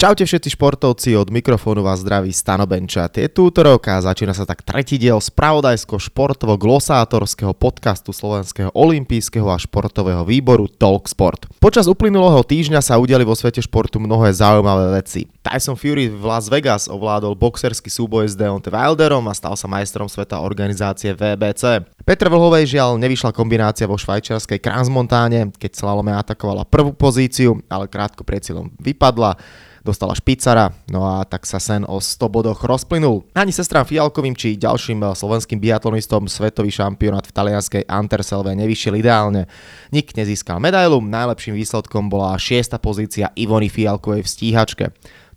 Čaute 0.00 0.24
všetci 0.24 0.56
športovci, 0.56 1.12
od 1.12 1.28
mikrofónu 1.28 1.84
vás 1.84 2.00
zdraví 2.00 2.32
Stano 2.32 2.64
Benčat. 2.64 3.20
Je 3.20 3.28
tu 3.28 3.52
útorok 3.52 3.84
a 3.84 4.00
začína 4.00 4.32
sa 4.32 4.48
tak 4.48 4.64
tretí 4.64 4.96
diel 4.96 5.20
spravodajsko-športovo-glosátorského 5.20 7.52
podcastu 7.52 8.16
Slovenského 8.16 8.72
olympijského 8.72 9.44
a 9.52 9.60
športového 9.60 10.24
výboru 10.24 10.72
Talksport. 10.72 11.52
Počas 11.60 11.84
uplynulého 11.84 12.40
týždňa 12.40 12.80
sa 12.80 12.96
udiali 12.96 13.28
vo 13.28 13.36
svete 13.36 13.60
športu 13.60 14.00
mnohé 14.00 14.32
zaujímavé 14.32 15.04
veci. 15.04 15.28
Tyson 15.44 15.76
Fury 15.76 16.08
v 16.08 16.24
Las 16.24 16.48
Vegas 16.48 16.88
ovládol 16.88 17.36
boxerský 17.36 17.92
súboj 17.92 18.24
s 18.24 18.32
Deontay 18.40 18.72
Wilderom 18.72 19.28
a 19.28 19.36
stal 19.36 19.52
sa 19.52 19.68
majstrom 19.68 20.08
sveta 20.08 20.40
organizácie 20.40 21.12
VBC. 21.12 21.84
Petr 22.08 22.32
Vlhovej 22.32 22.72
žiaľ 22.72 22.96
nevyšla 22.96 23.36
kombinácia 23.36 23.84
vo 23.84 24.00
švajčiarskej 24.00 24.64
Kranzmontáne, 24.64 25.52
keď 25.60 25.76
slalome 25.76 26.16
atakovala 26.16 26.64
prvú 26.64 26.96
pozíciu, 26.96 27.60
ale 27.68 27.84
krátko 27.84 28.24
pred 28.24 28.40
cieľom 28.40 28.72
vypadla 28.80 29.36
dostala 29.80 30.12
špicara, 30.12 30.72
no 30.92 31.04
a 31.04 31.24
tak 31.24 31.48
sa 31.48 31.56
sen 31.56 31.84
o 31.88 32.00
100 32.00 32.28
bodoch 32.28 32.60
rozplynul. 32.64 33.24
Ani 33.32 33.52
sestram 33.52 33.84
Fialkovým 33.84 34.36
či 34.36 34.60
ďalším 34.60 35.02
slovenským 35.12 35.56
biatlonistom 35.56 36.28
svetový 36.28 36.68
šampionát 36.72 37.24
v 37.24 37.34
talianskej 37.34 37.82
Anterselve 37.88 38.52
nevyšiel 38.56 39.00
ideálne. 39.00 39.48
Nik 39.90 40.12
nezískal 40.12 40.60
medailu, 40.60 41.00
najlepším 41.00 41.56
výsledkom 41.56 42.12
bola 42.12 42.36
6. 42.36 42.76
pozícia 42.78 43.32
Ivony 43.36 43.72
Fialkovej 43.72 44.22
v 44.24 44.28
stíhačke. 44.28 44.84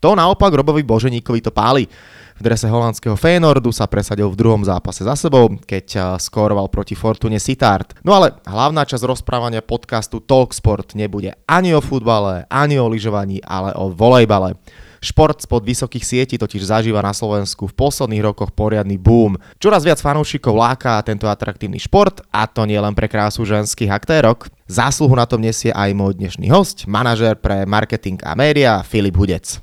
To 0.03 0.19
naopak 0.19 0.51
Robovi 0.51 0.83
Boženíkovi 0.83 1.39
to 1.39 1.55
páli. 1.55 1.87
V 2.33 2.41
drese 2.41 2.65
holandského 2.65 3.13
Feyenoordu 3.13 3.69
sa 3.69 3.85
presadil 3.85 4.25
v 4.29 4.39
druhom 4.39 4.65
zápase 4.65 5.05
za 5.05 5.13
sebou, 5.13 5.53
keď 5.63 5.85
eh, 5.93 6.01
skóroval 6.17 6.69
proti 6.73 6.97
Fortune 6.97 7.37
Sittard. 7.37 7.93
No 8.01 8.17
ale 8.17 8.37
hlavná 8.47 8.83
časť 8.85 9.05
rozprávania 9.05 9.61
podcastu 9.61 10.17
Talksport 10.23 10.97
nebude 10.97 11.37
ani 11.45 11.77
o 11.77 11.81
futbale, 11.81 12.49
ani 12.49 12.81
o 12.81 12.89
lyžovaní, 12.89 13.41
ale 13.45 13.73
o 13.77 13.93
volejbale. 13.93 14.57
Šport 15.03 15.43
spod 15.43 15.67
vysokých 15.67 16.07
sietí 16.07 16.35
totiž 16.39 16.63
zažíva 16.63 17.03
na 17.03 17.11
Slovensku 17.11 17.67
v 17.67 17.75
posledných 17.75 18.23
rokoch 18.23 18.55
poriadny 18.55 18.95
boom. 18.95 19.35
Čoraz 19.59 19.83
viac 19.83 19.99
fanúšikov 19.99 20.55
láka 20.55 20.95
tento 21.03 21.27
atraktívny 21.27 21.75
šport 21.75 22.23
a 22.31 22.47
to 22.47 22.63
nie 22.63 22.79
len 22.79 22.95
pre 22.95 23.11
krásu 23.11 23.43
ženských 23.43 23.91
aktérok. 23.91 24.47
Zásluhu 24.63 25.11
na 25.19 25.27
tom 25.27 25.43
nesie 25.43 25.75
aj 25.75 25.91
môj 25.91 26.15
dnešný 26.15 26.47
host, 26.47 26.87
manažér 26.87 27.35
pre 27.35 27.67
marketing 27.67 28.23
a 28.23 28.31
média 28.31 28.79
Filip 28.87 29.19
Hudec. 29.19 29.59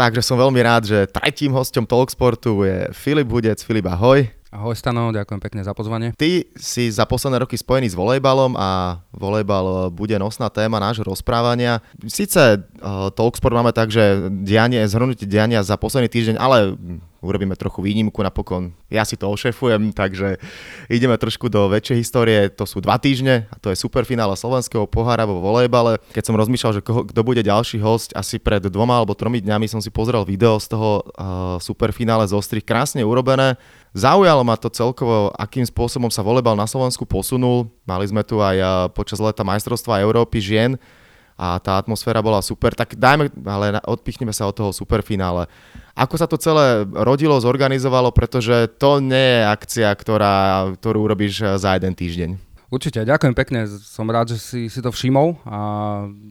Takže 0.00 0.24
som 0.24 0.40
veľmi 0.40 0.64
rád, 0.64 0.88
že 0.88 1.04
tretím 1.12 1.52
hostom 1.52 1.84
Talksportu 1.84 2.64
je 2.64 2.88
Filip 2.96 3.28
Hudec. 3.28 3.60
Filip, 3.60 3.84
ahoj. 3.84 4.24
Ahoj 4.48 4.72
Stano, 4.72 5.12
ďakujem 5.12 5.36
pekne 5.44 5.60
za 5.60 5.76
pozvanie. 5.76 6.16
Ty 6.16 6.48
si 6.56 6.88
za 6.88 7.04
posledné 7.04 7.44
roky 7.44 7.60
spojený 7.60 7.92
s 7.92 8.00
volejbalom 8.00 8.56
a 8.56 8.96
volejbal 9.12 9.92
bude 9.92 10.16
nosná 10.16 10.48
téma 10.48 10.80
nášho 10.80 11.04
rozprávania. 11.04 11.84
Sice 12.08 12.64
uh, 12.64 13.12
Talksport 13.12 13.52
máme 13.52 13.76
tak, 13.76 13.92
že 13.92 14.32
dianie, 14.40 14.80
zhrnutie 14.88 15.28
diania 15.28 15.60
za 15.60 15.76
posledný 15.76 16.08
týždeň, 16.08 16.40
ale 16.40 16.80
urobíme 17.20 17.56
trochu 17.56 17.84
výnimku 17.84 18.20
napokon. 18.24 18.72
Ja 18.88 19.04
si 19.04 19.16
to 19.16 19.28
ošefujem, 19.28 19.92
takže 19.92 20.40
ideme 20.88 21.16
trošku 21.20 21.52
do 21.52 21.68
väčšej 21.68 21.96
histórie. 22.00 22.38
To 22.56 22.64
sú 22.64 22.80
dva 22.80 22.96
týždne 22.96 23.46
a 23.52 23.56
to 23.60 23.70
je 23.70 23.78
superfinále 23.78 24.32
slovenského 24.34 24.88
pohára 24.88 25.28
vo 25.28 25.40
volejbale. 25.40 26.00
Keď 26.16 26.24
som 26.24 26.38
rozmýšľal, 26.40 26.72
že 26.80 26.84
kto 26.84 27.20
bude 27.20 27.44
ďalší 27.44 27.78
host, 27.84 28.16
asi 28.16 28.40
pred 28.40 28.64
dvoma 28.64 28.98
alebo 28.98 29.12
tromi 29.12 29.44
dňami 29.44 29.68
som 29.68 29.84
si 29.84 29.92
pozrel 29.92 30.24
video 30.24 30.56
z 30.56 30.72
toho 30.72 31.04
uh, 31.04 31.56
superfinále 31.60 32.24
z 32.24 32.34
Ostrých, 32.34 32.64
krásne 32.64 33.04
urobené. 33.04 33.60
Zaujalo 33.92 34.46
ma 34.46 34.54
to 34.54 34.70
celkovo, 34.70 35.34
akým 35.34 35.66
spôsobom 35.66 36.08
sa 36.08 36.22
volejbal 36.22 36.54
na 36.54 36.64
Slovensku 36.64 37.04
posunul. 37.04 37.68
Mali 37.84 38.06
sme 38.06 38.22
tu 38.24 38.38
aj 38.38 38.56
uh, 38.56 38.70
počas 38.90 39.18
leta 39.18 39.42
majstrovstva 39.42 40.00
Európy 40.00 40.38
žien, 40.38 40.78
a 41.40 41.56
tá 41.56 41.80
atmosféra 41.80 42.20
bola 42.20 42.44
super, 42.44 42.76
tak 42.76 43.00
dajme, 43.00 43.32
ale 43.48 43.80
odpichneme 43.88 44.28
sa 44.28 44.44
od 44.44 44.52
toho 44.52 44.70
superfinále. 44.76 45.48
Ako 45.96 46.20
sa 46.20 46.28
to 46.28 46.36
celé 46.36 46.84
rodilo, 46.92 47.40
zorganizovalo, 47.40 48.12
pretože 48.12 48.68
to 48.76 49.00
nie 49.00 49.40
je 49.40 49.48
akcia, 49.48 49.88
ktorá, 49.96 50.68
ktorú 50.76 51.08
urobíš 51.08 51.40
eh, 51.40 51.56
za 51.56 51.80
jeden 51.80 51.96
týždeň. 51.96 52.30
Určite, 52.70 53.02
ďakujem 53.02 53.34
pekne, 53.34 53.66
som 53.66 54.06
rád, 54.06 54.36
že 54.36 54.38
si, 54.38 54.60
si 54.70 54.78
to 54.78 54.94
všimol 54.94 55.42
a 55.42 55.58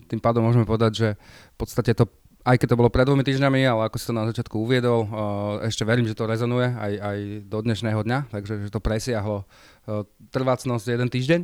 tým 0.07 0.23
pádom 0.23 0.39
môžeme 0.45 0.63
povedať, 0.63 0.91
že 0.95 1.07
v 1.51 1.57
podstate 1.59 1.91
to 1.91 2.07
aj 2.47 2.55
keď 2.55 2.71
to 2.71 2.79
bolo 2.79 2.87
pred 2.87 3.03
dvomi 3.03 3.21
týždňami, 3.21 3.67
ale 3.67 3.91
ako 3.91 3.99
si 3.99 4.07
to 4.07 4.15
na 4.15 4.23
začiatku 4.25 4.55
uviedol, 4.63 5.05
uh, 5.05 5.09
ešte 5.67 5.83
verím, 5.83 6.07
že 6.07 6.15
to 6.15 6.23
rezonuje 6.23 6.71
aj, 6.71 6.93
aj 6.97 7.17
do 7.51 7.59
dnešného 7.59 7.99
dňa, 7.99 8.19
takže 8.31 8.53
že 8.65 8.73
to 8.73 8.79
presiahlo 8.79 9.43
uh, 9.43 10.07
trvácnosť 10.31 10.85
jeden 10.87 11.11
týždeň. 11.11 11.41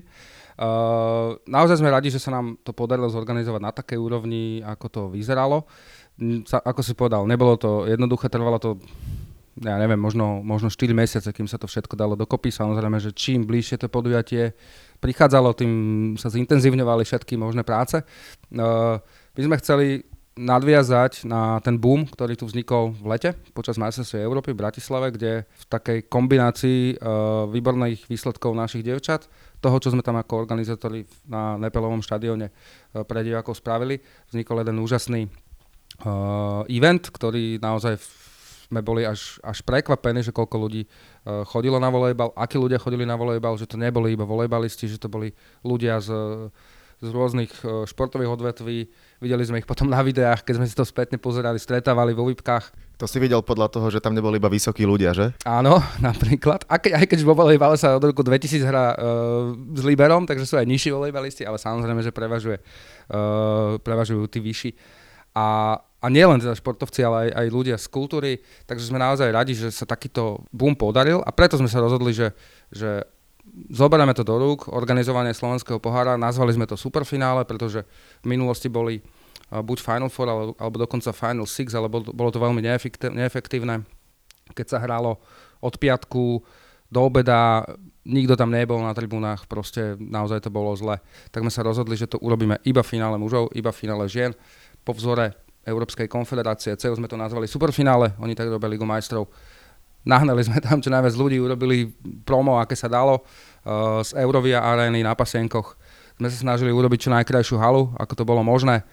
Uh, 0.56 1.36
naozaj 1.52 1.84
sme 1.84 1.92
radi, 1.92 2.08
že 2.08 2.24
sa 2.24 2.32
nám 2.32 2.56
to 2.64 2.72
podarilo 2.72 3.12
zorganizovať 3.12 3.62
na 3.62 3.72
takej 3.76 4.00
úrovni, 4.00 4.64
ako 4.64 4.86
to 4.88 5.02
vyzeralo. 5.12 5.68
Sa, 6.48 6.64
ako 6.64 6.80
si 6.80 6.96
povedal, 6.96 7.28
nebolo 7.28 7.60
to 7.60 7.84
jednoduché, 7.92 8.32
trvalo 8.32 8.56
to 8.56 8.80
ja 9.56 9.80
neviem, 9.80 9.96
možno, 9.96 10.44
možno 10.44 10.68
4 10.68 10.92
mesiace, 10.92 11.32
kým 11.32 11.48
sa 11.48 11.56
to 11.56 11.64
všetko 11.64 11.96
dalo 11.96 12.20
dokopy. 12.20 12.52
Samozrejme, 12.52 13.00
že 13.00 13.16
čím 13.16 13.48
bližšie 13.48 13.80
to 13.80 13.88
podujatie 13.88 14.52
prichádzalo, 15.00 15.56
tým 15.56 15.72
sa 16.20 16.28
zintenzívňovali 16.28 17.08
všetky 17.08 17.40
možné 17.40 17.64
práce. 17.64 18.04
Uh, 18.52 19.00
my 19.36 19.42
sme 19.48 19.60
chceli 19.64 19.88
nadviazať 20.36 21.24
na 21.24 21.64
ten 21.64 21.80
boom, 21.80 22.04
ktorý 22.04 22.36
tu 22.36 22.44
vznikol 22.44 22.92
v 22.92 23.16
lete 23.16 23.30
počas 23.56 23.80
majstrovstiev 23.80 24.20
Európy 24.20 24.52
v 24.52 24.68
Bratislave, 24.68 25.16
kde 25.16 25.48
v 25.48 25.64
takej 25.72 26.12
kombinácii 26.12 27.00
uh, 27.00 27.48
výborných 27.48 28.12
výsledkov 28.12 28.52
našich 28.52 28.84
devčat, 28.84 29.32
toho, 29.66 29.82
čo 29.82 29.90
sme 29.90 30.06
tam 30.06 30.22
ako 30.22 30.38
organizátori 30.38 31.10
na 31.26 31.58
Nepelovom 31.58 32.06
štadióne 32.06 32.54
uh, 32.54 33.02
pre 33.02 33.26
divákov 33.26 33.58
spravili, 33.58 33.98
vznikol 34.30 34.62
jeden 34.62 34.78
úžasný 34.78 35.26
uh, 35.26 36.62
event, 36.70 37.10
ktorý 37.10 37.58
naozaj 37.58 37.98
sme 38.66 38.82
boli 38.86 39.06
až, 39.06 39.42
až 39.42 39.62
prekvapení, 39.66 40.22
že 40.22 40.30
koľko 40.30 40.56
ľudí 40.70 40.86
uh, 40.86 41.42
chodilo 41.50 41.82
na 41.82 41.90
volejbal, 41.90 42.30
akí 42.38 42.62
ľudia 42.62 42.78
chodili 42.78 43.10
na 43.10 43.18
volejbal, 43.18 43.58
že 43.58 43.66
to 43.66 43.82
neboli 43.82 44.14
iba 44.14 44.26
volejbalisti, 44.26 44.86
že 44.86 45.02
to 45.02 45.10
boli 45.10 45.34
ľudia 45.66 45.98
z 45.98 46.14
uh, 46.14 46.50
z 47.04 47.10
rôznych 47.12 47.52
e, 47.62 47.84
športových 47.84 48.32
odvetví. 48.32 48.88
Videli 49.20 49.44
sme 49.44 49.60
ich 49.60 49.68
potom 49.68 49.92
na 49.92 50.00
videách, 50.00 50.44
keď 50.48 50.54
sme 50.60 50.68
si 50.70 50.76
to 50.76 50.88
spätne 50.88 51.20
pozerali, 51.20 51.60
stretávali 51.60 52.16
vo 52.16 52.28
výpkách. 52.32 52.96
To 52.96 53.06
si 53.12 53.20
videl 53.20 53.44
podľa 53.44 53.68
toho, 53.68 53.92
že 53.92 54.00
tam 54.00 54.16
neboli 54.16 54.40
iba 54.40 54.48
vysokí 54.48 54.88
ľudia, 54.88 55.12
že? 55.12 55.36
Áno, 55.44 55.84
napríklad. 56.08 56.64
A 56.72 56.80
ke, 56.80 56.96
aj 56.96 57.06
keď 57.12 57.20
vo 57.28 57.36
volejbale 57.36 57.76
sa 57.76 58.00
od 58.00 58.04
roku 58.04 58.24
2000 58.24 58.64
hrá 58.64 58.96
uh, 58.96 59.52
s 59.76 59.84
Liberom, 59.84 60.24
takže 60.24 60.48
sú 60.48 60.56
aj 60.56 60.64
nižší 60.64 60.96
volejbalisti, 60.96 61.44
ale 61.44 61.60
samozrejme, 61.60 62.00
že 62.00 62.16
prevažuje, 62.16 62.64
uh, 62.64 63.76
prevažujú 63.84 64.32
tí 64.32 64.40
vyšší. 64.40 64.72
A, 65.36 65.76
a 65.76 66.08
nielen 66.08 66.40
teda 66.40 66.56
športovci, 66.56 67.04
ale 67.04 67.28
aj, 67.28 67.30
aj 67.36 67.48
ľudia 67.52 67.76
z 67.76 67.88
kultúry, 67.92 68.32
takže 68.64 68.88
sme 68.88 69.04
naozaj 69.04 69.36
radi, 69.36 69.52
že 69.52 69.68
sa 69.76 69.84
takýto 69.84 70.48
boom 70.56 70.72
podaril 70.72 71.20
a 71.20 71.30
preto 71.36 71.60
sme 71.60 71.68
sa 71.68 71.84
rozhodli, 71.84 72.16
že, 72.16 72.32
že 72.72 73.04
zoberieme 73.72 74.12
to 74.12 74.26
do 74.26 74.36
rúk, 74.36 74.68
organizovanie 74.74 75.32
slovenského 75.32 75.80
pohára, 75.80 76.20
nazvali 76.20 76.52
sme 76.54 76.68
to 76.68 76.76
superfinále, 76.76 77.48
pretože 77.48 77.86
v 78.22 78.28
minulosti 78.28 78.68
boli 78.68 79.00
buď 79.50 79.78
Final 79.78 80.10
Four, 80.10 80.28
alebo, 80.28 80.52
alebo 80.58 80.78
dokonca 80.82 81.14
Final 81.14 81.46
Six, 81.46 81.78
ale 81.78 81.88
bolo, 81.88 82.30
to 82.34 82.42
veľmi 82.42 82.62
neefektívne. 83.14 83.86
Keď 84.52 84.66
sa 84.66 84.78
hralo 84.82 85.22
od 85.62 85.78
piatku 85.78 86.42
do 86.90 87.00
obeda, 87.02 87.66
nikto 88.06 88.38
tam 88.38 88.54
nebol 88.54 88.78
na 88.82 88.94
tribúnach, 88.94 89.50
proste 89.50 89.98
naozaj 89.98 90.46
to 90.46 90.54
bolo 90.54 90.74
zle. 90.78 91.02
Tak 91.34 91.42
sme 91.42 91.54
sa 91.54 91.66
rozhodli, 91.66 91.98
že 91.98 92.10
to 92.10 92.22
urobíme 92.22 92.62
iba 92.66 92.82
v 92.86 92.92
finále 92.98 93.18
mužov, 93.18 93.50
iba 93.58 93.74
v 93.74 93.80
finále 93.86 94.06
žien. 94.06 94.34
Po 94.86 94.94
vzore 94.94 95.34
Európskej 95.66 96.06
konfederácie 96.06 96.78
CEU 96.78 96.94
sme 96.94 97.10
to 97.10 97.18
nazvali 97.18 97.50
superfinále, 97.50 98.14
oni 98.22 98.38
tak 98.38 98.54
robili 98.54 98.78
Ligu 98.78 98.86
majstrov 98.86 99.26
Nahnali 100.06 100.46
sme 100.46 100.62
tam 100.62 100.80
čo 100.80 100.94
najviac 100.94 101.18
ľudí, 101.18 101.42
urobili 101.42 101.90
promo, 102.22 102.62
aké 102.62 102.78
sa 102.78 102.86
dalo 102.86 103.26
uh, 103.26 104.06
z 104.06 104.14
Eurovia 104.22 104.62
arény 104.62 105.02
na 105.02 105.18
pasienkoch. 105.18 105.74
Sme 106.16 106.30
sa 106.30 106.38
snažili 106.38 106.72
urobiť 106.72 107.10
čo 107.10 107.14
najkrajšiu 107.14 107.58
halu, 107.58 107.92
ako 107.98 108.14
to 108.14 108.24
bolo 108.24 108.46
možné. 108.46 108.86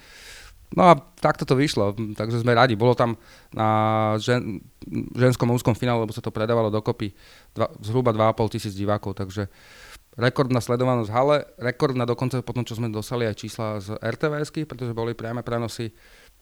No 0.73 0.89
a 0.89 0.97
takto 0.97 1.45
to 1.45 1.53
vyšlo, 1.53 1.93
takže 2.17 2.41
sme 2.41 2.57
radi. 2.57 2.73
Bolo 2.73 2.97
tam 2.97 3.21
na 3.53 3.69
žen, 4.17 4.65
ženskom 5.13 5.53
úzkom 5.53 5.77
finále, 5.77 6.01
lebo 6.01 6.17
sa 6.17 6.25
to 6.25 6.33
predávalo 6.33 6.73
dokopy 6.73 7.13
dva, 7.53 7.69
zhruba 7.85 8.11
2,5 8.17 8.55
tisíc 8.57 8.73
divákov, 8.73 9.21
takže 9.21 9.53
rekordná 10.17 10.65
sledovanosť 10.65 11.11
hale, 11.13 11.45
rekordná 11.61 12.09
dokonca 12.09 12.41
potom, 12.41 12.65
čo 12.65 12.77
sme 12.77 12.89
dostali 12.89 13.29
aj 13.29 13.37
čísla 13.37 13.85
z 13.85 14.01
RTVSky, 14.01 14.65
pretože 14.65 14.97
boli 14.97 15.13
priame 15.13 15.45
prenosy. 15.45 15.93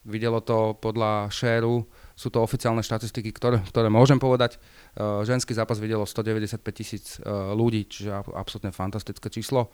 Videlo 0.06 0.40
to 0.40 0.78
podľa 0.78 1.28
šéru 1.28 1.84
sú 2.20 2.28
to 2.28 2.44
oficiálne 2.44 2.84
štatistiky, 2.84 3.32
ktoré, 3.32 3.64
ktoré 3.64 3.88
môžem 3.88 4.20
povedať. 4.20 4.60
Uh, 4.92 5.24
ženský 5.24 5.56
zápas 5.56 5.80
videlo 5.80 6.04
195 6.04 6.60
tisíc 6.76 7.16
uh, 7.24 7.56
ľudí, 7.56 7.88
čiže 7.88 8.12
absolútne 8.36 8.76
fantastické 8.76 9.32
číslo. 9.32 9.72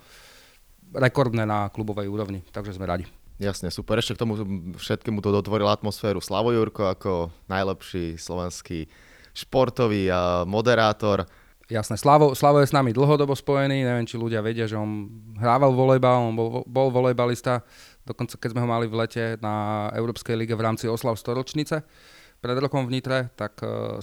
Rekordné 0.94 1.42
na 1.42 1.66
klubovej 1.74 2.06
úrovni, 2.06 2.46
takže 2.54 2.78
sme 2.78 2.86
radi. 2.86 3.02
Jasne, 3.42 3.74
super. 3.74 3.98
Ešte 3.98 4.14
k 4.14 4.22
tomu 4.22 4.38
všetkému 4.78 5.18
to 5.18 5.34
dotvoril 5.34 5.66
atmosféru 5.66 6.22
Slavo 6.22 6.54
Jurko 6.54 6.86
ako 6.86 7.34
najlepší 7.50 8.14
slovenský 8.14 8.86
športový 9.34 10.06
uh, 10.06 10.46
moderátor. 10.46 11.26
Jasné, 11.66 11.98
Slavo, 11.98 12.38
Slavo 12.38 12.62
je 12.62 12.70
s 12.70 12.76
nami 12.78 12.94
dlhodobo 12.94 13.34
spojený, 13.34 13.82
neviem, 13.82 14.06
či 14.06 14.14
ľudia 14.14 14.38
vedia, 14.38 14.70
že 14.70 14.78
on 14.78 15.10
hrával 15.34 15.74
volejbal, 15.74 16.30
on 16.30 16.38
bol, 16.38 16.62
bol 16.62 16.94
volejbalista, 16.94 17.66
dokonca 18.06 18.38
keď 18.38 18.54
sme 18.54 18.62
ho 18.62 18.68
mali 18.70 18.86
v 18.86 19.02
lete 19.02 19.34
na 19.42 19.90
Európskej 19.98 20.38
lige 20.38 20.54
v 20.54 20.62
rámci 20.62 20.86
oslav 20.86 21.18
storočnice 21.18 21.82
pred 22.46 22.62
rokom 22.62 22.86
v 22.86 22.94
Nitre, 22.94 23.26
tak 23.34 23.58
uh, 23.66 23.98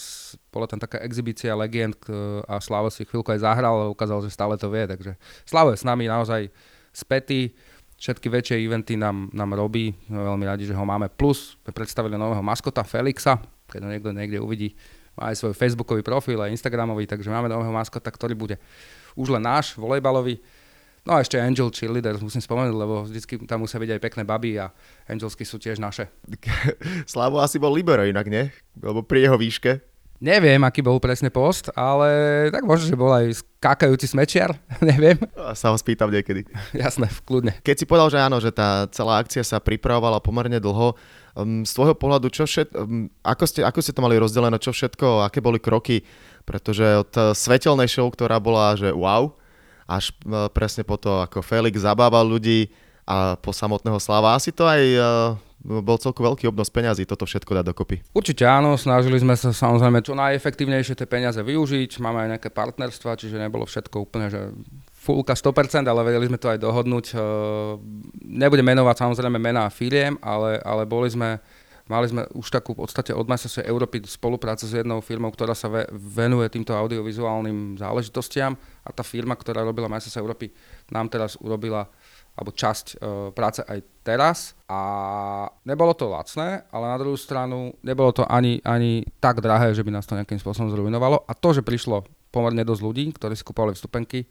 bola 0.52 0.68
tam 0.68 0.84
taká 0.84 1.00
exibícia 1.00 1.56
legend 1.56 1.96
a 2.44 2.60
Slavo 2.60 2.92
si 2.92 3.08
chvíľku 3.08 3.32
aj 3.32 3.48
zahral, 3.48 3.88
ale 3.88 3.96
ukázal, 3.96 4.20
že 4.20 4.36
stále 4.36 4.60
to 4.60 4.68
vie, 4.68 4.84
takže 4.84 5.16
Slavo 5.48 5.72
je 5.72 5.80
s 5.80 5.88
nami 5.88 6.12
naozaj 6.12 6.52
spätý, 6.92 7.56
všetky 8.04 8.28
väčšie 8.28 8.56
eventy 8.68 9.00
nám, 9.00 9.32
nám 9.32 9.56
robí, 9.56 9.96
sme 10.12 10.28
veľmi 10.28 10.44
radi, 10.44 10.68
že 10.68 10.76
ho 10.76 10.84
máme, 10.84 11.08
plus 11.08 11.56
sme 11.64 11.72
predstavili 11.72 12.20
nového 12.20 12.44
maskota 12.44 12.84
Felixa, 12.84 13.40
keď 13.72 13.80
ho 13.88 13.90
niekto 13.90 14.12
niekde 14.12 14.44
uvidí, 14.44 14.76
má 15.16 15.32
aj 15.32 15.40
svoj 15.40 15.56
facebookový 15.56 16.04
profil 16.04 16.44
a 16.44 16.52
instagramový, 16.52 17.08
takže 17.08 17.32
máme 17.32 17.48
nového 17.48 17.72
maskota, 17.72 18.12
ktorý 18.12 18.36
bude 18.36 18.56
už 19.16 19.32
len 19.32 19.46
náš, 19.46 19.78
volejbalový. 19.80 20.42
No 21.04 21.20
a 21.20 21.20
ešte 21.20 21.36
Angel 21.36 21.68
Cheerleaders 21.68 22.24
musím 22.24 22.40
spomenúť, 22.40 22.76
lebo 22.80 23.04
vždycky 23.04 23.36
tam 23.44 23.68
musia 23.68 23.76
byť 23.76 23.92
aj 23.92 24.04
pekné 24.08 24.24
baby 24.24 24.56
a 24.56 24.72
Angelsky 25.04 25.44
sú 25.44 25.60
tiež 25.60 25.76
naše. 25.76 26.08
Slavo 27.12 27.44
asi 27.44 27.60
bol 27.60 27.76
libero 27.76 28.08
inak, 28.08 28.32
nie? 28.32 28.48
Lebo 28.80 29.04
pri 29.04 29.28
jeho 29.28 29.36
výške. 29.36 29.84
Neviem, 30.24 30.64
aký 30.64 30.80
bol 30.80 31.04
presne 31.04 31.28
post, 31.28 31.68
ale 31.76 32.48
tak 32.48 32.64
možno, 32.64 32.88
že 32.88 32.96
bol 32.96 33.12
aj 33.12 33.44
skákajúci 33.44 34.08
smečiar, 34.16 34.56
neviem. 34.80 35.20
A 35.36 35.52
sa 35.52 35.68
ho 35.68 35.76
spýtam 35.76 36.08
niekedy. 36.08 36.48
Jasné, 36.72 37.12
kľudne. 37.28 37.60
Keď 37.60 37.84
si 37.84 37.90
povedal, 37.90 38.08
že 38.08 38.24
áno, 38.24 38.40
že 38.40 38.56
tá 38.56 38.88
celá 38.96 39.20
akcia 39.20 39.44
sa 39.44 39.60
pripravovala 39.60 40.24
pomerne 40.24 40.64
dlho, 40.64 40.96
um, 41.36 41.68
z 41.68 41.72
tvojho 41.76 42.00
pohľadu, 42.00 42.32
čo 42.32 42.48
všet, 42.48 42.72
um, 42.80 43.12
ako, 43.28 43.44
ste, 43.44 43.68
ako 43.68 43.84
ste 43.84 43.92
to 43.92 44.00
mali 44.00 44.16
rozdelené, 44.16 44.56
čo 44.56 44.72
všetko, 44.72 45.28
aké 45.28 45.44
boli 45.44 45.60
kroky, 45.60 46.08
pretože 46.48 46.88
od 47.04 47.12
uh, 47.20 47.36
svetelnej 47.36 47.92
show, 47.92 48.08
ktorá 48.08 48.40
bola, 48.40 48.80
že 48.80 48.96
wow, 48.96 49.36
až 49.88 50.16
uh, 50.26 50.48
presne 50.50 50.88
po 50.88 50.96
to, 51.00 51.24
ako 51.24 51.44
Felix 51.44 51.84
zabával 51.84 52.24
ľudí 52.28 52.72
a 53.04 53.36
po 53.36 53.52
samotného 53.52 54.00
Slava, 54.00 54.36
asi 54.36 54.56
to 54.56 54.64
aj 54.64 54.82
uh, 54.96 55.04
bol 55.64 55.96
celku 55.96 56.20
veľký 56.20 56.52
obnos 56.52 56.68
peňazí 56.68 57.08
toto 57.08 57.24
všetko 57.24 57.56
dať 57.56 57.66
dokopy. 57.72 57.96
Určite 58.12 58.44
áno, 58.44 58.76
snažili 58.76 59.16
sme 59.16 59.40
sa 59.40 59.56
samozrejme 59.56 60.04
čo 60.04 60.12
najefektívnejšie 60.12 61.00
tie 61.00 61.08
peniaze 61.08 61.40
využiť, 61.40 62.04
máme 62.04 62.28
aj 62.28 62.30
nejaké 62.36 62.50
partnerstva, 62.52 63.16
čiže 63.16 63.40
nebolo 63.40 63.64
všetko 63.64 63.96
úplne, 64.04 64.28
že 64.28 64.52
fullka 64.92 65.36
100%, 65.36 65.88
ale 65.88 66.04
vedeli 66.04 66.28
sme 66.28 66.40
to 66.40 66.52
aj 66.52 66.60
dohodnúť. 66.60 67.06
Eh, 67.12 67.20
nebudem 68.28 68.68
menovať 68.76 69.08
samozrejme 69.08 69.40
mená 69.40 69.68
firiem, 69.72 70.20
ale, 70.20 70.60
ale 70.68 70.84
boli 70.84 71.08
sme 71.08 71.40
Mali 71.84 72.08
sme 72.08 72.24
už 72.32 72.48
takú 72.48 72.72
v 72.72 72.88
podstate 72.88 73.12
od 73.12 73.28
Majstrovstve 73.28 73.68
Európy 73.68 74.00
spoluprácu 74.08 74.64
s 74.64 74.72
jednou 74.72 75.04
firmou, 75.04 75.28
ktorá 75.36 75.52
sa 75.52 75.68
venuje 75.92 76.48
týmto 76.48 76.72
audiovizuálnym 76.72 77.76
záležitostiam. 77.76 78.56
A 78.88 78.90
tá 78.96 79.04
firma, 79.04 79.36
ktorá 79.36 79.68
robila 79.68 79.92
Majstrovstvo 79.92 80.24
Európy, 80.24 80.56
nám 80.96 81.12
teraz 81.12 81.36
urobila 81.44 81.92
alebo 82.34 82.50
časť 82.50 82.86
e, 82.88 82.96
práce 83.36 83.62
aj 83.62 83.80
teraz. 84.02 84.58
A 84.66 84.80
nebolo 85.70 85.94
to 85.94 86.10
lacné, 86.10 86.66
ale 86.74 86.86
na 86.90 86.98
druhú 86.98 87.14
stranu 87.14 87.78
nebolo 87.86 88.10
to 88.10 88.26
ani, 88.26 88.58
ani 88.66 89.06
tak 89.22 89.38
drahé, 89.38 89.78
že 89.78 89.86
by 89.86 89.94
nás 89.94 90.10
to 90.10 90.18
nejakým 90.18 90.42
spôsobom 90.42 90.74
zrujnovalo. 90.74 91.30
A 91.30 91.38
to, 91.38 91.54
že 91.54 91.62
prišlo 91.62 92.08
pomerne 92.34 92.66
dosť 92.66 92.82
ľudí, 92.82 93.06
ktorí 93.14 93.38
si 93.38 93.46
kupovali 93.46 93.78
vstupenky, 93.78 94.26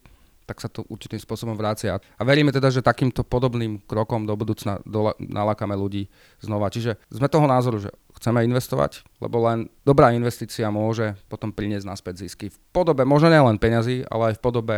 tak 0.46 0.60
sa 0.60 0.68
to 0.68 0.82
určitým 0.90 1.18
spôsobom 1.18 1.54
vrácia. 1.54 1.96
A 1.96 2.22
veríme 2.22 2.50
teda, 2.50 2.68
že 2.68 2.84
takýmto 2.84 3.22
podobným 3.22 3.82
krokom 3.86 4.26
do 4.26 4.34
budúcna 4.34 4.82
dola, 4.84 5.14
nalákame 5.18 5.74
ľudí 5.78 6.10
znova. 6.42 6.68
Čiže 6.68 6.98
sme 7.08 7.30
toho 7.30 7.46
názoru, 7.46 7.78
že 7.78 7.90
chceme 8.18 8.44
investovať, 8.46 9.06
lebo 9.22 9.42
len 9.46 9.70
dobrá 9.86 10.10
investícia 10.14 10.68
môže 10.68 11.14
potom 11.26 11.50
priniesť 11.50 11.86
naspäť 11.86 12.26
zisky 12.26 12.50
v 12.50 12.58
podobe, 12.70 13.02
možno 13.06 13.30
nielen 13.30 13.58
peňazí, 13.58 14.06
ale 14.06 14.34
aj 14.34 14.38
v 14.38 14.44
podobe 14.44 14.76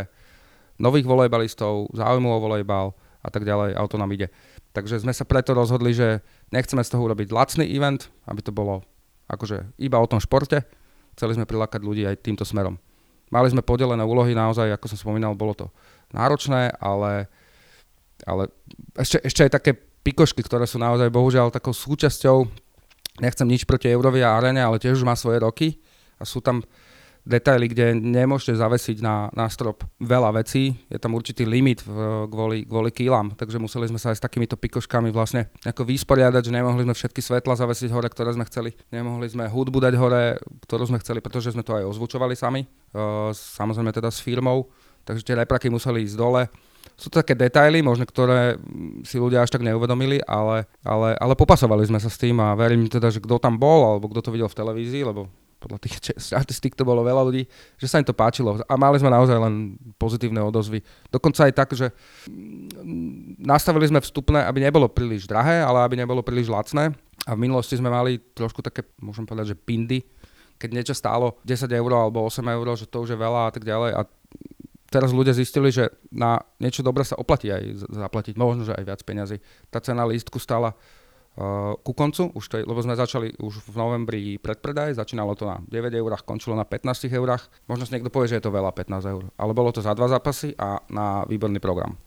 nových 0.81 1.07
volejbalistov, 1.07 1.93
záujmu 1.95 2.29
o 2.29 2.39
volejbal, 2.41 2.93
a 3.25 3.29
tak 3.33 3.41
ďalej, 3.41 3.73
auto 3.73 3.97
nám 3.97 4.13
ide. 4.13 4.29
Takže 4.77 5.01
sme 5.01 5.09
sa 5.09 5.25
preto 5.25 5.57
rozhodli, 5.57 5.97
že 5.97 6.21
nechceme 6.53 6.85
z 6.85 6.93
toho 6.93 7.09
urobiť 7.09 7.33
lacný 7.33 7.65
event, 7.73 8.13
aby 8.29 8.45
to 8.45 8.53
bolo 8.53 8.85
akože 9.25 9.73
iba 9.81 9.97
o 9.97 10.05
tom 10.05 10.21
športe. 10.21 10.61
Chceli 11.17 11.33
sme 11.33 11.49
prilákať 11.49 11.81
ľudí 11.81 12.05
aj 12.05 12.21
týmto 12.21 12.45
smerom. 12.45 12.77
Mali 13.35 13.51
sme 13.51 13.67
podelené 13.67 13.99
úlohy, 13.99 14.31
naozaj, 14.31 14.71
ako 14.71 14.95
som 14.95 14.95
spomínal, 14.95 15.35
bolo 15.35 15.51
to 15.51 15.67
náročné, 16.15 16.71
ale, 16.79 17.27
ale 18.23 18.47
ešte, 18.95 19.19
ešte 19.27 19.43
aj 19.43 19.51
také 19.59 19.75
pikošky, 19.75 20.39
ktoré 20.39 20.63
sú 20.63 20.79
naozaj 20.79 21.11
bohužiaľ 21.11 21.51
takou 21.51 21.75
súčasťou, 21.75 22.47
nechcem 23.19 23.43
nič 23.43 23.67
proti 23.67 23.91
Eurovia 23.91 24.31
Arene, 24.31 24.63
ale 24.63 24.79
tiež 24.79 25.03
už 25.03 25.07
má 25.07 25.19
svoje 25.19 25.43
roky 25.43 25.83
a 26.15 26.23
sú 26.23 26.39
tam 26.39 26.63
detaily, 27.25 27.65
kde 27.65 27.97
nemôžete 27.97 28.61
zavesiť 28.61 29.01
na, 29.01 29.27
na 29.33 29.49
strop 29.49 29.81
veľa 29.97 30.37
vecí. 30.37 30.77
Je 30.87 31.01
tam 31.01 31.17
určitý 31.17 31.43
limit 31.43 31.81
v, 31.81 32.29
kvôli, 32.29 32.63
kvôli 32.63 32.93
kýlam, 32.93 33.33
takže 33.33 33.57
museli 33.57 33.89
sme 33.89 33.97
sa 33.97 34.13
aj 34.13 34.21
s 34.21 34.25
takýmito 34.25 34.55
pikoškami 34.55 35.09
vlastne 35.09 35.49
ako 35.65 35.89
vysporiadať, 35.89 36.41
že 36.45 36.55
nemohli 36.55 36.85
sme 36.85 36.93
všetky 36.93 37.19
svetla 37.25 37.57
zavesiť 37.57 37.89
hore, 37.89 38.07
ktoré 38.07 38.37
sme 38.37 38.45
chceli. 38.45 38.77
Nemohli 38.93 39.25
sme 39.25 39.49
hudbu 39.49 39.81
dať 39.81 39.93
hore, 39.97 40.37
ktorú 40.69 40.85
sme 40.85 41.01
chceli, 41.01 41.19
pretože 41.19 41.51
sme 41.51 41.65
to 41.65 41.73
aj 41.73 41.89
ozvučovali 41.89 42.37
sami, 42.37 42.63
uh, 42.63 43.33
samozrejme 43.33 43.89
teda 43.89 44.13
s 44.13 44.21
firmou, 44.21 44.69
takže 45.03 45.25
tie 45.25 45.35
repraky 45.41 45.73
museli 45.73 46.05
ísť 46.05 46.15
dole. 46.15 46.45
Sú 46.95 47.09
to 47.09 47.19
také 47.19 47.33
detaily, 47.33 47.81
možno 47.81 48.05
ktoré 48.05 48.55
si 49.03 49.17
ľudia 49.17 49.41
až 49.41 49.51
tak 49.51 49.65
neuvedomili, 49.65 50.21
ale, 50.23 50.69
ale, 50.85 51.17
ale 51.17 51.33
popasovali 51.33 51.83
sme 51.89 51.97
sa 51.97 52.07
s 52.07 52.21
tým 52.21 52.37
a 52.39 52.53
verím 52.53 52.85
teda, 52.85 53.09
že 53.09 53.19
kto 53.19 53.41
tam 53.41 53.57
bol, 53.57 53.83
alebo 53.83 54.07
kto 54.13 54.29
to 54.29 54.29
videl 54.31 54.47
v 54.47 54.55
televízii, 54.55 55.03
lebo 55.03 55.27
podľa 55.65 55.81
tých 55.81 55.97
štatistík 56.29 56.77
to 56.77 56.85
bolo 56.85 57.01
veľa 57.01 57.25
ľudí, 57.25 57.49
že 57.81 57.89
sa 57.89 57.97
im 57.97 58.05
to 58.05 58.13
páčilo. 58.13 58.61
A 58.69 58.73
mali 58.77 59.01
sme 59.01 59.09
naozaj 59.09 59.33
len 59.41 59.81
pozitívne 59.97 60.45
odozvy. 60.45 60.85
Dokonca 61.09 61.49
aj 61.49 61.53
tak, 61.57 61.73
že 61.73 61.89
mm, 62.29 63.41
nastavili 63.41 63.89
sme 63.89 63.97
vstupné, 63.97 64.45
aby 64.45 64.61
nebolo 64.61 64.85
príliš 64.85 65.25
drahé, 65.25 65.65
ale 65.65 65.81
aby 65.81 65.97
nebolo 65.97 66.21
príliš 66.21 66.53
lacné. 66.53 66.93
A 67.25 67.33
v 67.33 67.41
minulosti 67.41 67.73
sme 67.73 67.89
mali 67.89 68.21
trošku 68.37 68.61
také, 68.61 68.85
môžem 69.01 69.25
povedať, 69.25 69.57
že 69.57 69.59
pindy, 69.59 70.05
keď 70.61 70.69
niečo 70.69 70.93
stálo 70.93 71.41
10 71.41 71.65
eur 71.73 71.91
alebo 71.97 72.21
8 72.29 72.45
eur, 72.45 72.65
že 72.77 72.85
to 72.85 73.01
už 73.01 73.17
je 73.17 73.19
veľa 73.19 73.49
a 73.49 73.51
tak 73.51 73.65
ďalej. 73.65 73.97
A 73.97 74.05
teraz 74.93 75.09
ľudia 75.09 75.33
zistili, 75.33 75.73
že 75.73 75.89
na 76.13 76.39
niečo 76.61 76.85
dobré 76.85 77.01
sa 77.01 77.17
oplatí 77.17 77.49
aj 77.49 77.89
zaplatiť, 77.89 78.37
možno, 78.37 78.69
že 78.69 78.77
aj 78.77 78.85
viac 78.85 79.01
peňazí. 79.01 79.41
Tá 79.73 79.81
cena 79.81 80.05
lístku 80.05 80.37
stála 80.37 80.77
ku 81.83 81.91
koncu, 81.91 82.31
už 82.31 82.45
to, 82.47 82.63
lebo 82.63 82.79
sme 82.79 82.95
začali 82.95 83.35
už 83.43 83.67
v 83.67 83.75
novembri 83.75 84.23
predpredaj, 84.39 84.95
začínalo 84.95 85.35
to 85.35 85.43
na 85.43 85.59
9 85.67 85.91
eurách, 85.91 86.23
končilo 86.23 86.55
na 86.55 86.63
15 86.63 87.11
eurách. 87.11 87.51
Možno 87.67 87.83
si 87.83 87.91
niekto 87.91 88.07
povie, 88.07 88.31
že 88.31 88.39
je 88.39 88.47
to 88.47 88.55
veľa, 88.55 88.71
15 88.71 89.11
eur, 89.11 89.23
ale 89.35 89.51
bolo 89.51 89.75
to 89.75 89.83
za 89.83 89.91
dva 89.91 90.07
zápasy 90.07 90.55
a 90.55 90.79
na 90.87 91.27
výborný 91.27 91.59
program. 91.59 91.99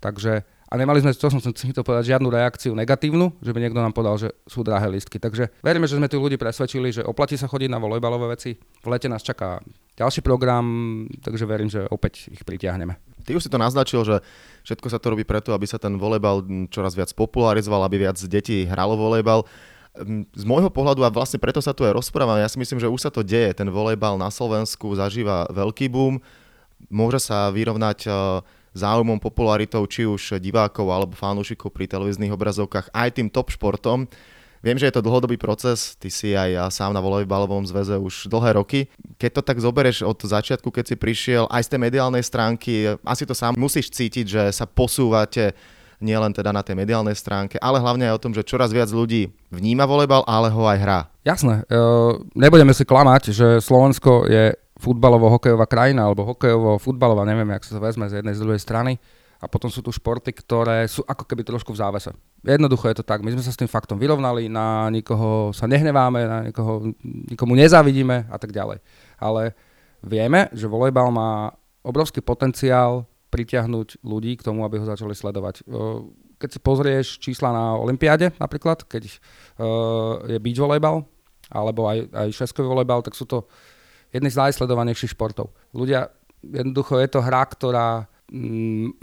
Takže, 0.00 0.42
a 0.42 0.74
nemali 0.74 1.04
sme, 1.04 1.12
to 1.12 1.28
som 1.28 1.38
si 1.38 1.76
to 1.76 1.84
povedať, 1.84 2.16
žiadnu 2.16 2.32
reakciu 2.32 2.72
negatívnu, 2.72 3.38
že 3.44 3.52
by 3.52 3.60
niekto 3.60 3.78
nám 3.78 3.92
povedal, 3.92 4.16
že 4.16 4.32
sú 4.48 4.64
drahé 4.64 4.88
listky. 4.88 5.20
Takže 5.20 5.52
veríme, 5.60 5.84
že 5.84 6.00
sme 6.00 6.08
tu 6.08 6.16
ľudí 6.16 6.40
presvedčili, 6.40 6.90
že 6.96 7.06
oplatí 7.06 7.36
sa 7.36 7.46
chodiť 7.46 7.68
na 7.68 7.78
volejbalové 7.78 8.34
veci. 8.34 8.56
V 8.56 8.88
lete 8.88 9.06
nás 9.06 9.20
čaká 9.20 9.60
ďalší 10.00 10.24
program, 10.24 10.64
takže 11.20 11.44
verím, 11.44 11.68
že 11.68 11.84
opäť 11.86 12.32
ich 12.32 12.42
pritiahneme. 12.42 13.11
Ty 13.22 13.38
už 13.38 13.46
si 13.46 13.50
to 13.50 13.58
naznačil, 13.58 14.02
že 14.02 14.20
všetko 14.66 14.86
sa 14.90 14.98
to 14.98 15.14
robí 15.14 15.22
preto, 15.22 15.54
aby 15.54 15.66
sa 15.66 15.78
ten 15.78 15.96
volejbal 15.98 16.68
čoraz 16.68 16.94
viac 16.94 17.10
popularizoval, 17.14 17.86
aby 17.86 18.08
viac 18.08 18.18
detí 18.18 18.66
hralo 18.66 18.98
volejbal. 18.98 19.46
Z 20.32 20.44
môjho 20.48 20.72
pohľadu, 20.72 21.04
a 21.04 21.12
vlastne 21.12 21.36
preto 21.36 21.60
sa 21.60 21.76
tu 21.76 21.84
aj 21.84 21.92
rozprávam, 21.92 22.40
ja 22.40 22.48
si 22.48 22.56
myslím, 22.56 22.80
že 22.80 22.88
už 22.88 23.00
sa 23.04 23.10
to 23.12 23.20
deje. 23.20 23.52
Ten 23.52 23.68
volejbal 23.68 24.16
na 24.16 24.32
Slovensku 24.32 24.88
zažíva 24.96 25.44
veľký 25.52 25.92
boom. 25.92 26.16
Môže 26.88 27.20
sa 27.22 27.52
vyrovnať 27.52 28.08
e, 28.08 28.10
záujmom, 28.72 29.20
popularitou 29.20 29.84
či 29.84 30.08
už 30.08 30.40
divákov 30.40 30.88
alebo 30.88 31.14
fanúšikov 31.14 31.70
pri 31.70 31.86
televíznych 31.86 32.32
obrazovkách 32.32 32.90
aj 32.90 33.08
tým 33.20 33.28
top 33.28 33.52
športom. 33.52 34.08
Viem, 34.62 34.78
že 34.78 34.86
je 34.86 34.94
to 34.94 35.02
dlhodobý 35.02 35.34
proces, 35.34 35.98
ty 35.98 36.06
si 36.06 36.38
aj 36.38 36.70
sám 36.70 36.94
na 36.94 37.02
volejbalovom 37.02 37.66
zväze 37.66 37.98
už 37.98 38.30
dlhé 38.30 38.62
roky. 38.62 38.86
Keď 39.18 39.30
to 39.34 39.42
tak 39.42 39.58
zoberieš 39.58 40.06
od 40.06 40.14
začiatku, 40.22 40.70
keď 40.70 40.94
si 40.94 40.96
prišiel 40.96 41.50
aj 41.50 41.66
z 41.66 41.70
tej 41.74 41.80
mediálnej 41.82 42.22
stránky, 42.22 42.94
asi 43.02 43.26
to 43.26 43.34
sám 43.34 43.58
musíš 43.58 43.90
cítiť, 43.90 44.24
že 44.24 44.42
sa 44.54 44.62
posúvate 44.70 45.50
nielen 45.98 46.30
teda 46.30 46.54
na 46.54 46.62
tej 46.62 46.78
mediálnej 46.78 47.14
stránke, 47.18 47.58
ale 47.58 47.82
hlavne 47.82 48.06
aj 48.10 48.14
o 48.18 48.22
tom, 48.22 48.32
že 48.34 48.46
čoraz 48.46 48.70
viac 48.70 48.90
ľudí 48.90 49.34
vníma 49.50 49.86
volejbal, 49.86 50.26
ale 50.30 50.50
ho 50.50 50.62
aj 50.66 50.78
hrá. 50.78 51.00
Jasné, 51.22 51.62
e, 51.66 51.78
nebudeme 52.34 52.74
si 52.74 52.82
klamať, 52.82 53.34
že 53.34 53.46
Slovensko 53.62 54.26
je 54.26 54.54
futbalovo-hokejová 54.82 55.70
krajina, 55.70 56.10
alebo 56.10 56.26
hokejovo-futbalová, 56.34 57.22
neviem, 57.22 57.54
jak 57.54 57.66
sa 57.66 57.78
vezme 57.78 58.10
z 58.10 58.18
jednej 58.18 58.34
z 58.34 58.42
druhej 58.42 58.58
strany 58.58 58.98
a 59.42 59.50
potom 59.50 59.66
sú 59.66 59.82
tu 59.82 59.90
športy, 59.90 60.30
ktoré 60.30 60.86
sú 60.86 61.02
ako 61.02 61.26
keby 61.26 61.42
trošku 61.42 61.74
v 61.74 61.82
závese. 61.82 62.14
Jednoducho 62.46 62.86
je 62.86 63.02
to 63.02 63.04
tak, 63.04 63.26
my 63.26 63.34
sme 63.34 63.42
sa 63.42 63.50
s 63.50 63.58
tým 63.58 63.66
faktom 63.66 63.98
vyrovnali, 63.98 64.46
na 64.46 64.86
nikoho 64.86 65.50
sa 65.50 65.66
nehneváme, 65.66 66.20
na 66.22 66.38
nikoho, 66.46 66.94
nikomu 67.02 67.58
nezávidíme 67.58 68.30
a 68.30 68.36
tak 68.38 68.54
ďalej. 68.54 68.78
Ale 69.18 69.58
vieme, 69.98 70.46
že 70.54 70.70
volejbal 70.70 71.10
má 71.10 71.50
obrovský 71.82 72.22
potenciál 72.22 73.02
pritiahnuť 73.34 74.06
ľudí 74.06 74.38
k 74.38 74.46
tomu, 74.46 74.62
aby 74.62 74.78
ho 74.78 74.86
začali 74.86 75.10
sledovať. 75.10 75.66
Keď 76.38 76.48
si 76.54 76.58
pozrieš 76.62 77.18
čísla 77.18 77.50
na 77.50 77.74
Olympiáde 77.74 78.30
napríklad, 78.38 78.86
keď 78.86 79.10
je 80.30 80.38
beach 80.38 80.62
volejbal, 80.62 81.02
alebo 81.50 81.90
aj, 81.90 82.06
aj 82.14 82.28
šeskový 82.30 82.70
volejbal, 82.70 83.02
tak 83.02 83.18
sú 83.18 83.26
to 83.26 83.50
jedný 84.14 84.30
z 84.30 84.38
najsledovanejších 84.38 85.18
športov. 85.18 85.50
Ľudia, 85.74 86.14
jednoducho 86.46 87.02
je 87.02 87.08
to 87.10 87.24
hra, 87.24 87.42
ktorá 87.50 88.06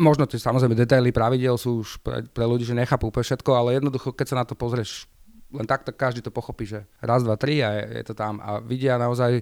možno 0.02 0.26
tie 0.26 0.42
samozrejme 0.42 0.74
detaily 0.74 1.14
pravidel 1.14 1.54
sú 1.54 1.86
už 1.86 2.02
pre, 2.02 2.26
pre 2.26 2.46
ľudí, 2.50 2.66
že 2.66 2.74
nechápu 2.74 3.14
úplne 3.14 3.30
všetko, 3.30 3.52
ale 3.54 3.78
jednoducho, 3.78 4.10
keď 4.10 4.26
sa 4.26 4.40
na 4.42 4.46
to 4.46 4.58
pozrieš 4.58 5.06
len 5.50 5.66
tak, 5.66 5.86
tak 5.86 5.98
každý 5.98 6.22
to 6.22 6.34
pochopí, 6.34 6.66
že 6.66 6.86
raz, 7.02 7.26
dva, 7.26 7.34
tri 7.38 7.62
a 7.62 7.74
je, 7.74 8.02
je 8.02 8.04
to 8.06 8.14
tam. 8.14 8.38
A 8.42 8.62
vidia 8.62 9.02
naozaj 9.02 9.42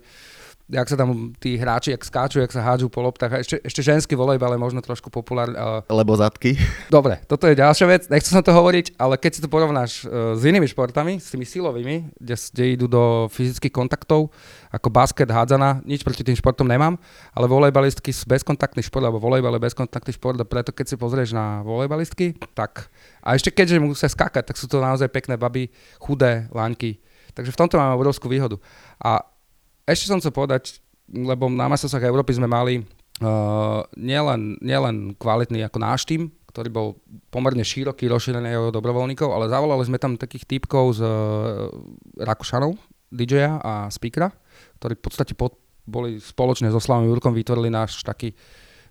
jak 0.68 0.88
sa 0.92 1.00
tam 1.00 1.32
tí 1.40 1.56
hráči, 1.56 1.96
jak 1.96 2.04
skáču, 2.04 2.44
jak 2.44 2.52
sa 2.52 2.60
hádžu 2.60 2.92
po 2.92 3.00
loptách. 3.00 3.32
A 3.32 3.38
ešte, 3.40 3.64
ešte 3.64 3.80
ženský 3.80 4.20
volejbal 4.20 4.52
je 4.52 4.60
možno 4.60 4.84
trošku 4.84 5.08
populárny. 5.08 5.56
Lebo 5.88 6.12
zadky. 6.20 6.60
Dobre, 6.94 7.24
toto 7.24 7.48
je 7.48 7.56
ďalšia 7.56 7.88
vec. 7.88 8.02
Nechcem 8.12 8.36
sa 8.36 8.44
to 8.44 8.52
hovoriť, 8.52 9.00
ale 9.00 9.16
keď 9.16 9.32
si 9.32 9.44
to 9.44 9.48
porovnáš 9.48 10.04
uh, 10.04 10.36
s 10.36 10.44
inými 10.44 10.68
športami, 10.68 11.24
s 11.24 11.32
tými 11.32 11.48
silovými, 11.48 12.20
kde, 12.20 12.36
kde 12.36 12.64
idú 12.76 12.86
do 12.92 13.32
fyzických 13.32 13.72
kontaktov, 13.72 14.28
ako 14.68 14.92
basket, 14.92 15.32
hádzana, 15.32 15.80
nič 15.88 16.04
proti 16.04 16.28
tým 16.28 16.36
športom 16.36 16.68
nemám, 16.68 17.00
ale 17.32 17.48
volejbalistky 17.48 18.12
sú 18.12 18.28
bezkontaktný 18.28 18.84
šport, 18.84 19.08
alebo 19.08 19.24
volejbal 19.24 19.56
je 19.56 19.72
bezkontaktný 19.72 20.12
šport 20.12 20.36
a 20.36 20.44
preto 20.44 20.76
keď 20.76 20.86
si 20.92 20.96
pozrieš 21.00 21.32
na 21.32 21.64
volejbalistky, 21.64 22.36
tak 22.52 22.92
a 23.24 23.40
ešte 23.40 23.56
keďže 23.56 23.80
musia 23.80 24.12
skákať, 24.12 24.52
tak 24.52 24.60
sú 24.60 24.68
to 24.68 24.84
naozaj 24.84 25.08
pekné 25.08 25.40
baby, 25.40 25.72
chudé 26.04 26.52
laňky. 26.52 27.00
Takže 27.32 27.54
v 27.54 27.60
tomto 27.60 27.78
máme 27.80 27.96
obrovskú 27.96 28.28
výhodu. 28.28 28.58
A 28.98 29.22
ešte 29.88 30.12
som 30.12 30.20
chcel 30.20 30.36
povedať, 30.36 30.84
lebo 31.08 31.48
na 31.48 31.72
Mastersach 31.72 32.04
Európy 32.04 32.36
sme 32.36 32.52
mali 32.52 32.84
uh, 33.24 33.82
nielen, 33.96 34.60
nielen 34.60 35.16
kvalitný 35.16 35.64
ako 35.64 35.78
náš 35.80 36.04
tým, 36.04 36.28
ktorý 36.52 36.70
bol 36.74 36.88
pomerne 37.32 37.64
široký, 37.64 38.12
rozšírený 38.12 38.50
jeho 38.52 38.68
dobrovoľníkov, 38.76 39.32
ale 39.32 39.48
zavolali 39.48 39.88
sme 39.88 40.02
tam 40.02 40.20
takých 40.20 40.44
typkov 40.44 41.00
z 41.00 41.02
uh, 41.08 41.72
Rakúšanov, 42.20 42.76
DJ-a 43.08 43.64
a 43.64 43.74
speakera, 43.88 44.36
ktorí 44.84 45.00
v 45.00 45.04
podstate 45.08 45.32
pod, 45.32 45.56
boli 45.88 46.20
spoločne 46.20 46.68
so 46.68 46.84
Slavom 46.84 47.08
Jurkom, 47.08 47.32
vytvorili 47.32 47.72
náš 47.72 48.04
taký, 48.04 48.36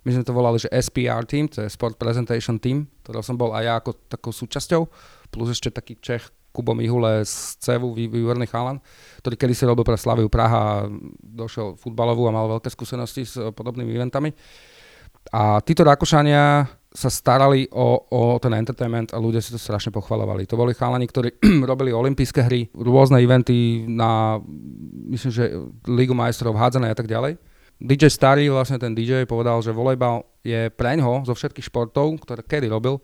my 0.01 0.15
sme 0.15 0.23
to 0.23 0.33
volali, 0.33 0.57
že 0.57 0.71
SPR 0.71 1.27
team, 1.27 1.51
to 1.51 1.61
je 1.61 1.69
Sport 1.69 1.99
Presentation 1.99 2.57
Team, 2.57 2.87
ktorého 3.03 3.21
som 3.21 3.35
bol 3.35 3.51
aj 3.53 3.63
ja 3.67 3.73
ako 3.77 4.07
takou 4.07 4.31
súčasťou, 4.31 4.81
plus 5.29 5.51
ešte 5.51 5.69
taký 5.69 5.99
Čech, 5.99 6.31
Kubo 6.57 6.73
Mihule 6.73 7.21
z 7.21 7.61
CEVu, 7.61 7.93
výborný 7.93 8.49
chalan, 8.49 8.81
ktorý 9.21 9.37
kedy 9.37 9.53
si 9.53 9.69
robil 9.69 9.85
pre 9.85 9.93
Slaviu 9.93 10.25
Praha 10.25 10.89
došiel 11.21 11.77
futbalovú 11.77 12.25
a 12.25 12.33
mal 12.33 12.49
veľké 12.57 12.73
skúsenosti 12.73 13.29
s 13.29 13.37
podobnými 13.37 13.93
eventami. 13.93 14.33
A 15.29 15.61
títo 15.61 15.85
Rakúšania 15.85 16.65
sa 16.97 17.09
starali 17.13 17.69
o, 17.69 18.09
o 18.09 18.21
ten 18.41 18.57
entertainment 18.57 19.13
a 19.13 19.21
ľudia 19.21 19.37
si 19.37 19.53
to 19.53 19.61
strašne 19.61 19.93
pochvalovali. 19.93 20.49
To 20.49 20.57
boli 20.57 20.73
chalani, 20.73 21.05
ktorí 21.05 21.37
robili 21.69 21.93
olympijské 21.93 22.41
hry, 22.41 22.73
rôzne 22.73 23.21
eventy 23.21 23.85
na, 23.85 24.41
myslím, 25.13 25.29
že 25.29 25.45
Ligu 25.85 26.17
majstrov, 26.17 26.57
hádzané 26.57 26.89
a 26.89 26.97
tak 26.97 27.05
ďalej. 27.05 27.37
DJ 27.77 28.09
Starý, 28.09 28.49
vlastne 28.49 28.81
ten 28.81 28.97
DJ, 28.97 29.29
povedal, 29.29 29.61
že 29.61 29.69
volejbal 29.69 30.25
je 30.41 30.73
preňho 30.73 31.21
zo 31.29 31.37
všetkých 31.37 31.69
športov, 31.69 32.17
ktoré 32.25 32.41
kedy 32.41 32.73
robil, 32.73 32.97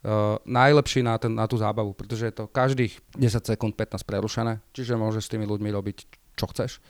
Uh, 0.00 0.40
najlepší 0.48 1.04
na, 1.04 1.20
ten, 1.20 1.36
na 1.36 1.44
tú 1.44 1.60
zábavu, 1.60 1.92
pretože 1.92 2.24
je 2.24 2.32
to 2.32 2.48
každých 2.48 2.96
10 3.20 3.52
sekúnd 3.52 3.76
15 3.76 4.00
prerušené, 4.00 4.64
čiže 4.72 4.96
môžeš 4.96 5.28
s 5.28 5.32
tými 5.36 5.44
ľuďmi 5.44 5.68
robiť 5.68 5.96
čo 6.40 6.48
chceš. 6.48 6.80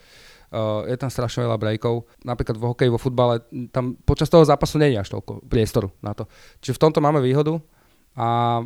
Uh, 0.47 0.87
je 0.87 0.95
tam 0.95 1.11
strašne 1.11 1.43
veľa 1.43 1.59
breakov. 1.59 2.07
Napríklad 2.23 2.55
v 2.55 2.71
hokeji, 2.71 2.87
vo 2.87 2.95
futbale, 2.95 3.43
tam 3.75 3.99
počas 4.07 4.31
toho 4.31 4.47
zápasu 4.47 4.79
je 4.79 4.95
až 4.95 5.11
toľko 5.11 5.43
priestoru 5.43 5.91
na 5.99 6.15
to. 6.15 6.23
Čiže 6.63 6.79
v 6.79 6.81
tomto 6.87 7.03
máme 7.03 7.19
výhodu 7.19 7.59
a 8.15 8.59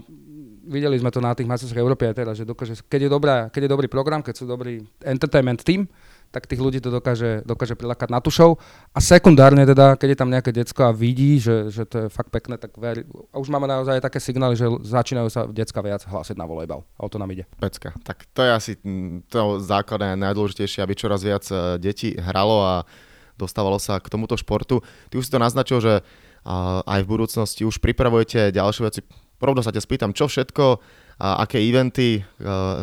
videli 0.66 0.98
sme 0.98 1.14
to 1.14 1.22
na 1.22 1.38
tých 1.38 1.46
majstrovstvách 1.46 1.82
Európy 1.86 2.10
aj 2.10 2.16
teraz, 2.18 2.34
že 2.38 2.46
dokáže, 2.46 2.82
keď 2.86 3.00
je, 3.06 3.10
dobrá, 3.10 3.36
keď 3.54 3.70
je 3.70 3.74
dobrý 3.74 3.88
program, 3.90 4.26
keď 4.26 4.34
sú 4.34 4.46
dobrý 4.50 4.82
entertainment 5.06 5.62
team, 5.62 5.86
tak 6.32 6.50
tých 6.50 6.62
ľudí 6.62 6.80
to 6.82 6.94
dokáže, 6.94 7.46
dokáže 7.48 7.76
prilákať 7.76 8.10
na 8.12 8.20
show. 8.28 8.58
A 8.92 9.00
sekundárne 9.00 9.64
teda, 9.64 9.96
keď 9.96 10.08
je 10.14 10.20
tam 10.20 10.30
nejaké 10.30 10.52
decko 10.52 10.90
a 10.90 10.96
vidí, 10.96 11.38
že, 11.40 11.72
že 11.72 11.84
to 11.86 11.96
je 12.06 12.08
fakt 12.10 12.30
pekné, 12.30 12.58
tak 12.60 12.76
veri, 12.76 13.06
už 13.32 13.48
máme 13.50 13.66
naozaj 13.70 14.04
také 14.04 14.20
signály, 14.20 14.58
že 14.60 14.68
začínajú 14.68 15.28
sa 15.32 15.48
decka 15.48 15.80
viac 15.80 16.04
hlásiť 16.04 16.36
na 16.36 16.46
volejbal. 16.48 16.84
A 16.98 17.00
o 17.06 17.10
to 17.10 17.22
nám 17.22 17.32
ide. 17.32 17.46
Pecka. 17.58 17.94
Tak 18.04 18.26
to 18.34 18.42
je 18.44 18.52
asi 18.52 18.72
to 19.32 19.62
základné 19.62 20.20
najdôležitejšie, 20.20 20.84
aby 20.84 20.94
čoraz 20.98 21.22
viac 21.22 21.46
e, 21.50 21.80
detí 21.80 22.18
hralo 22.18 22.62
a 22.66 22.74
dostávalo 23.36 23.80
sa 23.80 24.00
k 24.00 24.08
tomuto 24.08 24.40
športu. 24.40 24.80
Ty 25.12 25.20
už 25.20 25.28
si 25.28 25.34
to 25.34 25.44
naznačil, 25.44 25.84
že 25.84 25.94
aj 26.86 27.02
v 27.04 27.10
budúcnosti 27.10 27.66
už 27.66 27.82
pripravujete 27.82 28.54
ďalšie 28.54 28.84
veci. 28.86 29.02
Rovno 29.42 29.66
sa 29.66 29.74
ťa 29.74 29.82
spýtam, 29.82 30.12
čo 30.14 30.30
všetko, 30.30 30.80
aké 31.20 31.60
eventy 31.60 32.20
e, 32.20 32.22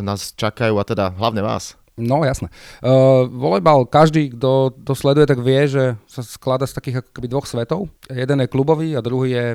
nás 0.05 0.37
čakajú 0.37 0.77
a 0.77 0.85
teda 0.85 1.15
hlavne 1.17 1.41
vás. 1.41 1.77
No 2.03 2.27
jasné. 2.27 2.51
Uh, 2.83 3.31
volejbal, 3.31 3.87
každý, 3.87 4.35
kto 4.35 4.75
to 4.83 4.93
sleduje, 4.99 5.31
tak 5.31 5.39
vie, 5.39 5.71
že 5.71 5.95
sa 6.11 6.27
skladá 6.27 6.67
z 6.67 6.75
takých 6.75 7.07
akoby 7.07 7.27
dvoch 7.31 7.47
svetov. 7.47 7.87
Jeden 8.11 8.43
je 8.43 8.51
klubový 8.51 8.99
a 8.99 9.05
druhý 9.05 9.31
je 9.31 9.47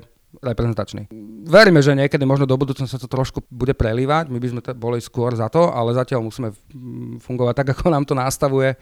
reprezentačný. 0.44 1.08
Veríme, 1.48 1.80
že 1.80 1.96
niekedy 1.96 2.22
možno 2.28 2.44
do 2.44 2.60
budúcna 2.60 2.84
sa 2.84 3.00
to 3.00 3.08
trošku 3.08 3.48
bude 3.48 3.72
prelívať, 3.74 4.28
my 4.28 4.38
by 4.38 4.48
sme 4.52 4.62
boli 4.76 5.00
skôr 5.00 5.32
za 5.34 5.48
to, 5.48 5.72
ale 5.72 5.96
zatiaľ 5.96 6.28
musíme 6.28 6.52
fungovať 7.24 7.54
tak, 7.64 7.68
ako 7.74 7.88
nám 7.88 8.04
to 8.04 8.14
nastavuje 8.14 8.76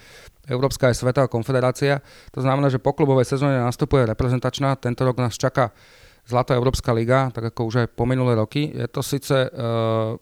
Európska 0.50 0.90
aj 0.90 0.98
Svetová 0.98 1.30
konfederácia. 1.30 2.02
To 2.34 2.42
znamená, 2.42 2.74
že 2.74 2.82
po 2.82 2.98
klubovej 2.98 3.30
sezóne 3.30 3.62
nastupuje 3.62 4.10
reprezentačná, 4.10 4.74
tento 4.82 5.06
rok 5.06 5.22
nás 5.22 5.38
čaká 5.38 5.70
Zlatá 6.26 6.58
Európska 6.58 6.90
liga, 6.90 7.30
tak 7.30 7.54
ako 7.54 7.70
už 7.70 7.76
aj 7.86 7.88
po 7.94 8.10
minulé 8.10 8.34
roky. 8.34 8.74
Je 8.74 8.90
to 8.90 9.06
síce 9.06 9.30
uh, 9.30 10.18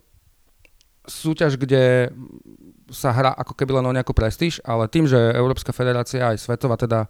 súťaž, 1.07 1.55
kde 1.55 2.11
sa 2.93 3.09
hrá 3.11 3.33
ako 3.33 3.57
keby 3.57 3.81
len 3.81 3.85
o 3.89 3.95
nejakú 3.95 4.13
prestíž, 4.13 4.61
ale 4.61 4.85
tým, 4.87 5.09
že 5.09 5.17
Európska 5.17 5.73
federácia 5.73 6.29
aj 6.29 6.37
Svetová 6.37 6.77
teda 6.77 7.09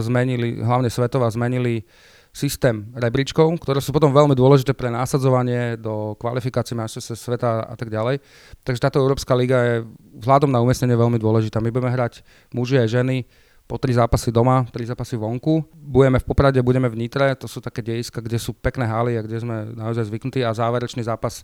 zmenili, 0.00 0.58
hlavne 0.64 0.88
Svetová 0.88 1.28
zmenili 1.28 1.84
systém 2.36 2.84
rebríčkov, 2.92 3.48
ktoré 3.64 3.80
sú 3.80 3.96
potom 3.96 4.12
veľmi 4.12 4.36
dôležité 4.36 4.76
pre 4.76 4.92
násadzovanie 4.92 5.80
do 5.80 6.12
kvalifikácie 6.20 6.76
majstrovstiev 6.76 7.16
sveta 7.16 7.64
a 7.64 7.74
tak 7.80 7.88
ďalej. 7.88 8.20
Takže 8.60 8.84
táto 8.84 9.00
Európska 9.00 9.32
liga 9.32 9.56
je 9.64 9.74
vzhľadom 10.20 10.52
na 10.52 10.60
umiestnenie 10.60 11.00
veľmi 11.00 11.16
dôležitá. 11.16 11.64
My 11.64 11.72
budeme 11.72 11.96
hrať 11.96 12.20
muži 12.52 12.76
aj 12.76 12.92
ženy 12.92 13.24
po 13.64 13.80
tri 13.80 13.96
zápasy 13.96 14.28
doma, 14.28 14.68
tri 14.68 14.84
zápasy 14.84 15.16
vonku. 15.16 15.64
Budeme 15.72 16.20
v 16.20 16.28
Poprade, 16.28 16.60
budeme 16.60 16.92
v 16.92 17.00
Nitre, 17.00 17.32
to 17.40 17.48
sú 17.48 17.64
také 17.64 17.80
dejiska, 17.80 18.20
kde 18.20 18.36
sú 18.36 18.52
pekné 18.52 18.84
haly 18.84 19.16
a 19.16 19.24
kde 19.24 19.40
sme 19.40 19.72
naozaj 19.72 20.04
zvyknutí 20.06 20.44
a 20.44 20.52
záverečný 20.52 21.08
zápas 21.08 21.40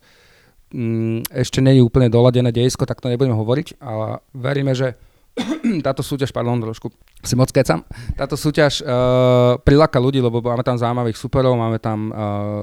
mm, 0.73 1.31
ešte 1.31 1.61
nie 1.61 1.79
je 1.79 1.87
úplne 1.87 2.09
doladené 2.09 2.51
dejisko, 2.51 2.89
tak 2.89 2.99
to 2.99 3.13
nebudeme 3.13 3.37
hovoriť, 3.37 3.79
ale 3.79 4.25
veríme, 4.33 4.73
že 4.73 4.97
táto 5.87 6.05
súťaž, 6.05 6.29
pardon, 6.33 6.61
trošku 6.61 6.93
si 7.25 7.35
moc 7.39 7.49
kecam, 7.49 7.87
táto 8.19 8.37
súťaž 8.37 8.85
uh, 8.85 9.57
priláka 9.65 9.97
ľudí, 9.97 10.21
lebo 10.21 10.45
máme 10.45 10.61
tam 10.61 10.77
zaujímavých 10.77 11.17
superov, 11.17 11.57
máme 11.57 11.81
tam 11.81 12.13
uh, 12.13 12.17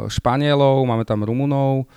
Španielov, 0.06 0.86
máme 0.86 1.06
tam 1.06 1.26
Rumunov, 1.26 1.90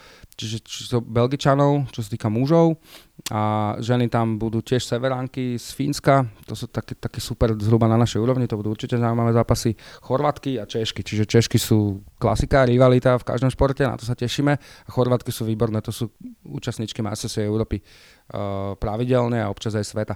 čiže 0.43 0.59
čiže 0.67 0.99
Belgičanov, 0.99 1.95
čo 1.95 2.03
sa 2.03 2.11
týka 2.11 2.27
mužov 2.27 2.83
a 3.31 3.75
ženy 3.79 4.11
tam 4.11 4.35
budú 4.35 4.59
tiež 4.59 4.83
severánky 4.83 5.55
z 5.55 5.69
Fínska, 5.79 6.27
to 6.43 6.59
sú 6.59 6.67
také, 6.67 6.99
také 6.99 7.23
super 7.23 7.55
zhruba 7.55 7.87
na 7.87 7.95
našej 7.95 8.19
úrovni, 8.19 8.51
to 8.51 8.59
budú 8.59 8.75
určite 8.75 8.99
zaujímavé 8.99 9.31
zápasy, 9.31 9.79
Chorvatky 10.03 10.59
a 10.59 10.67
Češky, 10.67 11.07
čiže 11.07 11.31
Češky 11.31 11.55
sú 11.55 12.03
klasika, 12.19 12.67
rivalita 12.67 13.15
v 13.23 13.27
každom 13.27 13.55
športe, 13.55 13.87
na 13.87 13.95
to 13.95 14.03
sa 14.03 14.19
tešíme. 14.19 14.53
A 14.59 14.91
Chorvatky 14.91 15.31
sú 15.31 15.47
výborné, 15.47 15.79
to 15.79 15.95
sú 15.95 16.11
účastničky 16.43 16.99
Masters 16.99 17.39
Európy 17.39 17.79
uh, 17.79 18.75
pravidelne 18.75 19.39
a 19.39 19.51
občas 19.51 19.79
aj 19.79 19.87
sveta. 19.87 20.15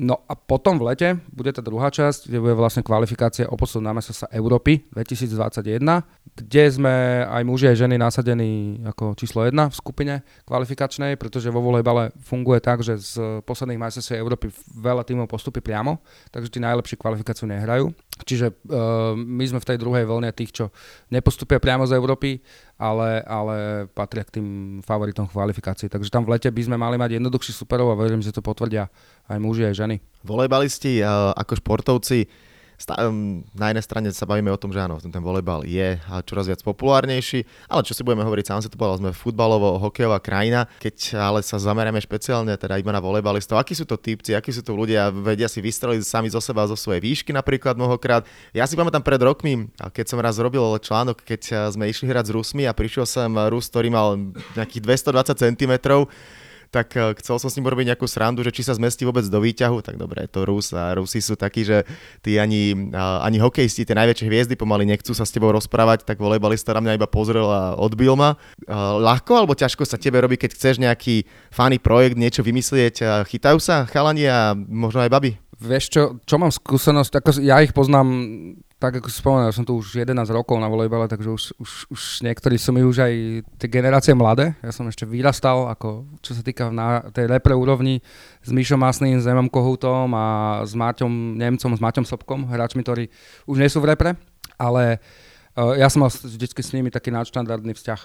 No 0.00 0.24
a 0.24 0.32
potom 0.32 0.80
v 0.80 0.88
lete 0.88 1.20
bude 1.28 1.52
tá 1.52 1.60
druhá 1.60 1.92
časť, 1.92 2.24
kde 2.24 2.40
bude 2.40 2.56
vlastne 2.56 2.80
kvalifikácia 2.80 3.44
o 3.44 3.60
postup 3.60 3.84
na 3.84 3.92
sa 4.00 4.24
Európy 4.32 4.88
2021, 4.88 5.84
kde 6.32 6.64
sme 6.72 7.28
aj 7.28 7.42
muži 7.44 7.68
aj 7.68 7.76
ženy 7.76 8.00
nasadení 8.00 8.80
ako 8.88 9.12
číslo 9.20 9.44
1 9.44 9.52
v 9.52 9.74
skupine 9.76 10.14
kvalifikačnej, 10.48 11.20
pretože 11.20 11.52
vo 11.52 11.60
volejbale 11.60 12.08
funguje 12.24 12.64
tak, 12.64 12.80
že 12.80 12.96
z 12.96 13.44
posledných 13.44 13.76
majstrovstiev 13.76 14.16
Európy 14.16 14.48
veľa 14.80 15.04
tímov 15.04 15.28
postupí 15.28 15.60
priamo, 15.60 16.00
takže 16.32 16.48
tí 16.48 16.58
najlepší 16.64 16.96
kvalifikáciu 16.96 17.44
nehrajú. 17.52 17.92
Čiže 18.24 18.48
uh, 18.48 19.12
my 19.12 19.44
sme 19.44 19.60
v 19.60 19.68
tej 19.68 19.76
druhej 19.76 20.08
vlne 20.08 20.32
tých, 20.32 20.56
čo 20.56 20.64
nepostupia 21.12 21.60
priamo 21.60 21.84
z 21.84 21.96
Európy, 22.00 22.40
ale, 22.82 23.22
ale 23.22 23.86
patria 23.94 24.26
k 24.26 24.40
tým 24.40 24.46
favoritom 24.82 25.30
kvalifikácií. 25.30 25.86
Takže 25.86 26.10
tam 26.10 26.26
v 26.26 26.34
lete 26.34 26.50
by 26.50 26.62
sme 26.66 26.76
mali 26.80 26.98
mať 26.98 27.22
jednoduchší 27.22 27.54
superov 27.54 27.94
a 27.94 27.98
verím, 27.98 28.18
že 28.18 28.34
to 28.34 28.42
potvrdia 28.42 28.90
aj 29.32 29.40
muži, 29.40 29.64
aj 29.64 29.80
ženy. 29.80 29.96
Volejbalisti 30.20 31.00
ako 31.34 31.56
športovci 31.56 32.28
na 33.54 33.70
jednej 33.70 33.84
strane 33.86 34.10
sa 34.10 34.26
bavíme 34.26 34.50
o 34.50 34.58
tom, 34.58 34.74
že 34.74 34.82
áno, 34.82 34.98
ten, 34.98 35.22
volejbal 35.22 35.62
je 35.62 36.02
čoraz 36.26 36.50
viac 36.50 36.66
populárnejší, 36.66 37.70
ale 37.70 37.86
čo 37.86 37.94
si 37.94 38.02
budeme 38.02 38.26
hovoriť, 38.26 38.42
sám 38.42 38.58
sa 38.58 38.66
to 38.66 38.74
povedal, 38.74 38.98
sme 38.98 39.14
futbalovo 39.14 39.78
hokejová 39.78 40.18
krajina, 40.18 40.66
keď 40.82 41.14
ale 41.14 41.46
sa 41.46 41.62
zameriame 41.62 42.02
špeciálne 42.02 42.50
teda 42.58 42.82
iba 42.82 42.90
na 42.90 42.98
volejbalistov, 42.98 43.54
akí 43.54 43.78
sú 43.78 43.86
to 43.86 43.94
typci, 43.94 44.34
akí 44.34 44.50
sú 44.50 44.66
to 44.66 44.74
ľudia, 44.74 45.14
vedia 45.14 45.46
si 45.46 45.62
vystreliť 45.62 46.02
sami 46.02 46.26
zo 46.26 46.42
seba, 46.42 46.66
zo 46.66 46.74
svojej 46.74 46.98
výšky 46.98 47.30
napríklad 47.30 47.78
mnohokrát. 47.78 48.26
Ja 48.50 48.66
si 48.66 48.74
pamätám 48.74 49.06
pred 49.06 49.22
rokmi, 49.22 49.70
keď 49.78 50.06
som 50.10 50.18
raz 50.18 50.42
robil 50.42 50.66
článok, 50.82 51.22
keď 51.22 51.70
sme 51.70 51.86
išli 51.86 52.10
hrať 52.10 52.30
s 52.30 52.34
Rusmi 52.34 52.66
a 52.66 52.74
prišiel 52.74 53.06
sem 53.06 53.30
Rus, 53.46 53.70
ktorý 53.70 53.94
mal 53.94 54.34
nejakých 54.58 54.82
220 55.06 55.38
cm, 55.38 55.72
tak 56.72 56.96
uh, 56.96 57.12
chcel 57.20 57.36
som 57.36 57.52
s 57.52 57.56
ním 57.60 57.68
robiť 57.68 57.92
nejakú 57.92 58.08
srandu, 58.08 58.40
že 58.40 58.50
či 58.50 58.64
sa 58.64 58.72
zmestí 58.72 59.04
vôbec 59.04 59.28
do 59.28 59.36
výťahu, 59.36 59.84
tak 59.84 60.00
dobre, 60.00 60.24
to 60.32 60.48
Rus 60.48 60.72
a 60.72 60.96
Rusi 60.96 61.20
sú 61.20 61.36
takí, 61.36 61.68
že 61.68 61.84
tí 62.24 62.40
ani, 62.40 62.72
ani 62.96 63.36
hokejisti, 63.36 63.84
tie 63.84 63.92
najväčšie 63.92 64.26
hviezdy 64.32 64.54
pomaly 64.56 64.88
nechcú 64.88 65.12
sa 65.12 65.28
s 65.28 65.34
tebou 65.36 65.52
rozprávať, 65.52 66.08
tak 66.08 66.16
volejbalista 66.16 66.72
na 66.72 66.80
mňa 66.80 66.96
iba 66.96 67.04
pozrel 67.04 67.44
a 67.44 67.76
odbil 67.76 68.16
ma. 68.16 68.40
Uh, 68.64 68.96
ľahko 69.04 69.44
alebo 69.44 69.52
ťažko 69.52 69.84
sa 69.84 70.00
tebe 70.00 70.16
robí, 70.16 70.40
keď 70.40 70.56
chceš 70.56 70.80
nejaký 70.80 71.28
fany 71.52 71.76
projekt, 71.76 72.16
niečo 72.16 72.40
vymyslieť, 72.40 73.28
chytajú 73.28 73.60
sa 73.60 73.84
chalani 73.84 74.24
a 74.24 74.56
možno 74.56 75.04
aj 75.04 75.12
baby? 75.12 75.36
Vieš 75.62 75.84
čo, 75.94 76.02
čo 76.26 76.36
mám 76.42 76.50
skúsenosť, 76.50 77.12
ako 77.22 77.30
ja 77.38 77.62
ich 77.62 77.70
poznám, 77.70 78.10
tak 78.82 78.98
ako 78.98 79.06
si 79.06 79.22
spomenul, 79.22 79.54
som 79.54 79.62
tu 79.62 79.78
už 79.78 80.02
11 80.02 80.26
rokov 80.34 80.58
na 80.58 80.66
volejbale, 80.66 81.06
takže 81.06 81.30
už, 81.30 81.42
už, 81.54 81.70
už 81.94 82.02
niektorí 82.26 82.58
sú 82.58 82.74
mi 82.74 82.82
už 82.82 82.98
aj 82.98 83.14
tie 83.62 83.68
generácie 83.70 84.10
mladé. 84.10 84.58
Ja 84.58 84.74
som 84.74 84.90
ešte 84.90 85.06
vyrastal, 85.06 85.70
ako 85.70 86.18
čo 86.18 86.34
sa 86.34 86.42
týka 86.42 86.74
na 86.74 87.06
tej 87.14 87.30
repre 87.30 87.54
úrovni 87.54 88.02
s 88.42 88.50
Míšom 88.50 88.82
Masným, 88.82 89.22
s 89.22 89.26
Emom 89.30 89.46
Kohútom 89.46 90.10
a 90.18 90.26
s 90.66 90.74
Máťom 90.74 91.38
Nemcom, 91.38 91.78
s 91.78 91.80
Máťom 91.80 92.02
Sobkom, 92.10 92.50
hráčmi, 92.50 92.82
ktorí 92.82 93.06
už 93.46 93.62
nie 93.62 93.70
sú 93.70 93.78
v 93.78 93.94
repre, 93.94 94.18
ale 94.58 94.98
uh, 95.54 95.78
ja 95.78 95.86
som 95.86 96.02
mal 96.02 96.10
vždy 96.10 96.50
s 96.50 96.74
nimi 96.74 96.90
taký 96.90 97.14
nadštandardný 97.14 97.78
vzťah 97.78 98.02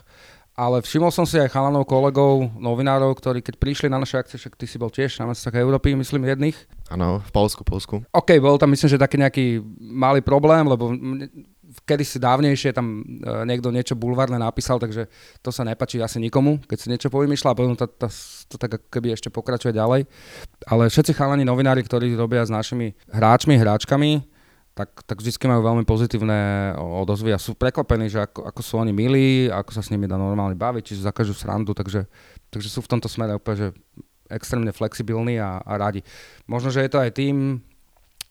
ale 0.57 0.81
všimol 0.81 1.13
som 1.13 1.21
si 1.21 1.37
aj 1.37 1.53
chalanov, 1.53 1.85
kolegov, 1.85 2.49
novinárov, 2.57 3.13
ktorí 3.13 3.45
keď 3.45 3.61
prišli 3.61 3.93
na 3.93 4.01
naše 4.01 4.17
akcie, 4.17 4.41
však 4.41 4.57
ty 4.57 4.65
si 4.65 4.81
bol 4.81 4.89
tiež 4.89 5.21
na 5.21 5.29
mestách 5.29 5.53
Európy, 5.53 5.93
myslím, 5.93 6.25
jedných. 6.25 6.57
Áno, 6.87 7.19
v 7.19 7.31
Polsku, 7.35 7.67
Polsku. 7.67 7.99
OK, 8.15 8.39
bol 8.39 8.55
tam 8.55 8.71
myslím, 8.71 8.87
že 8.95 9.01
taký 9.01 9.19
nejaký 9.19 9.45
malý 9.79 10.23
problém, 10.23 10.63
lebo 10.63 10.95
kedysi 11.83 12.17
dávnejšie 12.17 12.71
tam 12.71 13.03
e, 13.03 13.43
niekto 13.43 13.67
niečo 13.75 13.99
bulvárne 13.99 14.39
napísal, 14.39 14.79
takže 14.79 15.11
to 15.43 15.51
sa 15.51 15.67
nepačí 15.67 15.99
asi 15.99 16.23
nikomu, 16.23 16.63
keď 16.63 16.77
si 16.79 16.87
niečo 16.87 17.11
povymýšľa 17.11 17.49
a 17.51 17.57
potom 17.57 17.75
to, 17.75 17.85
to, 17.91 18.07
to 18.47 18.55
tak 18.55 18.87
keby 18.87 19.11
ešte 19.11 19.27
pokračuje 19.27 19.75
ďalej. 19.75 20.07
Ale 20.63 20.87
všetci 20.87 21.11
chalani 21.11 21.43
novinári, 21.43 21.83
ktorí 21.83 22.15
robia 22.15 22.47
s 22.47 22.51
našimi 22.51 22.95
hráčmi, 23.11 23.59
hráčkami, 23.59 24.23
tak, 24.77 24.93
tak 25.09 25.17
vždy 25.19 25.33
majú 25.49 25.61
veľmi 25.65 25.83
pozitívne 25.89 26.71
odozvy 26.77 27.33
a 27.33 27.41
sú 27.41 27.57
prekvapení, 27.57 28.13
že 28.13 28.29
ako, 28.29 28.45
ako 28.45 28.61
sú 28.61 28.73
oni 28.77 28.93
milí, 28.93 29.49
ako 29.49 29.73
sa 29.73 29.81
s 29.81 29.89
nimi 29.89 30.05
dá 30.05 30.21
normálne 30.21 30.53
baviť, 30.53 30.93
čiže 30.93 31.01
za 31.01 31.11
každú 31.11 31.33
srandu, 31.33 31.73
takže, 31.73 32.05
takže 32.53 32.69
sú 32.69 32.85
v 32.85 32.91
tomto 32.93 33.09
smere 33.09 33.33
úplne 33.33 33.57
že 33.57 33.67
extrémne 34.29 34.71
flexibilní 34.71 35.39
a, 35.39 35.59
a 35.63 35.73
radi. 35.77 36.03
Možno, 36.47 36.71
že 36.71 36.83
je 36.83 36.91
to 36.91 36.99
aj 36.99 37.11
tým, 37.15 37.63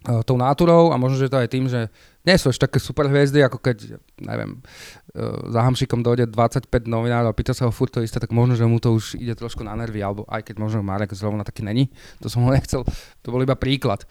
uh, 0.08 0.22
tou 0.22 0.38
náturou 0.38 0.92
a 0.92 0.96
možno, 1.00 1.18
že 1.18 1.26
je 1.26 1.32
to 1.32 1.42
aj 1.42 1.48
tým, 1.50 1.64
že 1.66 1.88
nie 2.26 2.36
sú 2.38 2.50
ešte 2.50 2.66
také 2.66 2.78
super 2.82 3.06
hviezdy, 3.06 3.42
ako 3.42 3.58
keď, 3.62 3.98
neviem, 4.22 4.58
uh, 4.58 5.50
za 5.50 5.60
Hamšikom 5.62 6.02
dojde 6.02 6.30
25 6.30 6.68
novinárov 6.86 7.30
a 7.32 7.38
pýta 7.38 7.54
sa 7.54 7.66
ho 7.66 7.72
furt 7.74 7.94
to 7.94 8.02
isté, 8.02 8.20
tak 8.22 8.34
možno, 8.34 8.54
že 8.58 8.66
mu 8.66 8.78
to 8.78 8.94
už 8.94 9.18
ide 9.18 9.34
trošku 9.34 9.62
na 9.62 9.74
nervy, 9.74 10.02
alebo 10.02 10.26
aj 10.28 10.46
keď 10.46 10.56
možno 10.60 10.86
Marek 10.86 11.14
zrovna 11.14 11.46
taký 11.46 11.66
není, 11.66 11.90
to 12.22 12.30
som 12.30 12.44
ho 12.46 12.50
nechcel, 12.52 12.82
to 13.22 13.28
bol 13.28 13.42
iba 13.42 13.58
príklad. 13.58 14.06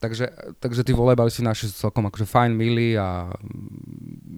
Takže, 0.00 0.56
takže 0.56 0.80
tí 0.80 0.96
volejbalisti 0.96 1.44
naši 1.44 1.68
sú 1.68 1.76
celkom 1.76 2.08
akože 2.08 2.24
fajn, 2.24 2.56
milí 2.56 2.96
a 2.96 3.28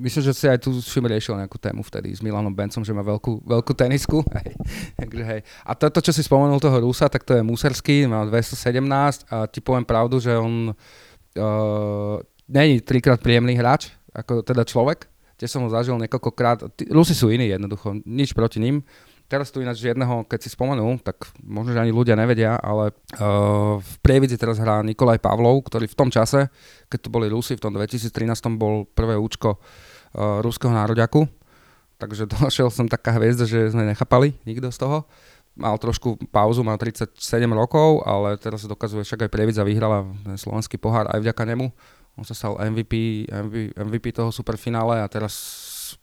myslím, 0.03 0.23
že 0.27 0.35
si 0.35 0.51
aj 0.51 0.59
tu 0.59 0.75
všim 0.75 1.07
riešil 1.07 1.39
nejakú 1.39 1.55
tému 1.55 1.87
vtedy 1.87 2.11
s 2.11 2.19
Milanom 2.19 2.51
Bencom, 2.51 2.83
že 2.83 2.91
má 2.91 3.07
veľkú, 3.07 3.47
veľkú 3.47 3.71
tenisku. 3.71 4.27
Takže 5.01 5.23
hej. 5.23 5.41
A 5.63 5.79
toto, 5.79 6.03
čo 6.03 6.11
si 6.11 6.27
spomenul 6.27 6.59
toho 6.59 6.83
Rusa, 6.83 7.07
tak 7.07 7.23
to 7.23 7.39
je 7.39 7.47
Muserský, 7.47 8.11
má 8.11 8.27
217 8.27 9.31
a 9.31 9.47
ti 9.47 9.63
poviem 9.63 9.87
pravdu, 9.87 10.19
že 10.19 10.35
on 10.35 10.75
uh, 10.75 12.19
není 12.51 12.83
trikrát 12.83 13.23
príjemný 13.23 13.55
hráč, 13.55 13.95
ako 14.11 14.43
teda 14.43 14.67
človek. 14.67 15.07
Tiež 15.39 15.55
som 15.55 15.63
ho 15.63 15.71
zažil 15.71 15.95
niekoľkokrát. 15.95 16.75
Rusi 16.91 17.15
sú 17.15 17.31
iní 17.31 17.55
jednoducho, 17.55 18.03
nič 18.03 18.35
proti 18.35 18.59
ním 18.59 18.83
Teraz 19.33 19.49
tu 19.49 19.65
ináč 19.65 19.81
jedného, 19.81 20.29
keď 20.29 20.45
si 20.45 20.53
spomenul, 20.53 21.01
tak 21.01 21.33
možno, 21.41 21.73
že 21.73 21.81
ani 21.81 21.89
ľudia 21.89 22.13
nevedia, 22.13 22.61
ale 22.61 22.93
uh, 23.17 23.81
v 23.81 23.93
Prievidzi 24.05 24.37
teraz 24.37 24.61
hrá 24.61 24.85
Nikolaj 24.85 25.25
Pavlov, 25.25 25.65
ktorý 25.65 25.89
v 25.89 25.97
tom 25.97 26.13
čase, 26.13 26.53
keď 26.93 26.99
tu 27.01 27.09
boli 27.09 27.33
Rusy, 27.33 27.57
v 27.57 27.65
tom 27.65 27.73
2013 27.73 28.13
bol 28.61 28.85
prvé 28.93 29.17
účko 29.17 29.57
uh, 29.57 30.45
ruského 30.45 30.69
nároďaku. 30.69 31.25
Takže 31.97 32.29
došiel 32.45 32.69
som 32.69 32.85
taká 32.85 33.17
hviezda, 33.17 33.49
že 33.49 33.73
sme 33.73 33.89
nechápali 33.89 34.37
nikto 34.45 34.69
z 34.69 34.85
toho. 34.85 35.09
Mal 35.57 35.81
trošku 35.81 36.21
pauzu, 36.29 36.61
mal 36.61 36.77
37 36.77 37.17
rokov, 37.57 38.05
ale 38.05 38.37
teraz 38.37 38.61
sa 38.61 38.69
dokazuje, 38.69 39.01
však 39.01 39.25
aj 39.25 39.33
Prievidza 39.33 39.65
vyhrala 39.65 40.13
slovenský 40.37 40.77
pohár 40.77 41.09
aj 41.09 41.25
vďaka 41.25 41.57
nemu. 41.57 41.73
On 42.21 42.25
sa 42.29 42.37
stal 42.37 42.61
MVP, 42.61 43.25
MVP, 43.33 43.81
MVP 43.81 44.13
toho 44.13 44.29
superfinále 44.29 45.01
a 45.01 45.09
teraz 45.09 45.33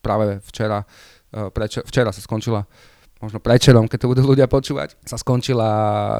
práve 0.01 0.41
včera, 0.49 0.81
uh, 0.81 1.53
prečo, 1.53 1.85
včera 1.85 2.09
sa 2.09 2.25
skončila 2.25 2.65
možno 3.19 3.39
prečerom, 3.43 3.85
keď 3.87 3.99
to 4.03 4.11
budú 4.11 4.21
ľudia 4.35 4.47
počúvať, 4.47 4.95
sa 5.03 5.19
skončila 5.19 5.69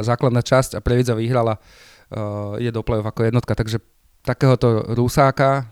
základná 0.03 0.43
časť 0.43 0.77
a 0.77 0.83
Previdza 0.83 1.15
vyhrala, 1.15 1.57
uh, 1.57 2.59
ide 2.59 2.75
do 2.75 2.83
play 2.83 2.99
ako 2.99 3.27
jednotka, 3.27 3.55
takže 3.55 3.79
takéhoto 4.23 4.83
Rusáka, 4.93 5.67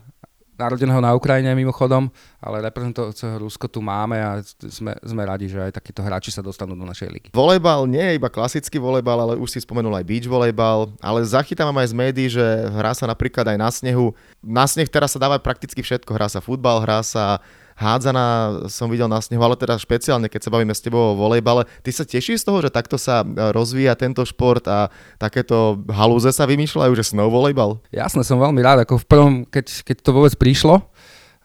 narodeného 0.58 0.98
na 0.98 1.14
Ukrajine 1.14 1.54
mimochodom, 1.54 2.10
ale 2.42 2.66
reprezentujúceho 2.66 3.38
Rusko 3.38 3.70
tu 3.70 3.78
máme 3.78 4.18
a 4.18 4.42
sme, 4.42 4.90
sme 5.06 5.22
radi, 5.22 5.46
že 5.46 5.62
aj 5.62 5.78
takíto 5.78 6.02
hráči 6.02 6.34
sa 6.34 6.42
dostanú 6.42 6.74
do 6.74 6.82
našej 6.82 7.08
ligy. 7.08 7.28
Volejbal 7.30 7.86
nie 7.86 8.02
je 8.02 8.18
iba 8.18 8.26
klasický 8.26 8.82
volejbal, 8.82 9.22
ale 9.22 9.34
už 9.38 9.54
si 9.54 9.62
spomenul 9.62 9.94
aj 9.94 10.04
beach 10.04 10.26
volejbal, 10.26 10.90
ale 10.98 11.22
zachytávam 11.22 11.78
aj 11.78 11.94
z 11.94 11.94
médií, 11.94 12.26
že 12.26 12.42
hrá 12.74 12.90
sa 12.90 13.06
napríklad 13.06 13.46
aj 13.54 13.58
na 13.58 13.70
snehu. 13.70 14.10
Na 14.42 14.66
sneh 14.66 14.90
teraz 14.90 15.14
sa 15.14 15.22
dáva 15.22 15.38
prakticky 15.38 15.78
všetko, 15.78 16.10
hrá 16.10 16.26
sa 16.26 16.42
futbal, 16.42 16.82
hrá 16.82 17.06
sa 17.06 17.38
hádzaná 17.78 18.26
som 18.66 18.90
videl 18.90 19.06
na 19.06 19.22
snehu, 19.22 19.38
ale 19.38 19.54
teda 19.54 19.78
špeciálne, 19.78 20.26
keď 20.26 20.50
sa 20.50 20.52
bavíme 20.52 20.74
s 20.74 20.82
tebou 20.82 21.14
o 21.14 21.16
volejbale. 21.16 21.64
Ty 21.86 21.90
sa 21.94 22.02
tešíš 22.02 22.42
z 22.42 22.46
toho, 22.50 22.58
že 22.58 22.74
takto 22.74 22.98
sa 22.98 23.22
e, 23.22 23.54
rozvíja 23.54 23.94
tento 23.94 24.26
šport 24.26 24.66
a 24.66 24.90
takéto 25.16 25.78
halúze 25.86 26.34
sa 26.34 26.42
vymýšľajú, 26.50 26.92
že 26.98 27.14
snow 27.14 27.30
volejbal? 27.30 27.78
Jasne, 27.94 28.26
som 28.26 28.42
veľmi 28.42 28.58
rád. 28.58 28.82
Ako 28.82 28.98
v 28.98 29.06
prvom, 29.06 29.34
keď, 29.46 29.86
keď 29.86 29.96
to 30.02 30.10
vôbec 30.10 30.34
prišlo, 30.34 30.82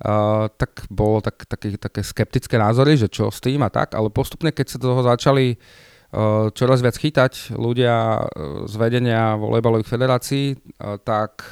Uh, 0.04 0.52
tak 0.60 0.84
bolo 0.91 1.24
tak, 1.24 1.48
také, 1.48 1.80
také 1.80 2.04
skeptické 2.04 2.60
názory, 2.60 3.00
že 3.00 3.08
čo 3.08 3.32
s 3.32 3.39
tým 3.39 3.63
a 3.63 3.72
tak, 3.72 3.96
ale 3.96 4.12
postupne, 4.12 4.52
keď 4.52 4.76
sa 4.76 4.82
toho 4.82 5.00
začali 5.00 5.56
uh, 5.56 6.52
čoraz 6.52 6.84
viac 6.84 7.00
chytať 7.00 7.56
ľudia 7.56 8.19
uh, 8.19 8.67
z 8.67 8.74
vedenia 8.76 9.39
volejbalových 9.39 9.88
federácií, 9.88 10.60
tak 11.08 11.48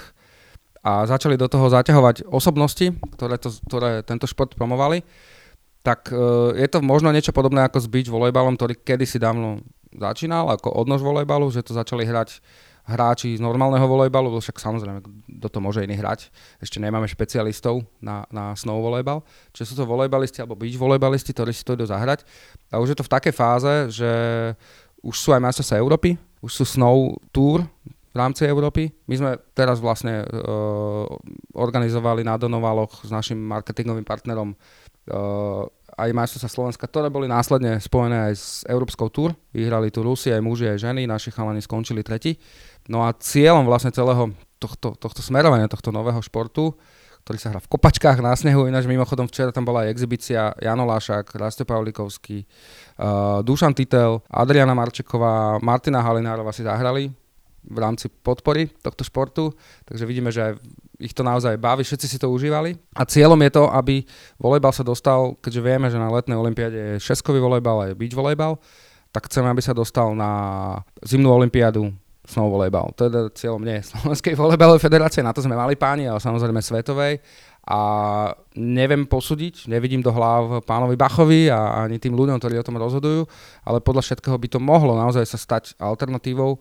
a 0.81 1.05
začali 1.05 1.37
do 1.37 1.45
toho 1.45 1.69
zaťahovať 1.69 2.25
osobnosti, 2.25 2.89
ktoré, 3.17 3.37
to, 3.37 3.53
ktoré 3.69 4.01
tento 4.01 4.25
šport 4.25 4.57
promovali, 4.57 5.05
tak 5.81 6.09
uh, 6.13 6.53
je 6.57 6.67
to 6.69 6.81
možno 6.81 7.09
niečo 7.09 7.33
podobné 7.33 7.65
ako 7.65 7.77
s 7.81 7.87
beach 7.89 8.09
volejbalom, 8.09 8.57
ktorý 8.57 8.77
kedysi 8.81 9.21
dávno 9.21 9.61
začínal 9.93 10.49
ako 10.49 10.71
odnož 10.71 11.03
volejbalu, 11.03 11.51
že 11.51 11.65
to 11.65 11.75
začali 11.75 12.07
hrať 12.07 12.39
hráči 12.81 13.37
z 13.37 13.41
normálneho 13.41 13.85
volejbalu, 13.85 14.33
však 14.41 14.57
samozrejme, 14.57 15.05
kto 15.37 15.47
to 15.47 15.59
môže 15.61 15.85
iný 15.85 16.01
hrať. 16.01 16.33
Ešte 16.57 16.81
nemáme 16.81 17.05
špecialistov 17.05 17.85
na, 18.01 18.25
na 18.33 18.57
snow 18.57 18.81
volejbal. 18.81 19.21
Čiže 19.53 19.73
sú 19.73 19.73
to 19.77 19.85
volejbalisti 19.85 20.41
alebo 20.41 20.57
beach 20.57 20.77
volejbalisti, 20.81 21.31
ktorí 21.31 21.53
si 21.53 21.61
to 21.61 21.77
idú 21.77 21.85
zahrať. 21.85 22.25
A 22.73 22.81
už 22.81 22.93
je 22.93 22.97
to 22.97 23.05
v 23.05 23.13
takej 23.13 23.33
fáze, 23.37 23.73
že 23.93 24.11
už 25.01 25.15
sú 25.17 25.29
aj 25.33 25.41
majstrovstvá 25.41 25.77
Európy, 25.77 26.17
už 26.41 26.51
sú 26.61 26.63
snow 26.65 27.17
tour, 27.29 27.65
v 28.11 28.15
rámci 28.19 28.43
Európy. 28.43 28.91
My 29.07 29.15
sme 29.15 29.31
teraz 29.55 29.79
vlastne 29.79 30.27
uh, 30.27 31.07
organizovali 31.55 32.27
na 32.27 32.35
Donovaloch 32.35 33.07
s 33.07 33.09
našim 33.09 33.39
marketingovým 33.39 34.03
partnerom 34.03 34.51
uh, 34.51 35.63
aj 35.95 36.09
majstrovstvá 36.11 36.49
Slovenska, 36.51 36.87
ktoré 36.87 37.07
boli 37.07 37.27
následne 37.27 37.79
spojené 37.79 38.31
aj 38.31 38.33
s 38.35 38.47
Európskou 38.67 39.11
túr. 39.11 39.35
Vyhrali 39.55 39.91
tu 39.91 40.03
Rusi, 40.03 40.31
aj 40.31 40.43
muži, 40.43 40.71
aj 40.71 40.91
ženy, 40.91 41.07
naši 41.07 41.31
chalani 41.31 41.63
skončili 41.63 42.03
tretí. 42.03 42.39
No 42.87 43.03
a 43.03 43.15
cieľom 43.15 43.67
vlastne 43.67 43.91
celého 43.91 44.31
tohto, 44.59 44.95
tohto 44.95 45.21
smerovania, 45.23 45.71
tohto 45.71 45.91
nového 45.91 46.19
športu, 46.23 46.75
ktorý 47.21 47.37
sa 47.37 47.53
hrá 47.53 47.61
v 47.61 47.69
kopačkách 47.69 48.17
na 48.17 48.33
snehu, 48.33 48.65
ináč 48.65 48.89
mimochodom 48.89 49.29
včera 49.29 49.53
tam 49.53 49.61
bola 49.61 49.85
aj 49.85 49.93
exibícia 49.93 50.57
Jano 50.57 50.89
Lášak, 50.89 51.37
Rasto 51.37 51.69
Pavlikovský, 51.69 52.49
uh, 52.97 53.45
Dušan 53.45 53.77
Titel, 53.77 54.25
Adriana 54.25 54.73
Marčeková, 54.73 55.61
Martina 55.61 56.01
Halinárova 56.01 56.49
si 56.49 56.65
zahrali 56.65 57.13
v 57.61 57.77
rámci 57.77 58.09
podpory 58.09 58.69
tohto 58.81 59.05
športu, 59.05 59.53
takže 59.85 60.05
vidíme, 60.05 60.33
že 60.33 60.57
ich 61.01 61.13
to 61.17 61.25
naozaj 61.25 61.57
baví, 61.57 61.81
všetci 61.81 62.07
si 62.07 62.17
to 62.21 62.29
užívali. 62.29 62.77
A 62.93 63.05
cieľom 63.05 63.37
je 63.41 63.51
to, 63.53 63.63
aby 63.73 64.05
volejbal 64.37 64.73
sa 64.73 64.85
dostal, 64.85 65.37
keďže 65.41 65.61
vieme, 65.65 65.87
že 65.89 65.97
na 65.97 66.13
letnej 66.13 66.37
olympiáde 66.37 66.77
je 66.77 67.01
šeskový 67.01 67.41
volejbal 67.41 67.77
a 67.81 67.85
je 67.89 67.97
beach 67.97 68.13
volejbal, 68.13 68.61
tak 69.11 69.27
chceme, 69.27 69.49
aby 69.49 69.61
sa 69.61 69.73
dostal 69.73 70.13
na 70.13 70.31
zimnú 71.03 71.33
olympiádu 71.33 71.89
snow 72.21 72.53
volejbal. 72.53 72.93
Je 72.95 73.33
cieľom 73.33 73.65
nie 73.65 73.81
Slovenskej 73.81 74.37
volejbalovej 74.37 74.81
federácie, 74.81 75.25
na 75.25 75.33
to 75.33 75.41
sme 75.41 75.57
mali 75.57 75.73
páni, 75.73 76.05
ale 76.05 76.21
samozrejme 76.21 76.61
svetovej. 76.61 77.17
A 77.61 77.79
neviem 78.57 79.05
posúdiť, 79.05 79.69
nevidím 79.69 80.01
do 80.01 80.09
hlav 80.09 80.65
pánovi 80.65 80.97
Bachovi 80.97 81.53
a 81.53 81.85
ani 81.85 82.01
tým 82.01 82.17
ľuďom, 82.17 82.41
ktorí 82.41 82.57
o 82.57 82.65
tom 82.65 82.81
rozhodujú, 82.81 83.29
ale 83.61 83.77
podľa 83.85 84.01
všetkého 84.01 84.33
by 84.33 84.47
to 84.49 84.57
mohlo 84.57 84.97
naozaj 84.97 85.21
sa 85.29 85.37
stať 85.37 85.77
alternatívou 85.77 86.57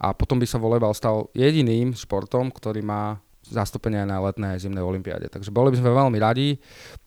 a 0.00 0.16
potom 0.16 0.40
by 0.40 0.48
sa 0.48 0.56
volejbal 0.56 0.96
stal 0.96 1.28
jediným 1.36 1.92
športom, 1.92 2.48
ktorý 2.48 2.80
má 2.80 3.20
zastúpenie 3.44 4.08
na 4.08 4.16
letnej 4.24 4.56
aj 4.56 4.64
zimnej 4.64 4.80
olympiáde. 4.80 5.28
Takže 5.28 5.52
boli 5.52 5.76
by 5.76 5.78
sme 5.84 5.92
veľmi 5.92 6.18
radi. 6.18 6.56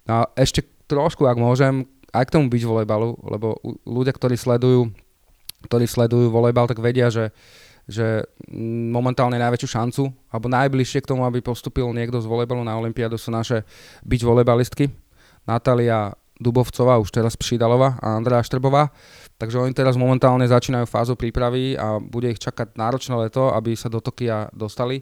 A 0.05 0.29
ešte 0.37 0.61
trošku, 0.85 1.25
ak 1.25 1.41
môžem, 1.41 1.89
aj 2.13 2.29
k 2.29 2.33
tomu 2.37 2.53
byť 2.53 2.63
volejbalu, 2.63 3.17
lebo 3.25 3.57
ľudia, 3.89 4.13
ktorí 4.13 4.37
sledujú 4.37 4.93
ktorí 5.63 5.87
sledujú 5.87 6.27
volejbal, 6.27 6.67
tak 6.67 6.83
vedia, 6.83 7.07
že, 7.07 7.31
že 7.87 8.27
momentálne 8.91 9.39
najväčšiu 9.39 9.69
šancu, 9.71 10.03
alebo 10.27 10.51
najbližšie 10.51 10.99
k 11.03 11.09
tomu, 11.15 11.23
aby 11.23 11.39
postupil 11.39 11.87
niekto 11.95 12.19
z 12.19 12.27
volejbalu 12.27 12.67
na 12.67 12.75
Olympiádu 12.75 13.15
sú 13.15 13.31
naše 13.31 13.63
byť 14.03 14.21
volejbalistky. 14.27 14.91
Natália 15.47 16.11
Dubovcová, 16.43 16.99
už 16.99 17.15
teraz 17.15 17.39
Pšidalova 17.39 17.95
a 18.03 18.19
Andrea 18.19 18.43
Štrbová. 18.43 18.91
Takže 19.39 19.63
oni 19.63 19.71
teraz 19.71 19.95
momentálne 19.95 20.43
začínajú 20.43 20.83
fázu 20.83 21.15
prípravy 21.15 21.79
a 21.79 21.97
bude 22.03 22.29
ich 22.29 22.43
čakať 22.43 22.75
náročné 22.75 23.15
leto, 23.15 23.55
aby 23.55 23.73
sa 23.79 23.87
do 23.87 24.03
Tokia 24.03 24.51
dostali. 24.51 25.01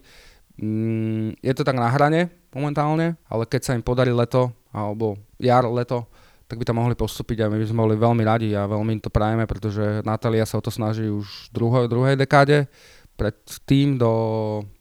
Mm, 0.61 1.35
je 1.41 1.53
to 1.57 1.65
tak 1.65 1.81
na 1.81 1.89
hrane 1.89 2.29
momentálne, 2.53 3.17
ale 3.25 3.43
keď 3.47 3.61
sa 3.65 3.75
im 3.75 3.83
podarí 3.83 4.11
leto, 4.11 4.51
alebo 4.71 5.17
jar, 5.39 5.65
leto, 5.67 6.07
tak 6.51 6.59
by 6.59 6.67
tam 6.67 6.83
mohli 6.83 6.99
postúpiť 6.99 7.47
a 7.47 7.51
my 7.51 7.55
by 7.55 7.67
sme 7.67 7.79
boli 7.79 7.95
veľmi 7.95 8.23
radi 8.27 8.51
a 8.51 8.67
veľmi 8.67 8.99
im 8.99 9.03
to 9.03 9.07
prajeme, 9.07 9.47
pretože 9.47 10.03
Natália 10.03 10.43
sa 10.43 10.59
o 10.59 10.63
to 10.63 10.67
snaží 10.67 11.07
už 11.07 11.47
v 11.47 11.49
druhej, 11.55 11.85
druhej 11.87 12.15
dekáde, 12.19 12.67
pred 13.15 13.39
tým 13.63 13.95
do, 13.95 14.11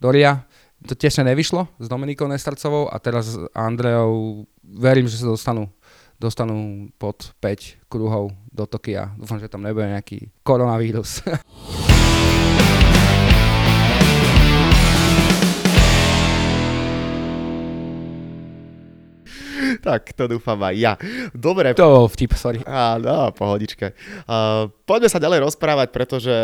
do 0.03 0.09
Ria. 0.11 0.42
To 0.83 0.99
tiež 0.99 1.23
nevyšlo 1.23 1.70
s 1.79 1.87
Dominikou 1.87 2.27
Nestarcovou 2.27 2.90
a 2.90 2.96
teraz 2.99 3.37
s 3.37 3.38
Andreou 3.55 4.49
verím, 4.64 5.07
že 5.07 5.20
sa 5.20 5.31
dostanú 5.31 5.70
dostanú 6.21 6.93
pod 7.01 7.33
5 7.41 7.89
kruhov 7.89 8.37
do 8.53 8.69
Tokia. 8.69 9.17
Dúfam, 9.17 9.41
že 9.41 9.49
tam 9.49 9.65
nebude 9.65 9.89
nejaký 9.89 10.29
koronavírus. 10.45 11.25
tak 19.81 20.13
to 20.13 20.29
dúfam 20.29 20.61
aj 20.61 20.75
ja. 20.77 20.93
Dobre. 21.33 21.73
To 21.75 22.05
bol 22.05 22.09
vtip, 22.13 22.37
sorry. 22.37 22.61
Á, 22.69 23.01
no, 23.01 23.33
pohodičke. 23.33 23.97
Uh, 24.29 24.69
poďme 24.85 25.09
sa 25.09 25.19
ďalej 25.19 25.41
rozprávať, 25.49 25.89
pretože 25.91 26.35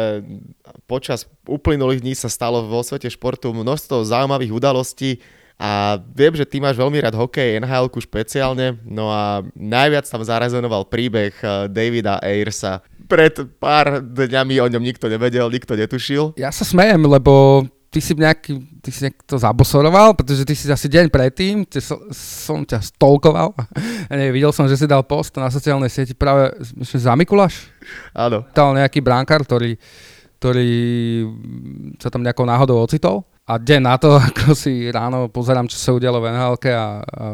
počas 0.88 1.28
uplynulých 1.44 2.00
dní 2.00 2.14
sa 2.16 2.32
stalo 2.32 2.64
vo 2.64 2.80
svete 2.80 3.12
športu 3.12 3.52
množstvo 3.52 4.08
zaujímavých 4.08 4.52
udalostí 4.56 5.20
a 5.56 5.96
viem, 6.12 6.36
že 6.36 6.44
ty 6.44 6.60
máš 6.60 6.76
veľmi 6.76 7.00
rád 7.00 7.16
hokej, 7.16 7.56
nhl 7.64 7.88
špeciálne, 7.88 8.76
no 8.84 9.08
a 9.08 9.40
najviac 9.56 10.04
tam 10.04 10.20
zarezonoval 10.20 10.84
príbeh 10.92 11.32
eh, 11.40 11.64
Davida 11.72 12.20
Ayersa. 12.20 12.84
Pred 13.08 13.56
pár 13.56 14.04
dňami 14.04 14.60
o 14.60 14.66
ňom 14.68 14.82
nikto 14.84 15.08
nevedel, 15.08 15.48
nikto 15.48 15.72
netušil. 15.72 16.36
Ja 16.36 16.52
sa 16.52 16.66
smejem, 16.66 17.08
lebo 17.08 17.64
ty 17.88 18.04
si 18.04 18.12
nejaký, 18.12 18.52
ty 18.84 18.90
si 18.92 19.08
to 19.24 19.40
zabosoroval, 19.40 20.12
pretože 20.12 20.44
ty 20.44 20.52
si 20.52 20.68
asi 20.68 20.92
deň 20.92 21.08
predtým, 21.08 21.64
ty 21.64 21.80
som, 21.80 22.04
som 22.12 22.60
ťa 22.60 22.84
stolkoval. 22.92 23.56
Nie, 24.12 24.34
videl 24.34 24.52
som, 24.52 24.68
že 24.68 24.76
si 24.76 24.84
dal 24.84 25.06
post 25.08 25.32
na 25.40 25.48
sociálnej 25.48 25.88
sieti 25.88 26.12
práve 26.12 26.52
myslím, 26.76 27.00
za 27.00 27.16
Mikuláš. 27.16 27.72
Áno. 28.12 28.44
Dal 28.52 28.76
nejaký 28.76 29.00
bránkar, 29.00 29.40
ktorý, 29.46 29.80
ktorý 30.36 30.72
sa 31.96 32.12
tam 32.12 32.20
nejakou 32.20 32.44
náhodou 32.44 32.84
ocitol 32.84 33.24
a 33.46 33.52
deň 33.62 33.80
na 33.82 33.94
to, 33.96 34.18
ako 34.28 34.52
si 34.58 34.90
ráno 34.90 35.30
pozerám, 35.30 35.70
čo 35.70 35.78
sa 35.78 35.94
udialo 35.94 36.18
v 36.18 36.34
nhl 36.34 36.54
a, 36.74 37.02
a 37.02 37.26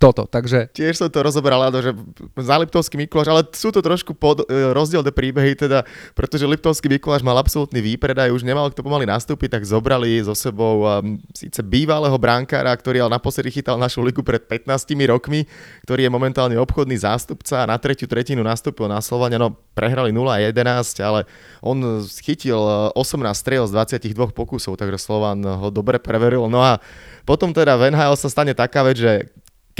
toto, 0.00 0.24
takže... 0.24 0.72
Tiež 0.72 0.96
som 0.96 1.12
to 1.12 1.20
rozoberal, 1.20 1.68
že 1.76 1.92
za 2.40 2.56
Liptovský 2.56 2.96
Mikuláš, 2.96 3.28
ale 3.28 3.44
sú 3.52 3.68
to 3.68 3.84
trošku 3.84 4.16
pod, 4.16 4.48
e, 4.48 4.72
rozdielne 4.72 5.12
príbehy, 5.12 5.52
teda, 5.52 5.84
pretože 6.16 6.48
Liptovský 6.48 6.88
Mikuláš 6.88 7.20
mal 7.20 7.36
absolútny 7.36 7.84
výpredaj, 7.84 8.32
už 8.32 8.40
nemal 8.40 8.72
kto 8.72 8.80
pomaly 8.80 9.04
nastúpiť, 9.04 9.60
tak 9.60 9.68
zobrali 9.68 10.24
so 10.24 10.32
sebou 10.32 10.88
um, 10.88 11.20
síce 11.36 11.60
bývalého 11.60 12.16
brankára, 12.16 12.72
ktorý 12.72 13.04
ale 13.04 13.20
naposledy 13.20 13.52
chytal 13.52 13.76
našu 13.76 14.00
ligu 14.00 14.24
pred 14.24 14.40
15 14.40 14.88
rokmi, 15.04 15.44
ktorý 15.84 16.08
je 16.08 16.10
momentálne 16.10 16.56
obchodný 16.56 16.96
zástupca 16.96 17.60
a 17.60 17.68
na 17.68 17.76
tretiu 17.76 18.08
tretinu 18.08 18.40
nastúpil 18.40 18.88
na 18.88 19.04
Slovania, 19.04 19.36
no 19.36 19.52
prehrali 19.76 20.16
0-11, 20.16 20.56
ale 21.04 21.28
on 21.60 22.00
chytil 22.24 22.56
18 22.96 23.36
striel 23.36 23.68
z 23.68 23.76
22 23.76 24.16
pokusov, 24.32 24.80
takže 24.80 24.96
Slovan 24.96 25.44
ho 25.44 25.68
dobre 25.68 26.00
preveril. 26.00 26.48
No 26.48 26.64
a 26.64 26.80
potom 27.28 27.52
teda 27.52 27.76
v 27.76 27.92
NHL 27.92 28.16
sa 28.16 28.32
stane 28.32 28.56
taká 28.56 28.80
vec, 28.80 28.96
že 28.96 29.28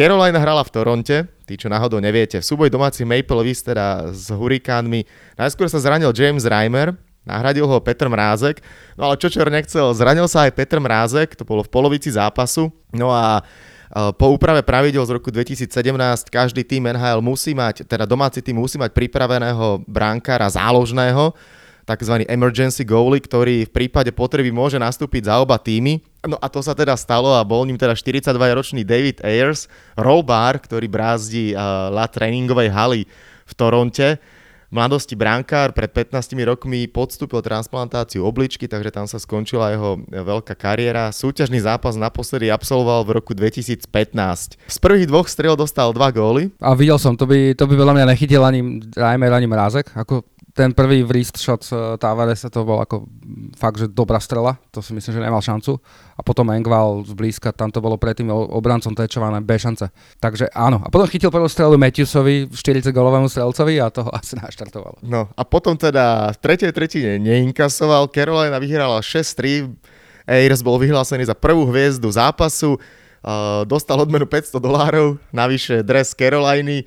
Carolina 0.00 0.40
hrala 0.40 0.64
v 0.64 0.72
Toronte, 0.72 1.28
tí 1.44 1.60
čo 1.60 1.68
náhodou 1.68 2.00
neviete, 2.00 2.40
v 2.40 2.48
súboj 2.48 2.72
domáci 2.72 3.04
Maple 3.04 3.44
Leafs 3.44 3.60
teda 3.60 4.08
s 4.08 4.32
Hurikánmi. 4.32 5.04
Najskôr 5.36 5.68
sa 5.68 5.76
zranil 5.76 6.08
James 6.16 6.48
Reimer, 6.48 6.96
nahradil 7.28 7.68
ho 7.68 7.76
Petr 7.84 8.08
Mrázek, 8.08 8.64
no 8.96 9.04
ale 9.04 9.20
čo 9.20 9.28
čer 9.28 9.52
nechcel, 9.52 9.92
zranil 9.92 10.24
sa 10.24 10.48
aj 10.48 10.56
Petr 10.56 10.80
Mrázek, 10.80 11.36
to 11.36 11.44
bolo 11.44 11.60
v 11.60 11.68
polovici 11.68 12.08
zápasu, 12.08 12.72
no 12.96 13.12
a 13.12 13.44
e, 13.92 14.08
po 14.16 14.32
úprave 14.32 14.64
pravidel 14.64 15.04
z 15.04 15.20
roku 15.20 15.28
2017 15.28 15.68
každý 16.32 16.64
tým 16.64 16.88
NHL 16.96 17.20
musí 17.20 17.52
mať, 17.52 17.84
teda 17.84 18.08
domáci 18.08 18.40
tým 18.40 18.56
musí 18.56 18.80
mať 18.80 18.96
pripraveného 18.96 19.84
brankára 19.84 20.48
záložného, 20.48 21.36
tzv. 21.90 22.22
emergency 22.30 22.86
goalie, 22.86 23.18
ktorý 23.18 23.66
v 23.66 23.74
prípade 23.74 24.14
potreby 24.14 24.54
môže 24.54 24.78
nastúpiť 24.78 25.26
za 25.26 25.42
oba 25.42 25.58
týmy. 25.58 25.98
No 26.22 26.38
a 26.38 26.46
to 26.46 26.62
sa 26.62 26.76
teda 26.76 26.94
stalo 26.94 27.34
a 27.34 27.42
bol 27.42 27.66
ním 27.66 27.80
teda 27.80 27.96
42-ročný 27.96 28.86
David 28.86 29.24
Ayers, 29.26 29.66
rollbar, 29.98 30.62
ktorý 30.62 30.86
brázdi 30.86 31.56
uh, 31.56 31.90
la 31.90 32.06
tréningovej 32.06 32.68
haly 32.70 33.02
v 33.48 33.52
Toronte. 33.58 34.20
V 34.70 34.78
mladosti 34.78 35.18
brankár 35.18 35.74
pred 35.74 35.90
15 35.90 36.30
rokmi 36.46 36.86
podstúpil 36.86 37.42
transplantáciu 37.42 38.22
obličky, 38.22 38.70
takže 38.70 38.94
tam 38.94 39.10
sa 39.10 39.18
skončila 39.18 39.74
jeho 39.74 39.98
veľká 40.06 40.54
kariéra. 40.54 41.10
Súťažný 41.10 41.58
zápas 41.58 41.98
naposledy 41.98 42.54
absolvoval 42.54 43.02
v 43.02 43.18
roku 43.18 43.34
2015. 43.34 43.82
Z 44.70 44.78
prvých 44.78 45.10
dvoch 45.10 45.26
strel 45.26 45.58
dostal 45.58 45.90
dva 45.90 46.14
góly. 46.14 46.54
A 46.62 46.78
videl 46.78 47.02
som, 47.02 47.18
to 47.18 47.26
by, 47.26 47.50
to 47.58 47.66
by 47.66 47.74
veľa 47.74 47.98
mňa 47.98 48.06
nechytil 48.14 48.46
ani 48.46 48.78
ani 48.94 49.46
Mrázek. 49.50 49.90
Ako 49.98 50.22
ten 50.50 50.74
prvý 50.74 51.06
wrist 51.06 51.38
shot 51.38 51.62
uh, 51.70 51.94
Tavaresa 51.94 52.50
to 52.50 52.66
bol 52.66 52.82
ako 52.82 53.06
fakt, 53.54 53.78
že 53.78 53.86
dobrá 53.86 54.18
strela, 54.18 54.58
to 54.74 54.82
si 54.82 54.90
myslím, 54.90 55.18
že 55.18 55.22
nemal 55.22 55.42
šancu. 55.42 55.78
A 56.18 56.20
potom 56.26 56.50
Engval 56.50 57.06
zblízka, 57.06 57.54
tam 57.54 57.70
to 57.70 57.80
bolo 57.80 57.96
predtým 57.96 58.28
obrancom 58.28 58.92
tečované, 58.92 59.40
bez 59.40 59.62
šance. 59.62 59.88
Takže 60.18 60.50
áno. 60.52 60.82
A 60.82 60.88
potom 60.90 61.08
chytil 61.08 61.30
prvú 61.32 61.46
strelu 61.46 61.78
Matthewsovi, 61.78 62.50
40 62.50 62.90
golovému 62.90 63.30
strelcovi 63.30 63.78
a 63.78 63.88
toho 63.88 64.10
asi 64.18 64.36
naštartovalo. 64.36 65.00
No 65.06 65.30
a 65.32 65.42
potom 65.46 65.78
teda 65.78 66.34
v 66.34 66.38
tretej 66.42 66.70
tretine 66.74 67.16
neinkasoval, 67.22 68.10
Carolina 68.10 68.58
vyhrala 68.58 69.00
6-3, 69.00 69.70
Ayers 70.30 70.62
bol 70.62 70.78
vyhlásený 70.78 71.26
za 71.26 71.34
prvú 71.34 71.66
hviezdu 71.70 72.06
zápasu, 72.10 72.76
uh, 72.76 73.62
dostal 73.66 73.98
odmenu 73.98 74.26
500 74.26 74.62
dolárov, 74.62 75.18
navyše 75.34 75.82
dres 75.82 76.14
Caroliny, 76.14 76.86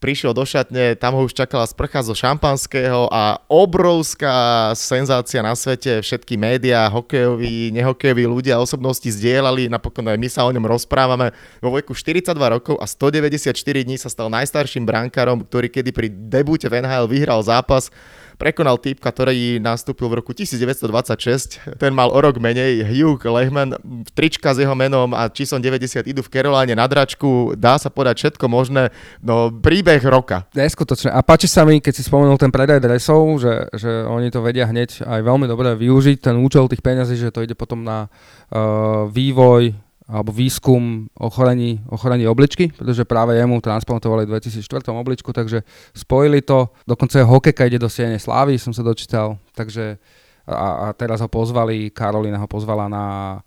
prišiel 0.00 0.32
do 0.32 0.42
šatne, 0.48 0.96
tam 0.96 1.14
ho 1.14 1.28
už 1.28 1.36
čakala 1.36 1.68
sprcha 1.68 2.00
zo 2.00 2.16
šampanského 2.16 3.12
a 3.12 3.44
obrovská 3.46 4.72
senzácia 4.72 5.44
na 5.44 5.52
svete, 5.52 6.00
všetky 6.00 6.40
médiá, 6.40 6.88
hokejoví, 6.88 7.68
nehokejoví 7.76 8.24
ľudia, 8.24 8.56
osobnosti 8.56 9.04
zdieľali, 9.04 9.68
napokon 9.68 10.08
aj 10.08 10.18
my 10.18 10.28
sa 10.32 10.48
o 10.48 10.50
ňom 10.50 10.64
rozprávame. 10.64 11.36
Vo 11.60 11.76
veku 11.76 11.92
42 11.92 12.32
rokov 12.32 12.80
a 12.80 12.88
194 12.88 13.52
dní 13.84 14.00
sa 14.00 14.08
stal 14.08 14.32
najstarším 14.32 14.88
brankárom, 14.88 15.44
ktorý 15.44 15.68
kedy 15.68 15.92
pri 15.92 16.08
debute 16.08 16.64
v 16.66 16.80
NHL 16.80 17.04
vyhral 17.04 17.44
zápas 17.44 17.92
prekonal 18.40 18.80
týpka, 18.80 19.12
ktorý 19.12 19.60
nastúpil 19.60 20.08
v 20.08 20.24
roku 20.24 20.32
1926. 20.32 21.76
Ten 21.76 21.92
mal 21.92 22.08
o 22.08 22.16
rok 22.16 22.40
menej. 22.40 22.80
Hugh 22.88 23.20
Lehman, 23.20 23.76
trička 24.16 24.56
s 24.56 24.64
jeho 24.64 24.72
menom 24.72 25.12
a 25.12 25.28
číslom 25.28 25.60
90 25.60 26.08
idú 26.08 26.24
v 26.24 26.32
Caroline 26.32 26.72
na 26.72 26.88
dračku. 26.88 27.52
Dá 27.60 27.76
sa 27.76 27.92
podať 27.92 28.16
všetko 28.16 28.48
možné. 28.48 28.88
No, 29.20 29.52
príbeh 29.52 30.00
roka. 30.08 30.48
Neskutočne. 30.56 31.12
A 31.12 31.20
páči 31.20 31.52
sa 31.52 31.68
mi, 31.68 31.84
keď 31.84 32.00
si 32.00 32.02
spomenul 32.08 32.40
ten 32.40 32.48
predaj 32.48 32.80
dresov, 32.80 33.20
že, 33.36 33.68
že 33.76 34.08
oni 34.08 34.32
to 34.32 34.40
vedia 34.40 34.64
hneď 34.64 35.04
aj 35.04 35.20
veľmi 35.20 35.44
dobre 35.44 35.76
využiť, 35.76 36.24
ten 36.24 36.40
účel 36.40 36.64
tých 36.72 36.80
peňazí, 36.80 37.20
že 37.20 37.28
to 37.28 37.44
ide 37.44 37.52
potom 37.52 37.84
na 37.84 38.08
uh, 38.08 39.04
vývoj 39.12 39.89
alebo 40.10 40.34
výskum 40.34 41.06
ochorení, 41.14 41.78
ochorení 41.86 42.26
obličky, 42.26 42.74
pretože 42.74 43.06
práve 43.06 43.38
jemu 43.38 43.62
transplantovali 43.62 44.26
v 44.26 44.34
2004 44.34 44.90
obličku, 44.90 45.30
takže 45.30 45.62
spojili 45.94 46.42
to. 46.42 46.66
Dokonca 46.82 47.22
hokejka 47.22 47.70
ide 47.70 47.78
do 47.78 47.86
Siene 47.86 48.18
Slávy, 48.18 48.58
som 48.58 48.74
sa 48.74 48.82
dočítal, 48.82 49.38
takže 49.54 50.02
a, 50.50 50.90
a 50.90 50.92
teraz 50.98 51.22
ho 51.22 51.30
pozvali, 51.30 51.94
Karolina 51.94 52.42
ho 52.42 52.50
pozvala 52.50 52.90
na, 52.90 53.38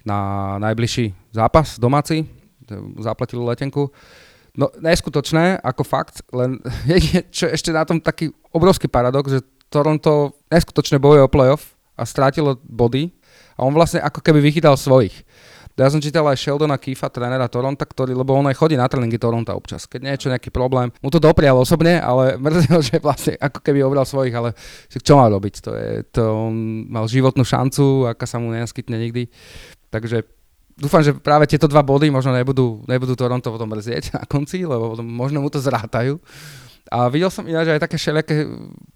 na 0.00 0.18
najbližší 0.56 1.12
zápas 1.36 1.76
domáci, 1.76 2.24
zaplatili 2.96 3.44
letenku. 3.44 3.92
No 4.56 4.72
neskutočné, 4.80 5.60
ako 5.60 5.84
fakt, 5.84 6.24
len 6.32 6.56
je, 6.88 7.20
čo 7.28 7.52
ešte 7.52 7.76
na 7.76 7.84
tom 7.84 8.00
taký 8.00 8.32
obrovský 8.56 8.88
paradox, 8.88 9.28
že 9.28 9.44
Toronto 9.68 10.32
neskutočne 10.48 10.96
bojuje 10.96 11.26
o 11.26 11.32
playoff 11.32 11.76
a 11.92 12.08
strátilo 12.08 12.56
body 12.64 13.12
a 13.58 13.68
on 13.68 13.76
vlastne 13.76 14.00
ako 14.00 14.24
keby 14.24 14.40
vychytal 14.40 14.78
svojich. 14.78 15.25
Ja 15.76 15.92
som 15.92 16.00
čítal 16.00 16.24
aj 16.24 16.40
Sheldona 16.40 16.80
Keefa, 16.80 17.12
trénera 17.12 17.52
Toronto, 17.52 17.84
ktorý, 17.84 18.16
lebo 18.16 18.32
on 18.32 18.48
aj 18.48 18.56
chodí 18.56 18.80
na 18.80 18.88
tréningy 18.88 19.20
Toronto 19.20 19.52
občas. 19.52 19.84
Keď 19.84 20.00
niečo, 20.00 20.32
nejaký 20.32 20.48
problém, 20.48 20.88
mu 21.04 21.12
to 21.12 21.20
doprial 21.20 21.60
osobne, 21.60 22.00
ale 22.00 22.34
mrzelo, 22.44 22.80
že 22.80 22.96
vlastne 22.96 23.36
ako 23.36 23.60
keby 23.60 23.84
obral 23.84 24.08
svojich, 24.08 24.32
ale 24.32 24.56
čo 24.88 25.20
má 25.20 25.28
robiť? 25.28 25.54
To 25.68 25.70
je, 25.76 25.90
to 26.08 26.22
on 26.48 26.88
mal 26.88 27.04
životnú 27.04 27.44
šancu, 27.44 28.08
aká 28.08 28.24
sa 28.24 28.40
mu 28.40 28.56
nenaskytne 28.56 28.96
nikdy. 28.96 29.28
Takže 29.92 30.24
dúfam, 30.80 31.04
že 31.04 31.12
práve 31.12 31.44
tieto 31.44 31.68
dva 31.68 31.84
body 31.84 32.08
možno 32.08 32.32
nebudú, 32.32 32.80
nebudú 32.88 33.12
Toronto 33.12 33.52
potom 33.52 33.68
mrzieť 33.68 34.16
na 34.16 34.24
konci, 34.24 34.64
lebo 34.64 34.96
možno 35.04 35.44
mu 35.44 35.52
to 35.52 35.60
zrátajú. 35.60 36.16
A 36.88 37.12
videl 37.12 37.28
som 37.28 37.44
ináč 37.44 37.68
aj 37.68 37.84
také 37.84 38.00
všelijaké, 38.00 38.48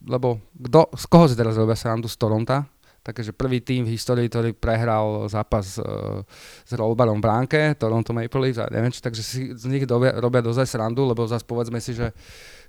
lebo 0.06 0.40
kdo, 0.54 0.88
z 0.96 1.04
koho 1.10 1.26
si 1.28 1.36
teraz 1.36 1.60
robia 1.60 1.76
srandu 1.76 2.08
z 2.08 2.16
Toronta? 2.16 2.64
Takže 3.12 3.34
prvý 3.34 3.60
tým 3.60 3.84
v 3.84 3.94
histórii, 3.94 4.30
ktorý 4.30 4.54
prehral 4.56 5.26
zápas 5.26 5.78
uh, 5.78 6.22
s 6.64 6.72
rollbarom 6.72 7.18
v 7.18 7.24
bránke, 7.24 7.60
Toronto 7.76 8.14
Maple 8.14 8.40
Leafs, 8.48 8.60
a 8.62 8.70
neviem, 8.70 8.94
či 8.94 9.02
takže 9.02 9.22
si 9.22 9.40
z 9.52 9.64
nich 9.66 9.84
robia, 9.84 10.16
robia 10.18 10.42
dozaj 10.42 10.66
srandu, 10.66 11.04
lebo 11.06 11.26
zase 11.26 11.44
povedzme 11.44 11.82
si, 11.82 11.92
že, 11.92 12.14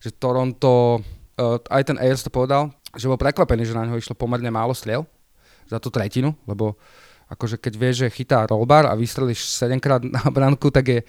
že 0.01 0.09
Toronto, 0.13 1.01
uh, 1.39 1.57
aj 1.69 1.93
ten 1.93 1.97
Ayers 2.01 2.25
to 2.25 2.33
povedal, 2.33 2.73
že 2.97 3.07
bol 3.07 3.19
prekvapený, 3.19 3.63
že 3.63 3.77
na 3.77 3.87
neho 3.87 3.97
išlo 3.97 4.17
pomerne 4.17 4.51
málo 4.51 4.75
striel 4.75 5.07
za 5.69 5.79
tú 5.79 5.87
tretinu, 5.87 6.35
lebo 6.43 6.75
akože 7.31 7.55
keď 7.55 7.73
vieš, 7.79 7.95
že 8.03 8.11
chytá 8.11 8.43
rollbar 8.43 8.91
a 8.91 8.93
vystrelíš 8.93 9.47
7 9.55 9.79
krát 9.79 10.03
na 10.03 10.27
bránku, 10.27 10.67
tak 10.67 10.85
je 10.91 10.99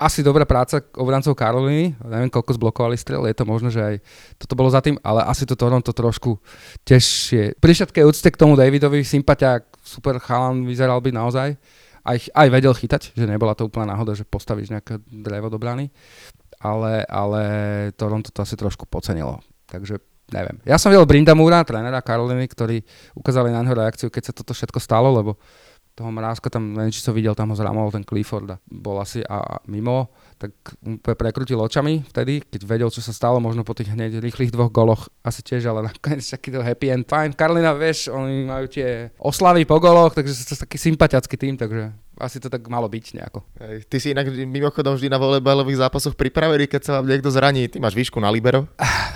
asi 0.00 0.24
dobrá 0.24 0.48
práca 0.48 0.80
obrancov 0.96 1.36
Karoliny, 1.36 1.92
neviem 2.00 2.32
koľko 2.32 2.56
zblokovali 2.56 2.96
strel, 2.96 3.28
je 3.28 3.36
to 3.36 3.44
možno, 3.44 3.68
že 3.68 3.84
aj 3.84 3.94
toto 4.40 4.56
bolo 4.56 4.72
za 4.72 4.80
tým, 4.80 4.96
ale 5.04 5.20
asi 5.28 5.44
to 5.44 5.52
Toronto 5.52 5.92
trošku 5.92 6.40
je. 6.88 7.52
Pri 7.52 7.72
všetkej 7.76 8.08
úcte 8.08 8.32
k 8.32 8.40
tomu 8.40 8.56
Davidovi, 8.56 9.04
sympatiák, 9.04 9.84
super 9.84 10.16
chalan 10.16 10.64
vyzeral 10.64 11.04
by 11.04 11.12
naozaj, 11.12 11.52
aj, 12.00 12.32
aj 12.32 12.48
vedel 12.48 12.72
chytať, 12.72 13.12
že 13.12 13.28
nebola 13.28 13.52
to 13.52 13.68
úplná 13.68 13.92
náhoda, 13.92 14.16
že 14.16 14.24
postavíš 14.24 14.72
nejaké 14.72 15.04
drevo 15.04 15.52
do 15.52 15.60
brany, 15.60 15.92
ale, 16.64 17.04
ale 17.04 17.42
Toronto 17.92 18.32
to 18.32 18.40
asi 18.40 18.56
trošku 18.56 18.88
pocenilo. 18.88 19.44
Takže 19.68 20.00
neviem. 20.32 20.56
Ja 20.64 20.80
som 20.80 20.88
videl 20.88 21.04
Brindamura, 21.04 21.60
trénera 21.60 22.00
Karoliny, 22.00 22.48
ktorý 22.48 22.80
ukázali 23.12 23.52
na 23.52 23.60
neho 23.60 23.76
reakciu, 23.76 24.08
keď 24.08 24.30
sa 24.30 24.36
toto 24.36 24.56
všetko 24.56 24.80
stalo, 24.80 25.12
lebo 25.12 25.36
toho 26.00 26.08
mrázka 26.08 26.48
tam, 26.48 26.72
neviem, 26.72 26.88
či 26.88 27.04
som 27.04 27.12
videl, 27.12 27.36
tam 27.36 27.52
ho 27.52 27.56
zramoval 27.60 27.92
ten 27.92 28.08
Clifford 28.08 28.48
a 28.48 28.56
bol 28.64 28.96
asi 28.96 29.20
a, 29.20 29.36
a 29.36 29.54
mimo, 29.68 30.08
tak 30.40 30.56
prekrutil 31.04 31.60
očami 31.60 32.00
vtedy, 32.08 32.40
keď 32.48 32.60
vedel, 32.64 32.88
čo 32.88 33.04
sa 33.04 33.12
stalo, 33.12 33.36
možno 33.36 33.60
po 33.60 33.76
tých 33.76 33.92
hneď 33.92 34.24
rýchlych 34.24 34.48
dvoch 34.48 34.72
goloch, 34.72 35.12
asi 35.20 35.44
tiež, 35.44 35.68
ale 35.68 35.92
nakoniec 35.92 36.24
taký 36.24 36.56
to 36.56 36.64
happy 36.64 36.88
end, 36.88 37.04
fine. 37.04 37.36
Karolina, 37.36 37.76
vieš, 37.76 38.08
oni 38.08 38.48
majú 38.48 38.64
tie 38.72 39.12
oslavy 39.20 39.68
po 39.68 39.76
goloch, 39.76 40.16
takže 40.16 40.32
sú 40.32 40.44
to 40.48 40.64
taký 40.64 40.80
sympatiacký 40.80 41.36
tým, 41.36 41.60
takže 41.60 41.92
asi 42.20 42.36
to 42.36 42.52
tak 42.52 42.60
malo 42.68 42.88
byť 42.88 43.04
nejako. 43.16 43.40
Ty 43.88 43.96
si 43.96 44.12
inak 44.12 44.28
mimochodom 44.28 44.96
vždy 44.96 45.08
na 45.08 45.16
volejbalových 45.16 45.80
zápasoch 45.80 46.12
pripravený, 46.12 46.68
keď 46.68 46.80
sa 46.84 46.92
vám 47.00 47.08
niekto 47.08 47.32
zraní. 47.32 47.66
Ty 47.72 47.80
máš 47.80 47.96
výšku 47.96 48.20
na 48.20 48.28
libero? 48.28 48.68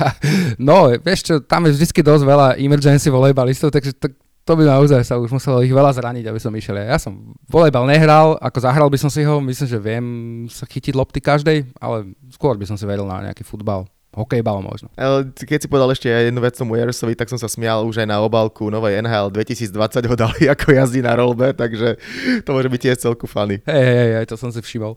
no, 0.69 0.89
vieš 1.05 1.21
čo, 1.29 1.35
tam 1.45 1.69
je 1.69 1.77
vždy 1.77 2.01
dosť 2.01 2.25
veľa 2.25 2.49
emergency 2.57 3.13
volejbalistov, 3.13 3.69
takže 3.69 3.93
tak 3.93 4.17
to 4.45 4.53
by 4.53 4.63
naozaj 4.69 5.01
sa 5.01 5.17
už 5.17 5.33
muselo 5.33 5.65
ich 5.65 5.73
veľa 5.73 5.97
zraniť, 5.97 6.29
aby 6.29 6.37
som 6.37 6.53
išiel. 6.53 6.77
Ja 6.77 7.01
som 7.01 7.33
volejbal 7.49 7.89
nehral, 7.89 8.37
ako 8.45 8.59
zahral 8.61 8.89
by 8.93 9.01
som 9.01 9.09
si 9.09 9.25
ho, 9.25 9.41
myslím, 9.41 9.69
že 9.69 9.79
viem 9.81 10.07
sa 10.53 10.69
chytiť 10.69 10.93
lopty 10.93 11.25
každej, 11.25 11.73
ale 11.81 12.13
skôr 12.29 12.61
by 12.61 12.69
som 12.69 12.77
si 12.77 12.85
veril 12.85 13.09
na 13.09 13.25
nejaký 13.25 13.41
futbal. 13.41 13.89
Hokejbal 14.15 14.63
možno. 14.63 14.95
Keď 15.35 15.67
si 15.67 15.67
povedal 15.67 15.91
ešte 15.91 16.07
jednu 16.07 16.39
vec 16.39 16.55
tomu 16.55 16.79
Jersovi, 16.79 17.19
tak 17.19 17.27
som 17.27 17.35
sa 17.35 17.51
smial 17.51 17.83
už 17.83 17.99
aj 17.99 18.09
na 18.15 18.23
obálku 18.23 18.71
novej 18.71 19.03
NHL 19.03 19.35
2020 19.35 19.75
ho 20.07 20.15
dali 20.15 20.47
ako 20.47 20.71
jazdí 20.71 21.03
na 21.03 21.19
rolbe, 21.19 21.51
takže 21.51 21.99
to 22.47 22.51
môže 22.55 22.71
byť 22.71 22.81
tiež 22.81 22.97
celku 23.03 23.27
fany. 23.27 23.59
Hej, 23.67 23.85
hej, 23.91 24.11
hej, 24.23 24.27
to 24.31 24.39
som 24.39 24.55
si 24.55 24.63
všimol. 24.63 24.95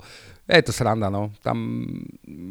Je 0.47 0.63
to 0.63 0.71
sranda, 0.71 1.11
no. 1.11 1.35
Tam 1.43 1.59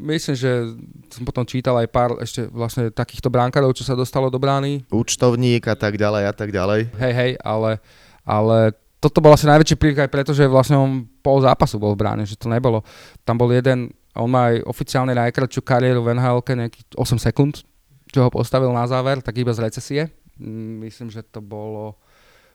myslím, 0.05 0.37
že 0.37 0.69
som 1.09 1.25
potom 1.25 1.49
čítal 1.49 1.81
aj 1.81 1.89
pár 1.89 2.21
ešte 2.21 2.45
vlastne 2.53 2.93
takýchto 2.93 3.33
bránkarov, 3.33 3.73
čo 3.73 3.89
sa 3.89 3.97
dostalo 3.97 4.29
do 4.29 4.37
brány. 4.37 4.85
Účtovník 4.93 5.65
a 5.65 5.73
tak 5.73 5.97
ďalej 5.97 6.29
a 6.29 6.33
tak 6.37 6.53
ďalej. 6.53 6.93
Hej, 6.93 7.15
hej, 7.17 7.33
ale, 7.41 7.81
ale 8.29 8.77
toto 9.01 9.25
bol 9.25 9.33
asi 9.33 9.49
najväčší 9.49 9.81
prík 9.81 9.97
aj 9.97 10.13
preto, 10.13 10.37
že 10.37 10.45
vlastne 10.45 10.77
on 10.77 11.09
pol 11.25 11.41
zápasu 11.41 11.81
bol 11.81 11.97
v 11.97 12.05
bráne, 12.05 12.29
že 12.29 12.37
to 12.37 12.53
nebolo. 12.53 12.85
Tam 13.25 13.41
bol 13.41 13.49
jeden, 13.49 13.89
on 14.13 14.29
má 14.29 14.53
aj 14.53 14.69
oficiálne 14.69 15.17
najkračšiu 15.17 15.65
kariéru 15.65 16.05
v 16.05 16.21
nhl 16.21 16.45
nejakých 16.45 17.01
8 17.01 17.17
sekúnd, 17.17 17.65
čo 18.13 18.29
ho 18.29 18.29
postavil 18.29 18.69
na 18.77 18.85
záver, 18.85 19.25
tak 19.25 19.41
iba 19.41 19.57
z 19.57 19.65
recesie. 19.65 20.03
Mm, 20.37 20.85
myslím, 20.85 21.09
že 21.09 21.25
to 21.25 21.41
bolo 21.41 21.97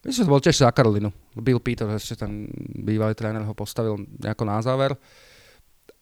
Myslím, 0.02 0.26
že 0.26 0.28
to 0.30 0.34
bol 0.34 0.42
tiež 0.42 0.58
za 0.66 0.74
Karolinu. 0.74 1.14
Bill 1.38 1.62
Peter, 1.62 1.86
ešte 1.94 2.26
ten 2.26 2.50
bývalý 2.74 3.14
tréner 3.14 3.46
ho 3.46 3.54
postavil 3.54 4.02
nejako 4.18 4.44
na 4.50 4.58
záver 4.58 4.98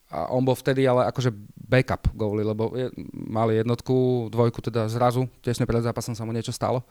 a 0.10 0.34
on 0.34 0.42
bol 0.42 0.58
vtedy 0.58 0.90
ale 0.90 1.06
akože 1.14 1.30
backup 1.70 2.10
goalie, 2.18 2.42
lebo 2.42 2.74
je, 2.74 2.90
mali 3.14 3.62
jednotku, 3.62 4.28
dvojku 4.34 4.58
teda 4.66 4.90
zrazu, 4.90 5.30
tesne 5.46 5.70
pred 5.70 5.86
zápasom 5.86 6.18
sa 6.18 6.26
mu 6.26 6.34
niečo 6.34 6.50
stalo. 6.50 6.82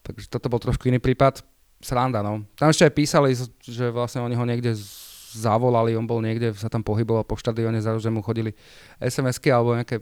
Takže 0.00 0.32
toto 0.32 0.48
bol 0.48 0.56
trošku 0.56 0.88
iný 0.88 0.96
prípad. 0.96 1.44
Sranda, 1.84 2.24
no. 2.24 2.48
Tam 2.56 2.72
ešte 2.72 2.88
aj 2.88 2.94
písali, 2.96 3.36
že 3.60 3.92
vlastne 3.92 4.24
oni 4.24 4.32
ho 4.32 4.48
niekde 4.48 4.72
zavolali, 5.36 5.92
on 5.92 6.08
bol 6.08 6.24
niekde, 6.24 6.56
sa 6.56 6.72
tam 6.72 6.80
pohyboval 6.80 7.28
po 7.28 7.36
štadióne, 7.36 7.76
zrazu, 7.84 8.00
že 8.00 8.08
mu 8.08 8.24
chodili 8.24 8.56
SMS-ky 8.96 9.52
alebo 9.52 9.76
nejaké 9.76 10.00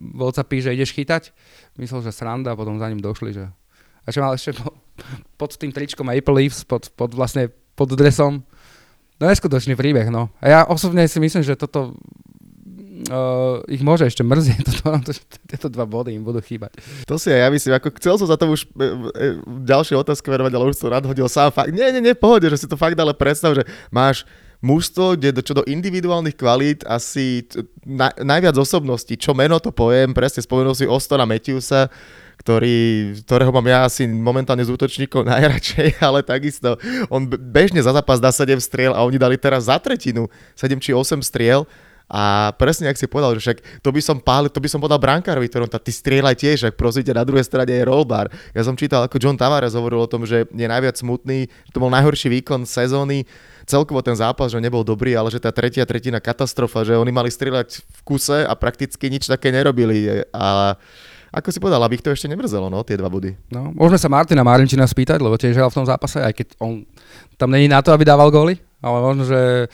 Whatsappy, 0.00 0.64
že 0.64 0.72
ideš 0.72 0.96
chytať. 0.96 1.36
Myslel, 1.76 2.00
že 2.00 2.16
sranda 2.16 2.56
a 2.56 2.58
potom 2.58 2.80
za 2.80 2.88
ním 2.88 3.04
došli, 3.04 3.36
že... 3.36 3.44
A 4.00 4.08
čo 4.08 4.24
mal 4.24 4.32
ešte 4.32 4.56
pod 5.40 5.52
tým 5.60 5.68
tričkom 5.68 6.08
Maple 6.08 6.32
Leafs, 6.32 6.64
pod, 6.64 6.88
pod 6.96 7.12
vlastne 7.12 7.52
pod 7.76 7.92
dresom, 7.92 8.40
neskutočný 9.28 9.76
príbeh, 9.76 10.08
no. 10.08 10.32
A 10.40 10.46
ja 10.48 10.60
osobne 10.64 11.04
si 11.04 11.20
myslím, 11.20 11.44
že 11.44 11.58
toto 11.58 11.92
uh, 13.08 13.60
ich 13.66 13.80
môže 13.80 14.04
ešte 14.06 14.20
mrzieť, 14.20 14.64
toto, 14.80 15.12
tieto 15.48 15.68
dva 15.72 15.84
body 15.88 16.14
im 16.16 16.24
budú 16.24 16.40
chýbať. 16.44 16.76
To 17.08 17.16
si 17.16 17.32
aj 17.32 17.40
ja 17.44 17.48
myslím, 17.48 17.72
ako 17.76 17.88
chcel 17.96 18.14
som 18.20 18.28
za 18.28 18.36
to 18.36 18.48
už 18.52 18.64
e, 18.64 18.68
e, 18.68 19.26
ďalšie 19.64 19.96
otázky 19.96 20.28
verovať, 20.28 20.52
ale 20.52 20.68
už 20.68 20.76
som 20.76 20.92
nadhodil 20.92 21.28
sám 21.28 21.50
fakt. 21.52 21.72
Nie, 21.72 21.90
nie, 21.90 22.04
nie, 22.04 22.14
pohode, 22.16 22.46
že 22.48 22.60
si 22.60 22.66
to 22.68 22.76
fakt 22.76 22.96
ale 22.96 23.16
predstav, 23.16 23.56
že 23.56 23.64
máš 23.88 24.28
mužstvo, 24.60 25.16
kde 25.16 25.40
do, 25.40 25.42
čo 25.42 25.56
do 25.56 25.64
individuálnych 25.64 26.36
kvalít 26.36 26.84
asi 26.84 27.48
na, 27.80 28.12
najviac 28.20 28.52
osobností, 28.60 29.16
čo 29.16 29.32
meno 29.32 29.56
to 29.56 29.72
poviem, 29.72 30.12
presne 30.12 30.44
spomenul 30.44 30.76
si 30.76 30.84
Ostona 30.84 31.24
Matthewsa, 31.24 31.88
ktorý, 32.40 33.12
ktorého 33.28 33.52
mám 33.52 33.68
ja 33.68 33.84
asi 33.84 34.08
momentálne 34.08 34.64
z 34.64 34.72
útočníkov 34.72 35.26
najradšej, 35.32 36.00
ale 36.00 36.24
takisto 36.24 36.80
on 37.12 37.28
bežne 37.28 37.84
za 37.84 37.92
zápas 37.92 38.16
dá 38.16 38.32
7 38.32 38.56
striel 38.58 38.92
a 38.96 39.04
oni 39.04 39.20
dali 39.20 39.36
teraz 39.36 39.68
za 39.68 39.76
tretinu 39.76 40.26
7 40.56 40.80
či 40.80 40.96
8 40.96 41.20
striel 41.20 41.68
a 42.10 42.50
presne, 42.58 42.90
ak 42.90 42.98
si 42.98 43.06
povedal, 43.06 43.38
že 43.38 43.40
však 43.46 43.86
to 43.86 43.94
by 43.94 44.02
som 44.02 44.18
pálil, 44.18 44.50
to 44.50 44.58
by 44.58 44.66
som 44.66 44.82
podal 44.82 44.98
brankárovi, 44.98 45.46
ktorom 45.46 45.70
tá, 45.70 45.78
ty 45.78 45.94
strieľaj 45.94 46.42
tiež, 46.42 46.58
ak 46.66 46.74
prosíte, 46.74 47.14
na 47.14 47.22
druhej 47.22 47.46
strane 47.46 47.70
je 47.70 47.86
rollbar. 47.86 48.26
Ja 48.50 48.66
som 48.66 48.74
čítal, 48.74 49.06
ako 49.06 49.22
John 49.22 49.38
Tavares 49.38 49.78
hovoril 49.78 50.02
o 50.02 50.10
tom, 50.10 50.26
že 50.26 50.42
je 50.50 50.66
najviac 50.66 50.98
smutný, 50.98 51.46
že 51.46 51.70
to 51.70 51.78
bol 51.78 51.86
najhorší 51.86 52.26
výkon 52.34 52.66
sezóny, 52.66 53.30
celkovo 53.62 54.02
ten 54.02 54.18
zápas, 54.18 54.50
že 54.50 54.58
nebol 54.58 54.82
dobrý, 54.82 55.14
ale 55.14 55.30
že 55.30 55.38
tá 55.38 55.54
tretia 55.54 55.86
tretina 55.86 56.18
katastrofa, 56.18 56.82
že 56.82 56.98
oni 56.98 57.14
mali 57.14 57.30
strieľať 57.30 57.78
v 57.86 58.00
kuse 58.02 58.42
a 58.42 58.52
prakticky 58.58 59.06
nič 59.06 59.30
také 59.30 59.54
nerobili. 59.54 60.26
A 60.34 60.74
ako 61.30 61.48
si 61.54 61.62
povedal, 61.62 61.78
aby 61.86 61.94
ich 61.94 62.04
to 62.04 62.10
ešte 62.10 62.26
nemrzelo, 62.26 62.66
no, 62.66 62.82
tie 62.82 62.98
dva 62.98 63.06
body. 63.06 63.38
No, 63.54 63.70
môžeme 63.70 64.02
sa 64.02 64.10
Martina 64.10 64.42
Marinčina 64.42 64.82
spýtať, 64.82 65.22
lebo 65.22 65.38
tiež 65.38 65.54
hral 65.54 65.70
v 65.70 65.78
tom 65.78 65.86
zápase, 65.86 66.18
aj 66.18 66.34
keď 66.34 66.58
on 66.58 66.82
tam 67.38 67.54
není 67.54 67.70
na 67.70 67.78
to, 67.78 67.94
aby 67.94 68.02
dával 68.02 68.34
góly, 68.34 68.58
ale 68.82 68.98
možno, 68.98 69.22
že 69.30 69.70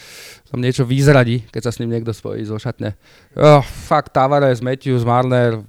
tam 0.52 0.60
niečo 0.60 0.84
vyzradí, 0.84 1.48
keď 1.48 1.62
sa 1.64 1.72
s 1.72 1.80
ním 1.80 1.96
niekto 1.96 2.12
spojí 2.12 2.44
zo 2.44 2.60
šatne. 2.60 2.92
Oh, 3.32 3.64
fakt, 3.64 4.12
Tavares, 4.12 4.60
Matthews, 4.60 5.08
Marner, 5.08 5.64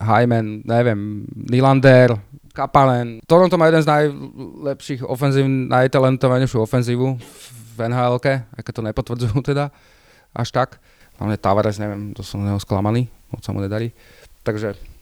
Hyman, 0.00 0.64
neviem, 0.64 1.28
Nylander, 1.52 2.16
Kapalen. 2.56 3.20
Toronto 3.28 3.60
má 3.60 3.68
jeden 3.68 3.84
z 3.84 3.92
najlepších 3.92 5.04
ofenzív, 5.04 5.44
najtalentovanejšiu 5.44 6.64
ofenzívu 6.64 7.20
v 7.76 7.78
nhl 7.92 8.16
keď 8.16 8.72
to 8.72 8.80
nepotvrdzujú 8.80 9.36
teda 9.44 9.68
až 10.32 10.48
tak. 10.48 10.80
Hlavne 11.20 11.36
Tavares, 11.36 11.76
neviem, 11.76 12.16
to 12.16 12.24
som 12.24 12.40
neho 12.40 12.56
sklamaný, 12.56 13.12
moc 13.28 13.44
sa 13.44 13.52
mu 13.52 13.60
nedarí. 13.60 13.92
Takže 14.40 14.95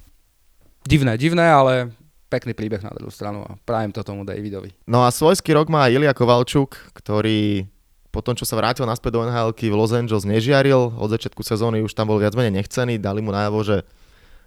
divné, 0.85 1.17
divné, 1.17 1.45
ale 1.49 1.91
pekný 2.29 2.53
príbeh 2.57 2.83
na 2.83 2.93
druhú 2.93 3.13
stranu 3.13 3.45
a 3.47 3.57
prajem 3.63 3.95
to 3.95 4.03
tomu 4.03 4.27
Davidovi. 4.27 4.75
No 4.89 5.05
a 5.07 5.13
svojský 5.13 5.55
rok 5.55 5.71
má 5.71 5.87
Ilia 5.87 6.13
Kovalčuk, 6.17 6.75
ktorý 6.93 7.69
po 8.15 8.23
tom, 8.23 8.39
čo 8.39 8.47
sa 8.47 8.55
vrátil 8.55 8.87
naspäť 8.87 9.19
do 9.19 9.27
nhl 9.27 9.51
v 9.51 9.75
Los 9.75 9.91
Angeles 9.91 10.23
nežiaril, 10.23 10.95
od 10.95 11.11
začiatku 11.11 11.43
sezóny 11.43 11.83
už 11.83 11.99
tam 11.99 12.07
bol 12.07 12.23
viac 12.23 12.39
menej 12.39 12.63
nechcený, 12.63 13.03
dali 13.03 13.19
mu 13.19 13.35
najavo, 13.35 13.67
že 13.67 13.83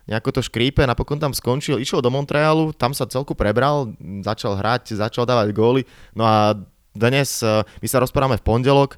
nejako 0.08 0.39
to 0.39 0.41
škrípe, 0.47 0.80
napokon 0.88 1.19
tam 1.19 1.36
skončil, 1.36 1.76
išiel 1.76 2.00
do 2.00 2.08
Montrealu, 2.08 2.71
tam 2.71 2.95
sa 2.95 3.04
celku 3.12 3.36
prebral, 3.36 3.91
začal 4.23 4.56
hrať, 4.56 4.95
začal 4.95 5.28
dávať 5.28 5.52
góly, 5.52 5.84
no 6.15 6.23
a 6.23 6.56
dnes, 6.95 7.43
eh, 7.43 7.60
my 7.84 7.88
sa 7.91 8.00
rozprávame 8.00 8.39
v 8.39 8.47
pondelok, 8.47 8.95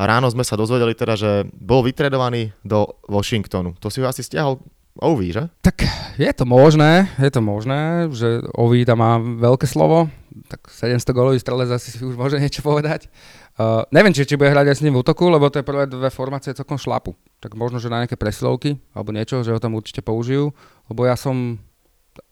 a 0.00 0.08
ráno 0.08 0.32
sme 0.32 0.40
sa 0.46 0.56
dozvedeli 0.56 0.96
teda, 0.96 1.12
že 1.12 1.30
bol 1.52 1.84
vytredovaný 1.84 2.56
do 2.64 2.88
Washingtonu. 3.04 3.76
To 3.84 3.92
si 3.92 4.00
ho 4.00 4.08
asi 4.08 4.24
stiahol 4.24 4.56
Ovi, 4.98 5.30
že? 5.30 5.46
Tak 5.62 5.86
je 6.18 6.32
to 6.34 6.42
možné, 6.42 7.06
je 7.22 7.30
to 7.30 7.38
možné, 7.38 8.10
že 8.10 8.42
Ovi 8.58 8.82
tam 8.82 8.98
má 8.98 9.22
veľké 9.22 9.62
slovo, 9.70 10.10
tak 10.50 10.66
700 10.66 11.14
golový 11.14 11.38
strelec 11.38 11.70
asi 11.70 11.94
si 11.94 12.02
už 12.02 12.18
môže 12.18 12.42
niečo 12.42 12.66
povedať. 12.66 13.06
Uh, 13.54 13.86
neviem, 13.94 14.10
či, 14.10 14.26
či 14.26 14.34
bude 14.34 14.50
hrať 14.50 14.72
aj 14.72 14.76
s 14.80 14.82
ním 14.82 14.98
v 14.98 15.06
útoku, 15.06 15.30
lebo 15.30 15.46
to 15.46 15.60
je 15.60 15.68
prvé 15.68 15.86
dve 15.86 16.10
formácie 16.10 16.56
celkom 16.56 16.80
šlapu. 16.80 17.14
Tak 17.38 17.54
možno, 17.54 17.78
že 17.78 17.92
na 17.92 18.02
nejaké 18.02 18.18
presilovky 18.18 18.82
alebo 18.90 19.14
niečo, 19.14 19.46
že 19.46 19.54
ho 19.54 19.62
tam 19.62 19.78
určite 19.78 20.02
použijú, 20.02 20.50
lebo 20.90 21.06
ja 21.06 21.14
som 21.14 21.60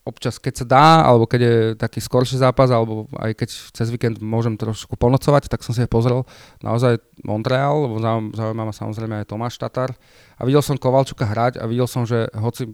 občas, 0.09 0.40
keď 0.40 0.64
sa 0.64 0.66
dá, 0.66 0.87
alebo 1.05 1.29
keď 1.29 1.40
je 1.44 1.57
taký 1.77 2.01
skorší 2.01 2.40
zápas, 2.40 2.73
alebo 2.73 3.05
aj 3.21 3.37
keď 3.37 3.49
cez 3.77 3.92
víkend 3.92 4.16
môžem 4.25 4.57
trošku 4.57 4.97
ponocovať, 4.97 5.53
tak 5.53 5.61
som 5.61 5.77
si 5.77 5.85
pozrel 5.85 6.25
naozaj 6.64 6.97
Montreal, 7.29 7.85
zaujíma 8.33 8.64
ma 8.64 8.73
samozrejme 8.73 9.14
aj 9.21 9.29
Tomáš 9.29 9.61
Tatar. 9.61 9.92
A 10.40 10.49
videl 10.49 10.64
som 10.64 10.81
Kovalčuka 10.81 11.29
hrať 11.29 11.61
a 11.61 11.68
videl 11.68 11.85
som, 11.85 12.09
že 12.09 12.33
hoci 12.33 12.73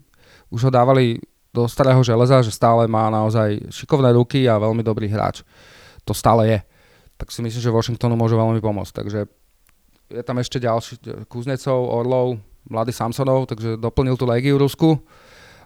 už 0.55 0.69
ho 0.69 0.71
dávali 0.71 1.19
do 1.51 1.67
starého 1.67 2.03
železa, 2.07 2.43
že 2.47 2.55
stále 2.55 2.87
má 2.87 3.11
naozaj 3.11 3.71
šikovné 3.75 4.15
ruky 4.15 4.47
a 4.47 4.59
veľmi 4.63 4.87
dobrý 4.87 5.11
hráč. 5.11 5.43
To 6.07 6.15
stále 6.15 6.47
je. 6.47 6.59
Tak 7.19 7.31
si 7.31 7.43
myslím, 7.43 7.63
že 7.63 7.75
Washingtonu 7.75 8.15
môže 8.15 8.35
veľmi 8.35 8.59
pomôcť. 8.59 8.95
Takže 8.95 9.21
je 10.11 10.23
tam 10.23 10.39
ešte 10.39 10.59
ďalší 10.63 11.27
Kuznecov, 11.31 11.79
Orlov, 11.91 12.43
mladý 12.67 12.91
Samsonov, 12.91 13.47
takže 13.47 13.79
doplnil 13.79 14.19
tú 14.19 14.27
legiu 14.27 14.59
Rusku. 14.59 14.99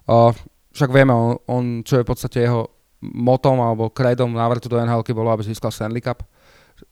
Uh, 0.08 0.32
však 0.78 0.94
vieme, 0.94 1.10
on, 1.10 1.34
on, 1.50 1.64
čo 1.82 1.98
je 1.98 2.04
v 2.06 2.10
podstate 2.14 2.46
jeho 2.46 2.70
motom 3.02 3.58
alebo 3.58 3.90
kredom 3.90 4.30
návratu 4.30 4.70
do 4.70 4.78
nhl 4.78 5.02
bolo, 5.14 5.34
aby 5.34 5.42
získal 5.42 5.74
Stanley 5.74 6.02
Cup. 6.02 6.22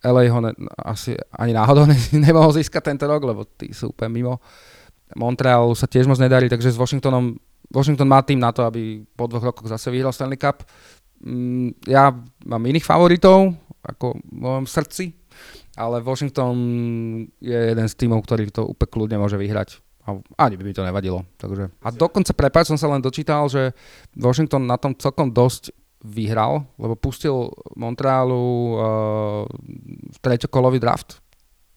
LA 0.03 0.27
ho 0.35 0.43
ne, 0.43 0.51
asi 0.83 1.15
ani 1.39 1.55
náhodou 1.55 1.87
ne, 1.87 1.95
nemohol 2.27 2.51
získať 2.51 2.91
tento 2.91 3.07
rok, 3.07 3.23
lebo 3.23 3.47
tí 3.47 3.71
sú 3.71 3.95
úplne 3.95 4.11
mimo. 4.11 4.35
Montreal 5.15 5.71
sa 5.79 5.87
tiež 5.87 6.11
moc 6.11 6.19
nedarí, 6.19 6.51
takže 6.51 6.75
s 6.75 6.79
Washingtonom 6.79 7.39
Washington 7.71 8.07
má 8.11 8.23
tým 8.23 8.39
na 8.39 8.55
to, 8.55 8.63
aby 8.67 9.03
po 9.15 9.27
dvoch 9.27 9.51
rokoch 9.51 9.67
zase 9.67 9.91
vyhral 9.91 10.15
Stanley 10.15 10.39
Cup. 10.39 10.67
Mm, 11.23 11.75
ja 11.87 12.15
mám 12.47 12.63
iných 12.63 12.87
favoritov, 12.87 13.55
ako 13.83 14.19
v 14.19 14.37
mojom 14.39 14.67
srdci, 14.67 15.15
ale 15.79 16.03
Washington 16.03 16.57
je 17.39 17.55
jeden 17.55 17.87
z 17.87 17.95
tímov, 17.95 18.23
ktorý 18.23 18.51
to 18.51 18.67
úplne 18.67 18.91
kľudne 18.91 19.17
môže 19.19 19.39
vyhrať. 19.39 19.83
A 20.07 20.15
ani 20.47 20.55
by 20.55 20.71
to 20.71 20.87
nevadilo. 20.87 21.27
Takže. 21.35 21.75
A 21.83 21.89
dokonca, 21.91 22.31
prepáč, 22.31 22.71
som 22.71 22.79
sa 22.79 22.87
len 22.87 23.03
dočítal, 23.03 23.51
že 23.51 23.75
Washington 24.15 24.65
na 24.71 24.79
tom 24.79 24.95
celkom 24.95 25.35
dosť 25.35 25.75
vyhral, 26.07 26.63
lebo 26.79 26.95
pustil 26.95 27.51
Montrealu 27.75 28.39
uh, 28.39 28.79
treťokolový 30.23 30.79
draft, 30.79 31.19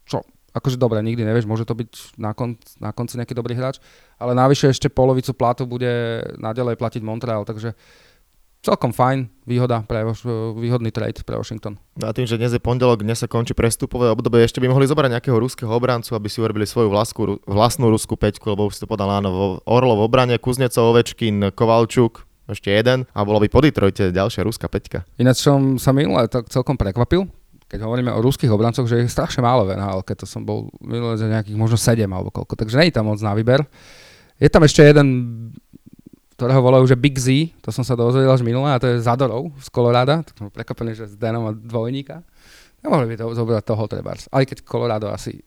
čo 0.06 0.22
akože 0.54 0.78
dobre, 0.82 1.02
nikdy 1.02 1.26
nevieš, 1.26 1.50
môže 1.50 1.66
to 1.66 1.78
byť 1.78 2.18
na, 2.18 2.34
kon, 2.34 2.58
na 2.82 2.94
konci 2.94 3.18
nejaký 3.18 3.34
dobrý 3.38 3.54
hráč, 3.58 3.78
ale 4.18 4.34
navyše 4.34 4.70
ešte 4.70 4.90
polovicu 4.90 5.34
platu 5.34 5.70
bude 5.70 6.22
naďalej 6.42 6.76
platiť 6.78 7.02
Montreal, 7.06 7.46
takže 7.46 7.78
celkom 8.60 8.92
fajn 8.92 9.32
výhoda 9.48 9.82
pre, 9.88 10.04
výhodný 10.60 10.92
trade 10.92 11.24
pre 11.24 11.40
Washington. 11.40 11.80
No 11.96 12.08
a 12.08 12.16
tým, 12.16 12.28
že 12.28 12.36
dnes 12.36 12.52
je 12.52 12.62
pondelok, 12.62 13.02
dnes 13.02 13.20
sa 13.20 13.28
končí 13.28 13.56
prestupové 13.56 14.12
obdobie, 14.12 14.44
ešte 14.44 14.60
by 14.60 14.68
mohli 14.68 14.86
zobrať 14.86 15.16
nejakého 15.16 15.40
ruského 15.40 15.72
obrancu, 15.72 16.14
aby 16.14 16.28
si 16.28 16.44
urobili 16.44 16.68
svoju 16.68 16.92
vlastnú, 16.92 17.40
vlastnú 17.48 17.88
ruskú 17.88 18.20
peťku, 18.20 18.52
lebo 18.52 18.68
už 18.68 18.78
si 18.78 18.82
to 18.84 18.88
podal 18.92 19.10
áno, 19.10 19.60
Orlo 19.64 19.96
v 19.96 20.06
obrane, 20.06 20.36
Kuznecov, 20.38 20.92
Ovečkin, 20.92 21.56
Kovalčuk, 21.56 22.28
ešte 22.50 22.74
jeden 22.74 23.06
a 23.14 23.20
bolo 23.22 23.38
by 23.40 23.48
po 23.48 23.62
Detroite 23.62 24.10
ďalšia 24.10 24.42
ruská 24.42 24.66
peťka. 24.66 25.06
Ináč 25.22 25.46
som 25.46 25.78
sa 25.78 25.94
minule 25.94 26.26
tak 26.28 26.50
celkom 26.50 26.76
prekvapil, 26.76 27.30
keď 27.70 27.86
hovoríme 27.86 28.10
o 28.10 28.20
ruských 28.26 28.50
obrancoch, 28.50 28.90
že 28.90 28.98
je 28.98 29.06
strašne 29.06 29.46
málo 29.46 29.70
v 29.70 29.78
NHL, 29.78 30.02
keď 30.02 30.26
to 30.26 30.28
som 30.28 30.42
bol 30.42 30.74
minulé 30.82 31.22
za 31.22 31.30
nejakých 31.30 31.54
možno 31.54 31.78
7 31.78 32.10
alebo 32.10 32.34
koľko, 32.34 32.58
takže 32.58 32.82
nie 32.82 32.90
je 32.90 32.98
tam 32.98 33.06
moc 33.06 33.22
na 33.22 33.38
výber. 33.38 33.62
Je 34.42 34.50
tam 34.50 34.66
ešte 34.66 34.82
jeden, 34.82 35.08
ktorého 36.40 36.64
volajú, 36.64 36.88
že 36.88 36.96
Big 36.96 37.20
Z, 37.20 37.52
to 37.60 37.76
som 37.76 37.84
sa 37.84 38.00
dozvedel 38.00 38.32
až 38.32 38.40
minulé, 38.48 38.72
a 38.72 38.80
to 38.80 38.88
je 38.88 39.04
Zadorov 39.04 39.52
z 39.60 39.68
Colorado, 39.68 40.24
tak 40.24 40.36
som 40.40 40.48
prekvapený, 40.48 40.96
že 40.96 41.12
z 41.12 41.20
Denom 41.20 41.44
a 41.46 41.54
dvojníka. 41.54 42.24
Nemohli 42.80 43.12
by 43.12 43.16
to 43.20 43.36
zobrať 43.36 43.64
toho 43.68 43.84
trebárs, 43.92 44.32
aj 44.32 44.48
keď 44.48 44.58
Colorado 44.64 45.12
asi 45.12 45.44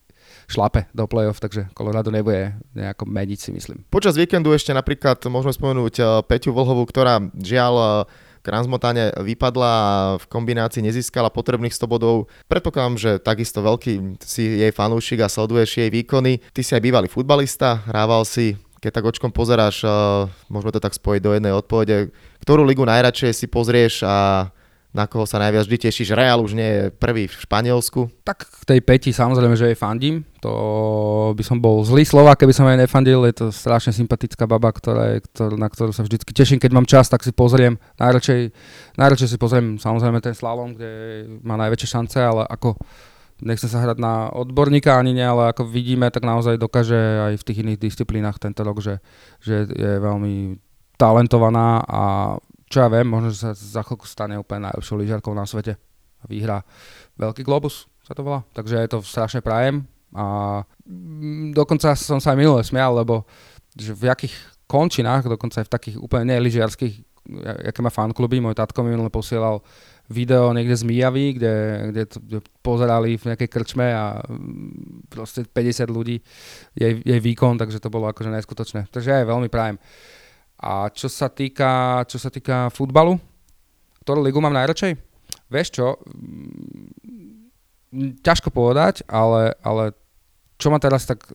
šlape 0.53 0.93
do 0.93 1.09
play-off, 1.09 1.41
takže 1.41 1.73
Colorado 1.73 2.13
nebude 2.13 2.53
nejako 2.77 3.09
meniť 3.09 3.39
si 3.41 3.51
myslím. 3.57 3.89
Počas 3.89 4.21
víkendu 4.21 4.53
ešte 4.53 4.77
napríklad 4.77 5.17
môžeme 5.33 5.57
spomenúť 5.57 5.95
eh, 5.97 6.07
Peťu 6.29 6.53
Vlhovú, 6.53 6.85
ktorá 6.85 7.25
žiaľ 7.41 7.75
eh, 7.81 8.31
Transmotane 8.43 9.15
vypadla 9.23 9.71
a 9.71 9.91
v 10.19 10.27
kombinácii 10.27 10.83
nezískala 10.83 11.31
potrebných 11.31 11.71
100 11.71 11.87
bodov. 11.87 12.27
Predpokladám, 12.51 12.99
že 12.99 13.11
takisto 13.23 13.63
veľký 13.63 14.19
si 14.19 14.67
jej 14.67 14.75
fanúšik 14.75 15.23
a 15.23 15.31
sleduješ 15.31 15.79
jej 15.79 15.87
výkony. 15.87 16.43
Ty 16.51 16.61
si 16.67 16.75
aj 16.75 16.83
bývalý 16.83 17.07
futbalista, 17.07 17.87
hrával 17.87 18.27
si 18.27 18.59
keď 18.83 18.91
tak 18.91 19.07
očkom 19.07 19.31
pozeráš, 19.31 19.87
uh, 19.87 20.27
môžeme 20.51 20.75
to 20.75 20.83
tak 20.83 20.99
spojiť 20.99 21.23
do 21.23 21.31
jednej 21.39 21.55
odpovede, 21.55 22.11
ktorú 22.43 22.67
ligu 22.67 22.83
najradšej 22.83 23.31
si 23.31 23.47
pozrieš 23.47 24.03
a 24.03 24.51
na 24.93 25.09
koho 25.09 25.25
sa 25.25 25.41
najviac 25.41 25.65
vždy 25.65 25.89
tešíš? 25.89 26.13
Real 26.13 26.37
už 26.45 26.53
nie 26.53 26.69
je 26.69 26.83
prvý 26.93 27.25
v 27.25 27.33
Španielsku. 27.33 28.13
Tak 28.29 28.45
k 28.45 28.63
tej 28.69 28.81
Peti 28.85 29.09
samozrejme, 29.09 29.57
že 29.57 29.73
jej 29.73 29.79
fandím. 29.79 30.29
To 30.45 31.33
by 31.33 31.41
som 31.41 31.65
bol 31.65 31.81
zlý 31.81 32.05
slova, 32.05 32.37
keby 32.37 32.53
som 32.53 32.69
jej 32.69 32.77
nefandil. 32.77 33.25
Je 33.25 33.41
to 33.41 33.47
strašne 33.49 33.97
sympatická 33.97 34.45
baba, 34.45 34.69
ktorá, 34.69 35.17
ktorá, 35.17 35.57
na 35.57 35.73
ktorú 35.73 35.97
sa 35.97 36.05
vždy 36.05 36.21
teším. 36.29 36.61
Keď 36.61 36.73
mám 36.77 36.85
čas, 36.85 37.09
tak 37.09 37.25
si 37.25 37.33
pozriem. 37.33 37.81
Najradšej, 37.97 38.53
najradšej 39.01 39.29
si 39.33 39.41
pozriem 39.41 39.81
samozrejme 39.81 40.21
ten 40.21 40.37
slalom, 40.37 40.77
kde 40.77 40.91
má 41.41 41.57
najväčšie 41.57 41.89
šance, 41.89 42.21
ale 42.21 42.45
ako 42.45 42.77
nechcem 43.43 43.67
sa 43.67 43.83
hrať 43.83 43.99
na 43.99 44.31
odborníka 44.31 44.95
ani 44.95 45.13
nie, 45.13 45.27
ale 45.27 45.51
ako 45.51 45.67
vidíme, 45.67 46.07
tak 46.09 46.23
naozaj 46.23 46.57
dokáže 46.57 46.97
aj 46.97 47.35
v 47.43 47.47
tých 47.47 47.61
iných 47.67 47.83
disciplínach 47.83 48.39
tento 48.39 48.63
rok, 48.63 48.79
že, 48.79 49.03
že 49.43 49.67
je 49.67 49.93
veľmi 49.99 50.57
talentovaná 50.95 51.83
a 51.83 52.03
čo 52.71 52.81
ja 52.81 52.89
viem, 52.89 53.05
možno, 53.05 53.35
že 53.35 53.45
sa 53.45 53.51
za 53.53 53.83
chvíľku 53.85 54.09
stane 54.09 54.39
úplne 54.41 54.71
najlepšou 54.71 54.97
lyžiarkou 54.97 55.35
na 55.37 55.45
svete 55.45 55.77
a 56.23 56.25
vyhrá 56.25 56.65
veľký 57.21 57.43
globus, 57.45 57.91
sa 58.07 58.17
to 58.17 58.25
volá. 58.25 58.47
Takže 58.57 58.81
je 58.81 58.89
to 58.89 58.99
strašne 59.05 59.45
prajem 59.45 59.85
a 60.15 60.63
dokonca 61.53 61.93
som 61.99 62.23
sa 62.23 62.33
aj 62.33 62.39
minule 62.39 62.63
smial, 62.65 62.97
lebo 62.97 63.29
že 63.77 63.93
v 63.93 64.09
jakých 64.09 64.35
končinách, 64.71 65.29
dokonca 65.29 65.61
aj 65.61 65.67
v 65.69 65.75
takých 65.75 65.97
úplne 66.01 66.33
neližiarských, 66.33 66.95
aké 67.69 67.81
má 67.85 67.93
fankluby, 67.93 68.41
môj 68.41 68.57
tatko 68.57 68.81
mi 68.87 68.97
minule 68.97 69.13
posielal 69.13 69.61
video 70.13 70.53
niekde 70.53 70.77
z 70.77 70.85
Mijavy, 70.85 71.41
kde, 71.41 71.55
kde, 71.91 72.03
to, 72.07 72.19
pozerali 72.61 73.17
v 73.17 73.33
nejakej 73.33 73.49
krčme 73.49 73.89
a 73.89 74.21
mm, 74.21 75.09
proste 75.09 75.49
50 75.49 75.89
ľudí 75.89 76.21
jej, 76.77 76.93
jej 77.01 77.21
výkon, 77.21 77.57
takže 77.57 77.81
to 77.81 77.89
bolo 77.89 78.13
akože 78.13 78.29
neskutočné. 78.29 78.93
Takže 78.93 79.25
aj 79.25 79.31
veľmi 79.33 79.49
prajem. 79.49 79.81
A 80.63 80.87
čo 80.93 81.11
sa 81.11 81.33
týka, 81.33 82.05
čo 82.07 82.21
sa 82.21 82.31
týka 82.31 82.71
futbalu, 82.71 83.19
ktorú 84.05 84.23
ligu 84.23 84.39
mám 84.39 84.55
najradšej? 84.55 84.95
Vieš 85.51 85.69
čo, 85.73 85.97
mm, 85.97 88.21
ťažko 88.21 88.53
povedať, 88.53 89.09
ale, 89.09 89.57
ale 89.65 89.97
čo 90.63 90.71
ma 90.71 90.79
teraz 90.79 91.03
tak, 91.03 91.27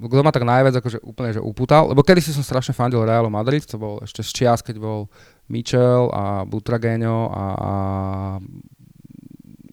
kto 0.00 0.24
ma 0.24 0.32
tak 0.32 0.48
najviac 0.48 0.80
akože 0.80 1.04
úplne 1.04 1.36
že 1.36 1.44
upútal, 1.44 1.92
lebo 1.92 2.00
kedy 2.00 2.24
si 2.24 2.32
som 2.32 2.40
strašne 2.40 2.72
fandil 2.72 3.04
Realu 3.04 3.28
Madrid, 3.28 3.60
to 3.60 3.76
bol 3.76 4.00
ešte 4.00 4.24
z 4.24 4.30
čias, 4.32 4.64
keď 4.64 4.80
bol 4.80 5.12
Mitchell 5.48 6.08
a 6.12 6.44
Butrageňo 6.48 7.30
a, 7.30 7.44
a 7.54 7.72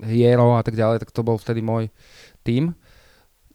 Hiero 0.01 0.57
a 0.57 0.61
tak 0.65 0.75
ďalej, 0.75 1.05
tak 1.05 1.13
to 1.13 1.21
bol 1.21 1.37
vtedy 1.37 1.61
môj 1.61 1.87
tým. 2.41 2.73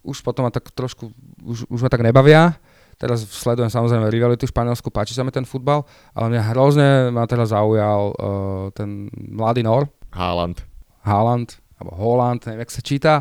Už 0.07 0.23
potom 0.23 0.47
ma 0.47 0.55
tak 0.55 0.71
trošku, 0.71 1.11
už, 1.43 1.67
už 1.67 1.81
ma 1.83 1.91
tak 1.91 2.07
nebavia, 2.07 2.55
Teraz 2.97 3.29
sledujem 3.29 3.69
samozrejme 3.69 4.09
rivalitu 4.09 4.49
v 4.49 4.53
Španielsku, 4.57 4.89
páči 4.89 5.13
sa 5.13 5.21
mi 5.21 5.29
ten 5.29 5.45
futbal, 5.45 5.85
ale 6.17 6.33
mňa 6.33 6.43
hrozne 6.49 6.89
ma 7.13 7.29
teraz 7.29 7.53
zaujal 7.53 8.17
uh, 8.17 8.73
ten 8.73 9.13
mladý 9.13 9.61
Nor. 9.61 9.93
Haaland. 10.17 10.65
Haaland, 11.05 11.61
alebo 11.77 11.93
Holland, 11.93 12.41
neviem, 12.49 12.65
jak 12.65 12.73
sa 12.73 12.81
číta. 12.81 13.15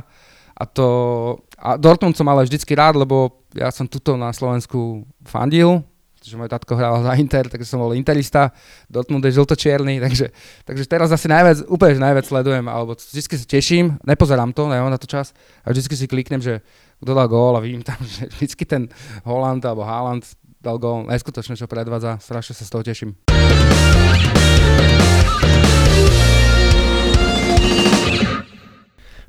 A 0.55 0.63
to, 0.63 0.87
a 1.59 1.75
Dortmund 1.75 2.15
som 2.15 2.23
ale 2.31 2.47
vždycky 2.47 2.71
rád, 2.71 2.95
lebo 2.95 3.43
ja 3.51 3.67
som 3.67 3.83
tuto 3.83 4.15
na 4.15 4.31
Slovensku 4.31 5.03
fandil, 5.27 5.83
že 6.25 6.35
môj 6.35 6.49
tatko 6.49 6.73
hral 6.73 7.05
za 7.05 7.13
Inter, 7.21 7.45
takže 7.45 7.69
som 7.69 7.77
bol 7.77 7.93
interista, 7.93 8.49
Dortmund 8.89 9.21
je 9.29 9.37
žlto-čierny, 9.37 10.01
takže, 10.01 10.33
takže 10.65 10.83
teraz 10.89 11.13
asi 11.13 11.29
najviac, 11.29 11.69
úplne 11.69 12.01
najviac 12.01 12.25
sledujem, 12.25 12.65
alebo 12.65 12.97
vždy 12.97 13.21
sa 13.21 13.45
teším, 13.45 14.01
nepozerám 14.01 14.49
to, 14.51 14.65
nemám 14.65 14.89
na 14.89 14.97
to 14.97 15.05
čas, 15.05 15.37
a 15.61 15.69
vždy 15.69 15.85
si 15.85 16.09
kliknem, 16.09 16.41
že 16.41 16.65
kto 17.05 17.11
dal 17.13 17.29
gól 17.29 17.53
a 17.53 17.61
vidím 17.61 17.85
tam, 17.85 18.01
že 18.17 18.25
vždycky 18.33 18.65
ten 18.65 18.89
Holland 19.21 19.61
alebo 19.61 19.85
Haaland 19.85 20.25
dal 20.65 20.81
gól. 20.81 21.05
Neskutočne, 21.05 21.53
čo 21.53 21.69
predvádza. 21.69 22.17
Strašne 22.17 22.57
sa 22.57 22.65
z 22.65 22.71
toho 22.73 22.81
teším. 22.81 23.13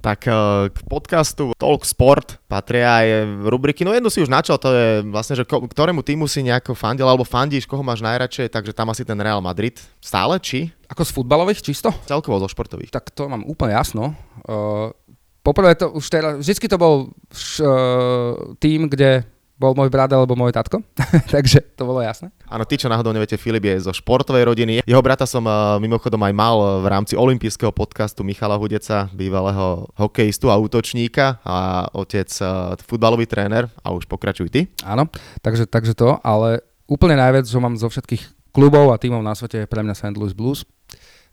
Tak 0.06 0.22
eh, 0.30 0.34
k 0.70 0.78
podcastu 0.86 1.50
Talk 1.58 1.82
Sport 1.82 2.38
patria 2.46 3.02
aj 3.02 3.06
rubriky, 3.42 3.82
no 3.82 3.90
jednu 3.90 4.06
si 4.06 4.22
už 4.22 4.30
načal, 4.30 4.54
to 4.54 4.70
je 4.70 5.02
vlastne, 5.10 5.34
že 5.34 5.42
ktorému 5.42 6.06
týmu 6.06 6.30
si 6.30 6.46
nejako 6.46 6.78
fandil, 6.78 7.10
alebo 7.10 7.26
fandíš, 7.26 7.66
koho 7.66 7.82
máš 7.82 8.06
najradšej, 8.06 8.54
takže 8.54 8.70
tam 8.70 8.94
asi 8.94 9.02
ten 9.02 9.18
Real 9.18 9.42
Madrid. 9.42 9.82
Stále, 9.98 10.38
či? 10.38 10.70
Ako 10.86 11.02
z 11.02 11.10
futbalových 11.10 11.58
čisto? 11.58 11.90
Celkovo 12.06 12.38
zo 12.38 12.46
športových. 12.46 12.94
Tak 12.94 13.10
to 13.10 13.26
mám 13.26 13.42
úplne 13.50 13.74
jasno. 13.74 14.14
Uh, 14.46 14.94
poprvé 15.42 15.74
to 15.74 15.90
už 15.90 16.06
teraz, 16.06 16.38
vždycky 16.38 16.70
to 16.70 16.78
bol 16.78 17.10
š, 17.34 17.66
uh, 17.66 18.54
tým, 18.62 18.86
kde 18.86 19.26
bol 19.56 19.72
môj 19.72 19.88
brat 19.88 20.12
alebo 20.12 20.36
môj 20.36 20.52
tatko, 20.52 20.84
takže 21.34 21.64
to 21.74 21.88
bolo 21.88 22.04
jasné. 22.04 22.28
Áno, 22.46 22.68
ty, 22.68 22.76
čo 22.76 22.92
náhodou 22.92 23.10
neviete, 23.16 23.40
Filip 23.40 23.64
je 23.64 23.88
zo 23.88 23.92
športovej 23.96 24.44
rodiny. 24.44 24.84
Jeho 24.84 25.02
brata 25.02 25.24
som 25.24 25.42
uh, 25.48 25.80
mimochodom 25.80 26.20
aj 26.20 26.34
mal 26.36 26.56
v 26.84 26.86
rámci 26.92 27.16
olympijského 27.16 27.72
podcastu 27.72 28.20
Michala 28.20 28.60
Hudeca, 28.60 29.08
bývalého 29.16 29.88
hokejistu 29.96 30.52
a 30.52 30.60
útočníka 30.60 31.40
a 31.40 31.88
otec 31.96 32.28
uh, 32.44 32.76
futbalový 32.84 33.24
tréner 33.24 33.66
a 33.80 33.96
už 33.96 34.04
pokračuj 34.04 34.52
ty. 34.52 34.68
Áno, 34.84 35.08
takže, 35.40 35.64
takže 35.64 35.96
to, 35.96 36.20
ale 36.20 36.60
úplne 36.84 37.16
najviac, 37.16 37.48
čo 37.48 37.58
mám 37.58 37.80
zo 37.80 37.88
všetkých 37.88 38.52
klubov 38.52 38.92
a 38.92 39.00
tímov 39.00 39.24
na 39.24 39.32
svete 39.32 39.64
je 39.64 39.68
pre 39.68 39.80
mňa 39.80 39.96
St. 39.96 40.16
Louis 40.16 40.36
Blues. 40.36 40.68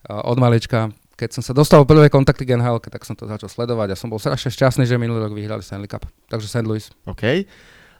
Uh, 0.07 0.23
od 0.23 0.39
malička 0.39 0.91
keď 1.13 1.29
som 1.39 1.43
sa 1.45 1.53
dostal 1.53 1.85
prvé 1.85 2.09
kontakty 2.09 2.43
k 2.43 2.57
NHL, 2.57 2.81
tak 2.81 3.05
som 3.05 3.13
to 3.13 3.29
začal 3.29 3.45
sledovať 3.45 3.93
a 3.93 3.95
som 3.95 4.09
bol 4.09 4.17
strašne 4.17 4.49
šťastný, 4.49 4.83
že 4.89 4.97
minulý 4.97 5.29
rok 5.29 5.33
vyhrali 5.37 5.61
Stanley 5.61 5.85
Cup. 5.85 6.09
Takže 6.27 6.49
St. 6.49 6.65
Louis. 6.65 6.89
OK. 7.05 7.45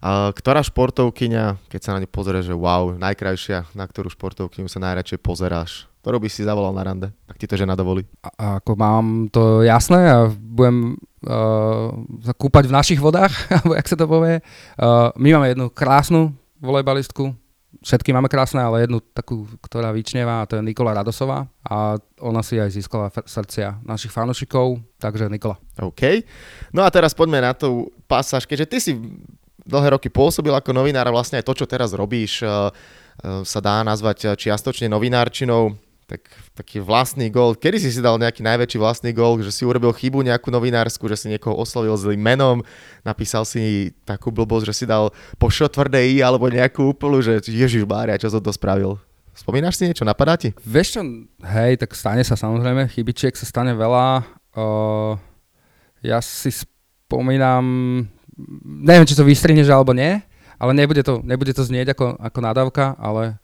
Ktorá 0.04 0.60
športovkyňa, 0.60 1.72
keď 1.72 1.80
sa 1.80 1.95
na 1.95 2.04
ňu 2.04 2.12
pozrieš, 2.12 2.51
že 2.51 2.56
wow, 2.60 2.91
najkrajšia, 2.99 3.72
na 3.72 3.88
ktorú 3.88 4.12
športovkyňu 4.12 4.68
sa 4.68 4.84
najradšej 4.84 5.24
pozeráš? 5.24 5.88
Ktorú 6.04 6.20
by 6.20 6.28
si 6.28 6.43
zavolal 6.43 6.76
na 6.76 6.84
rande, 6.84 7.08
ak 7.24 7.39
ti 7.39 7.47
to 7.47 7.56
žena 7.56 7.80
dovolí? 7.80 8.04
A, 8.20 8.60
ako 8.60 8.76
mám 8.76 9.32
to 9.32 9.64
jasné 9.64 10.04
a 10.12 10.28
budem 10.28 10.99
uh, 11.24 11.95
sa 12.20 12.36
kúpať 12.36 12.68
v 12.68 12.76
našich 12.76 12.99
vodách, 12.99 13.32
alebo 13.56 13.80
jak 13.80 13.88
sa 13.88 13.95
to 13.95 14.04
povie. 14.04 14.43
Uh, 14.76 15.16
my 15.16 15.39
máme 15.39 15.56
jednu 15.56 15.72
krásnu 15.72 16.36
volejbalistku, 16.60 17.32
všetky 17.80 18.12
máme 18.12 18.28
krásne, 18.28 18.60
ale 18.60 18.84
jednu 18.84 18.99
takú, 19.16 19.47
ktorá 19.64 19.95
vyčneva, 19.95 20.43
a 20.43 20.47
to 20.51 20.60
je 20.60 20.68
Nikola 20.68 20.99
Radosová 20.99 21.47
a 21.64 21.95
ona 22.20 22.43
si 22.43 22.60
aj 22.60 22.76
získala 22.76 23.08
f- 23.08 23.24
srdcia 23.24 23.80
našich 23.88 24.12
fanúšikov, 24.12 24.84
takže 24.99 25.32
Nikola. 25.32 25.56
OK. 25.80 26.28
No 26.76 26.84
a 26.84 26.91
teraz 26.91 27.16
poďme 27.16 27.39
na 27.39 27.56
tú 27.56 27.88
pasáž, 28.12 28.43
keďže 28.43 28.68
ty 28.68 28.78
si 28.84 28.91
dlhé 29.64 29.99
roky 29.99 30.07
pôsobil 30.11 30.51
ako 30.51 30.76
novinár 30.76 31.07
a 31.07 31.16
vlastne 31.16 31.39
aj 31.39 31.47
to, 31.47 31.64
čo 31.64 31.66
teraz 31.68 31.95
robíš, 31.95 32.43
uh, 32.43 32.70
uh, 32.70 33.41
sa 33.47 33.59
dá 33.64 33.84
nazvať 33.84 34.36
čiastočne 34.36 34.91
novinárčinou 34.91 35.76
tak, 36.03 36.30
taký 36.53 36.84
vlastný 36.84 37.32
gól. 37.32 37.55
Kedy 37.55 37.80
si 37.80 37.89
si 37.89 38.03
dal 38.03 38.20
nejaký 38.20 38.43
najväčší 38.43 38.78
vlastný 38.78 39.11
gól, 39.16 39.39
že 39.41 39.49
si 39.49 39.64
urobil 39.64 39.95
chybu 39.95 40.22
nejakú 40.22 40.51
novinársku, 40.51 41.07
že 41.07 41.18
si 41.18 41.28
niekoho 41.32 41.55
oslovil 41.55 41.95
zlým 41.95 42.20
menom, 42.20 42.61
napísal 43.01 43.47
si 43.47 43.95
takú 44.03 44.30
blbosť, 44.30 44.66
že 44.70 44.84
si 44.84 44.86
dal 44.86 45.09
pošo 45.39 45.66
tvrdé 45.72 46.03
I 46.14 46.22
alebo 46.22 46.51
nejakú 46.51 46.93
úplnú, 46.93 47.24
že 47.24 47.39
Ježiš 47.47 47.88
Bária, 47.88 48.20
čo 48.20 48.30
som 48.30 48.43
to 48.43 48.51
spravil. 48.51 48.99
Spomínaš 49.34 49.82
si 49.82 49.89
niečo, 49.89 50.05
napadá 50.05 50.38
ti? 50.38 50.53
Vieš 50.61 50.88
čo, 50.93 51.01
hej, 51.41 51.82
tak 51.82 51.97
stane 51.97 52.22
sa 52.22 52.38
samozrejme, 52.38 52.86
chybičiek 52.93 53.34
sa 53.34 53.49
stane 53.49 53.74
veľa. 53.74 54.22
Uh, 54.53 55.18
ja 56.05 56.22
si 56.22 56.53
spomínam, 56.53 57.66
neviem, 58.84 59.08
či 59.08 59.18
to 59.18 59.28
vystrihneš 59.28 59.70
alebo 59.70 59.94
nie, 59.94 60.22
ale 60.58 60.72
nebude 60.74 61.02
to, 61.04 61.22
nebude 61.26 61.54
to 61.54 61.64
znieť 61.66 61.94
ako, 61.98 62.18
ako 62.18 62.40
nadávka, 62.40 62.86
ale 62.98 63.38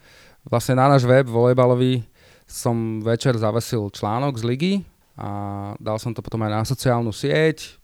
vlastne 0.46 0.78
na 0.78 0.90
náš 0.90 1.06
web 1.06 1.28
volejbalový 1.28 2.06
som 2.50 3.04
večer 3.06 3.38
zavesil 3.38 3.94
článok 3.94 4.42
z 4.42 4.44
ligy 4.46 4.74
a 5.20 5.30
dal 5.78 6.02
som 6.02 6.16
to 6.16 6.24
potom 6.26 6.42
aj 6.48 6.52
na 6.52 6.62
sociálnu 6.66 7.14
sieť. 7.14 7.78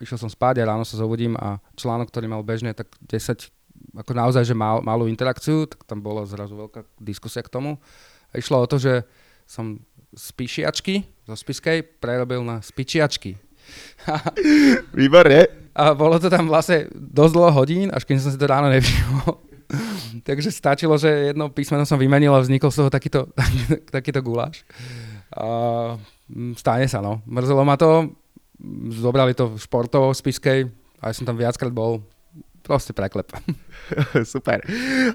Išiel 0.00 0.16
som 0.16 0.32
spať 0.32 0.64
a 0.64 0.68
ráno 0.72 0.82
sa 0.82 0.96
zobudím 0.96 1.36
a 1.36 1.60
článok, 1.76 2.08
ktorý 2.08 2.26
mal 2.26 2.40
bežne 2.40 2.72
tak 2.72 2.88
10, 3.04 3.52
ako 4.00 4.12
naozaj, 4.16 4.48
že 4.48 4.56
mal, 4.56 4.80
malú 4.80 5.04
interakciu, 5.04 5.68
tak 5.68 5.84
tam 5.84 6.00
bola 6.00 6.24
zrazu 6.24 6.56
veľká 6.56 6.88
diskusia 6.96 7.44
k 7.44 7.52
tomu. 7.52 7.76
A 8.32 8.40
išlo 8.40 8.64
o 8.64 8.70
to, 8.70 8.80
že 8.80 9.04
som 9.44 9.76
z 10.16 10.26
píšiačky, 10.34 11.04
zo 11.28 11.36
spiskej, 11.36 11.84
prerobil 12.02 12.42
na 12.42 12.64
spičiačky. 12.64 13.38
Výborne. 14.98 15.46
A 15.70 15.94
bolo 15.94 16.18
to 16.18 16.26
tam 16.26 16.50
vlastne 16.50 16.90
dosť 16.92 17.32
dlho 17.34 17.52
hodín, 17.54 17.88
až 17.94 18.02
keď 18.02 18.14
som 18.18 18.30
si 18.34 18.38
to 18.40 18.50
ráno 18.50 18.68
nevšimol. 18.68 19.50
Takže 20.28 20.50
stačilo, 20.50 20.98
že 20.98 21.32
jedno 21.32 21.48
písmeno 21.50 21.86
som 21.86 21.98
vymenil 21.98 22.34
a 22.34 22.42
vznikol 22.42 22.70
z 22.74 22.78
toho 22.82 22.90
takýto, 22.90 23.30
takýto 23.94 24.20
guláš. 24.20 24.66
A 25.30 25.46
mm, 26.26 26.58
stane 26.58 26.90
sa, 26.90 26.98
no. 26.98 27.22
Mrzelo 27.26 27.62
ma 27.62 27.78
to, 27.78 28.10
zobrali 28.90 29.32
to 29.32 29.54
športovo 29.56 30.10
z 30.10 30.20
Piskej, 30.20 30.60
aj 31.00 31.12
som 31.16 31.24
tam 31.24 31.38
viackrát 31.38 31.70
bol, 31.70 32.02
proste 32.70 32.94
preklep. 32.94 33.26
Super. 34.22 34.62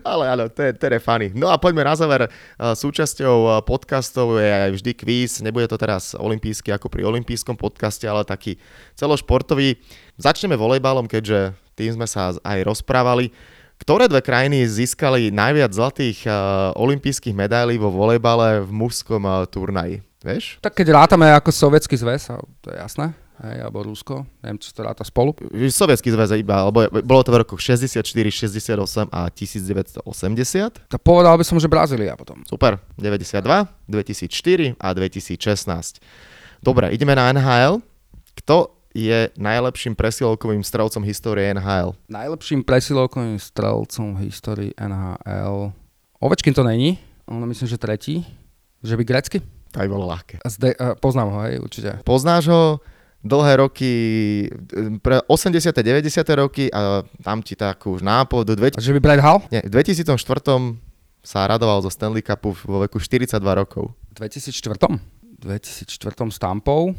Ale 0.03 0.23
áno, 0.27 0.51
to 0.51 0.59
je, 0.59 0.75
to 0.75 0.91
je 0.91 0.99
funny. 0.99 1.31
No 1.31 1.47
a 1.47 1.55
poďme 1.55 1.87
na 1.87 1.95
záver. 1.95 2.27
Súčasťou 2.59 3.63
podcastov 3.63 4.35
je 4.43 4.51
aj 4.51 4.71
vždy 4.75 4.91
kvíz. 4.91 5.39
Nebude 5.39 5.71
to 5.71 5.79
teraz 5.79 6.11
olimpijský 6.19 6.75
ako 6.75 6.91
pri 6.91 7.07
olimpijskom 7.07 7.55
podcaste, 7.55 8.03
ale 8.03 8.27
taký 8.27 8.59
celošportový. 8.99 9.79
Začneme 10.19 10.59
volejbalom, 10.59 11.07
keďže 11.07 11.55
tým 11.79 11.95
sme 11.95 12.07
sa 12.11 12.35
aj 12.43 12.59
rozprávali. 12.67 13.31
Ktoré 13.79 14.07
dve 14.11 14.23
krajiny 14.23 14.67
získali 14.67 15.31
najviac 15.31 15.71
zlatých 15.71 16.27
uh, 16.27 16.71
olympijských 16.75 17.35
medailí 17.35 17.75
vo 17.75 17.91
volejbale 17.91 18.63
v 18.63 18.71
mužskom 18.71 19.23
turnaji? 19.47 19.99
Vieš? 20.23 20.59
Tak 20.63 20.79
keď 20.79 20.95
rátame 20.95 21.27
ako 21.31 21.51
sovietský 21.51 21.99
zväz, 21.99 22.33
to 22.63 22.67
je 22.71 22.77
jasné, 22.79 23.13
hej, 23.43 23.57
alebo 23.67 23.83
Rusko, 23.83 24.23
neviem, 24.39 24.57
či 24.61 24.71
to 24.71 24.85
ráta 24.85 25.03
spolu. 25.03 25.35
Sovietský 25.51 26.13
zväz 26.13 26.39
iba, 26.39 26.63
alebo 26.63 26.87
bolo 27.03 27.21
to 27.25 27.31
v 27.33 27.43
rokoch 27.43 27.59
64, 27.59 27.99
68 28.03 29.11
a 29.11 29.27
1980. 29.27 30.87
Tak 30.87 31.01
povedal 31.03 31.35
by 31.35 31.43
som, 31.43 31.59
že 31.59 31.67
Brazília 31.67 32.15
potom. 32.15 32.45
Super, 32.47 32.79
92, 32.95 33.41
2004 33.91 34.79
a 34.79 34.87
2016. 34.95 35.99
Dobre, 36.63 36.91
ideme 36.95 37.13
na 37.13 37.29
NHL. 37.35 37.83
Kto 38.35 38.75
je 38.95 39.27
najlepším 39.35 39.93
presilovkovým 39.99 40.63
strelcom 40.63 41.03
histórie 41.03 41.51
NHL? 41.51 41.99
Najlepším 42.07 42.63
presilovkovým 42.63 43.35
strelcom 43.35 44.15
v 44.15 44.31
histórii 44.31 44.71
NHL... 44.79 45.75
Ovečkin 46.23 46.55
to 46.55 46.63
není, 46.63 46.95
ale 47.27 47.43
myslím, 47.51 47.67
že 47.67 47.77
tretí. 47.77 48.23
Že 48.81 48.95
by 48.97 49.03
grecky? 49.03 49.37
To 49.75 49.83
aj 49.83 49.89
bolo 49.91 50.07
ľahké. 50.07 50.39
Zde, 50.47 50.79
uh, 50.79 50.95
poznám 50.95 51.35
ho, 51.35 51.37
hej, 51.43 51.59
určite. 51.59 51.99
Poznáš 52.07 52.47
ho 52.47 52.79
dlhé 53.25 53.53
roky, 53.65 53.93
pre 55.01 55.25
80. 55.25 55.73
90. 55.73 56.29
roky 56.37 56.69
a 56.69 57.01
tam 57.25 57.41
ti 57.41 57.57
takú 57.57 57.97
už 57.97 58.05
nápod. 58.05 58.45
Dve... 58.53 58.69
Že 58.77 58.95
by 58.95 58.99
Brad 59.01 59.21
Hall? 59.25 59.41
Nie, 59.49 59.65
v 59.65 59.81
2004 59.81 60.13
sa 61.25 61.49
radoval 61.49 61.81
zo 61.81 61.89
Stanley 61.89 62.21
Cupu 62.21 62.53
vo 62.53 62.85
veku 62.85 63.01
42 63.01 63.41
rokov. 63.41 63.97
V 64.13 64.21
2004? 64.21 64.77
2004 65.41 65.89
s 66.31 66.37
Tampou 66.37 66.93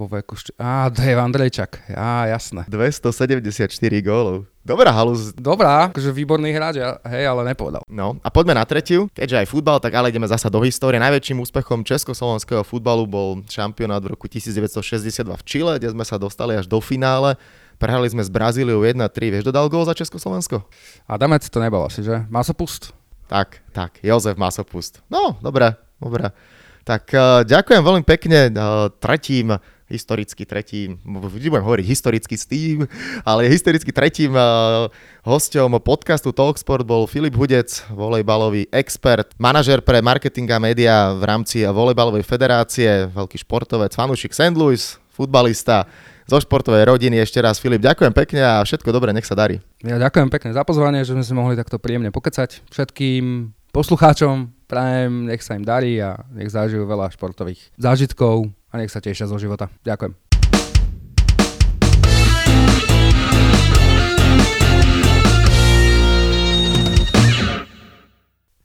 vo 0.00 0.08
veku... 0.08 0.32
Št- 0.32 0.56
Á, 0.56 0.88
Dave 0.88 1.20
Andrejčak. 1.20 1.84
Á, 1.92 2.24
jasné. 2.32 2.64
274 2.72 3.68
gólov. 4.00 4.48
Dobrá 4.64 4.88
halus. 4.92 5.36
Dobrá, 5.36 5.92
akože 5.92 6.08
výborný 6.12 6.52
hráč, 6.52 6.80
hej, 6.80 7.24
ale 7.28 7.52
nepovedal. 7.52 7.84
No 7.88 8.16
a 8.24 8.28
poďme 8.32 8.56
na 8.56 8.64
tretiu. 8.64 9.08
Keďže 9.12 9.44
aj 9.44 9.46
futbal, 9.48 9.76
tak 9.80 9.92
ale 9.92 10.08
ideme 10.08 10.24
zasa 10.24 10.48
do 10.48 10.60
histórie. 10.64 11.00
Najväčším 11.00 11.40
úspechom 11.44 11.84
československého 11.84 12.64
futbalu 12.64 13.04
bol 13.04 13.44
šampionát 13.48 14.00
v 14.00 14.16
roku 14.16 14.28
1962 14.28 15.24
v 15.28 15.42
Čile, 15.44 15.72
kde 15.76 15.92
sme 15.92 16.04
sa 16.04 16.16
dostali 16.16 16.56
až 16.56 16.68
do 16.68 16.80
finále. 16.80 17.36
Prehrali 17.80 18.12
sme 18.12 18.20
s 18.20 18.28
Brazíliou 18.28 18.84
1-3. 18.84 19.00
Vieš, 19.40 19.44
dodal 19.48 19.72
gól 19.72 19.88
za 19.88 19.96
Československo? 19.96 20.64
Adamec 21.08 21.44
to 21.48 21.56
nebol 21.60 21.80
asi, 21.88 22.04
že? 22.04 22.28
Masopust? 22.28 22.92
Tak, 23.32 23.64
tak, 23.72 23.96
Jozef 24.04 24.36
Masopust. 24.36 25.00
No, 25.08 25.40
dobre, 25.40 25.72
dobre. 25.96 26.36
Tak 26.84 27.04
uh, 27.16 27.40
ďakujem 27.48 27.80
veľmi 27.80 28.04
pekne 28.04 28.50
uh, 28.52 28.90
tretím 29.00 29.56
historicky 29.90 30.46
tretím, 30.46 30.96
vždy 31.02 31.50
budem 31.50 31.66
hovoriť 31.66 31.86
historicky 31.86 32.38
s 32.38 32.46
tým, 32.46 32.86
ale 33.26 33.50
historicky 33.50 33.90
tretím 33.90 34.38
uh, 34.38 34.86
hosťom 35.26 35.76
podcastu 35.82 36.30
Talksport 36.30 36.86
bol 36.86 37.10
Filip 37.10 37.34
Hudec, 37.34 37.68
volejbalový 37.90 38.70
expert, 38.70 39.34
manažer 39.36 39.82
pre 39.82 39.98
marketing 39.98 40.48
a 40.54 40.58
média 40.62 41.10
v 41.12 41.22
rámci 41.26 41.66
volejbalovej 41.66 42.22
federácie, 42.22 43.10
veľký 43.10 43.42
športovec, 43.42 43.92
fanúšik 43.92 44.30
St. 44.30 44.54
Louis, 44.54 44.96
futbalista 45.10 45.84
zo 46.30 46.38
športovej 46.38 46.86
rodiny. 46.86 47.18
Ešte 47.18 47.42
raz 47.42 47.58
Filip, 47.58 47.82
ďakujem 47.82 48.14
pekne 48.14 48.40
a 48.46 48.62
všetko 48.62 48.94
dobré, 48.94 49.10
nech 49.10 49.26
sa 49.26 49.34
darí. 49.34 49.58
Ja 49.82 49.98
ďakujem 49.98 50.30
pekne 50.30 50.54
za 50.54 50.62
pozvanie, 50.62 51.02
že 51.02 51.18
sme 51.18 51.26
si 51.26 51.34
mohli 51.34 51.58
takto 51.58 51.82
príjemne 51.82 52.14
pokecať 52.14 52.70
všetkým 52.70 53.50
poslucháčom. 53.74 54.54
Prajem, 54.70 55.26
nech 55.26 55.42
sa 55.42 55.58
im 55.58 55.66
darí 55.66 55.98
a 55.98 56.22
nech 56.30 56.54
zažijú 56.54 56.86
veľa 56.86 57.10
športových 57.10 57.74
zážitkov 57.74 58.54
a 58.70 58.74
nech 58.78 58.90
sa 58.90 59.02
tešia 59.02 59.26
zo 59.26 59.36
života. 59.36 59.66
Ďakujem. 59.82 60.14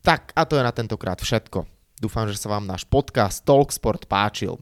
Tak 0.05 0.37
a 0.37 0.45
to 0.45 0.53
je 0.53 0.61
na 0.61 0.69
tentokrát 0.69 1.17
všetko. 1.17 1.65
Dúfam, 1.97 2.29
že 2.29 2.37
sa 2.37 2.53
vám 2.53 2.69
náš 2.69 2.85
podcast 2.85 3.41
Talksport 3.41 4.05
páčil. 4.05 4.61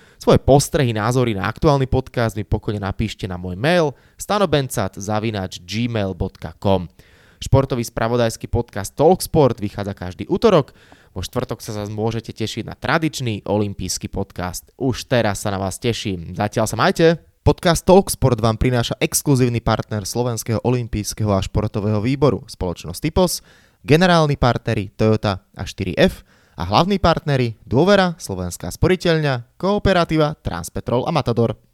Svoje 0.21 0.37
postrehy, 0.37 0.93
názory 0.93 1.33
na 1.33 1.49
aktuálny 1.49 1.89
podcast 1.89 2.37
mi 2.37 2.45
pokojne 2.45 2.77
napíšte 2.77 3.25
na 3.25 3.41
môj 3.41 3.57
mail 3.57 3.97
stanobencat.gmail.com 4.21 6.81
Športový 7.41 7.81
spravodajský 7.81 8.45
podcast 8.45 8.93
Talksport 8.93 9.57
vychádza 9.57 9.97
každý 9.97 10.29
útorok. 10.29 10.77
Vo 11.17 11.25
štvrtok 11.25 11.65
sa 11.65 11.73
zase 11.73 11.89
môžete 11.89 12.37
tešiť 12.37 12.69
na 12.69 12.77
tradičný 12.77 13.49
olimpijský 13.49 14.13
podcast. 14.13 14.69
Už 14.77 15.09
teraz 15.09 15.41
sa 15.41 15.49
na 15.49 15.57
vás 15.57 15.81
teším. 15.81 16.37
Zatiaľ 16.37 16.69
sa 16.69 16.77
majte. 16.77 17.17
Podcast 17.41 17.81
Talksport 17.81 18.37
vám 18.37 18.61
prináša 18.61 18.93
exkluzívny 19.01 19.57
partner 19.57 20.05
Slovenského 20.05 20.61
olimpijského 20.61 21.33
a 21.33 21.41
športového 21.41 21.97
výboru, 21.97 22.45
spoločnosť 22.45 23.09
Typos, 23.09 23.41
generálni 23.81 24.37
partneri 24.37 24.93
Toyota 24.93 25.49
a 25.57 25.65
4F, 25.65 26.21
A 26.57 26.63
hlavní 26.67 26.99
partnery 26.99 27.55
Dôvera, 27.63 28.19
Slovenská 28.19 28.67
sporiteľňa, 28.69 29.55
Kooperativa, 29.55 30.35
Transpetrol 30.35 31.07
a 31.07 31.11
Matador. 31.15 31.70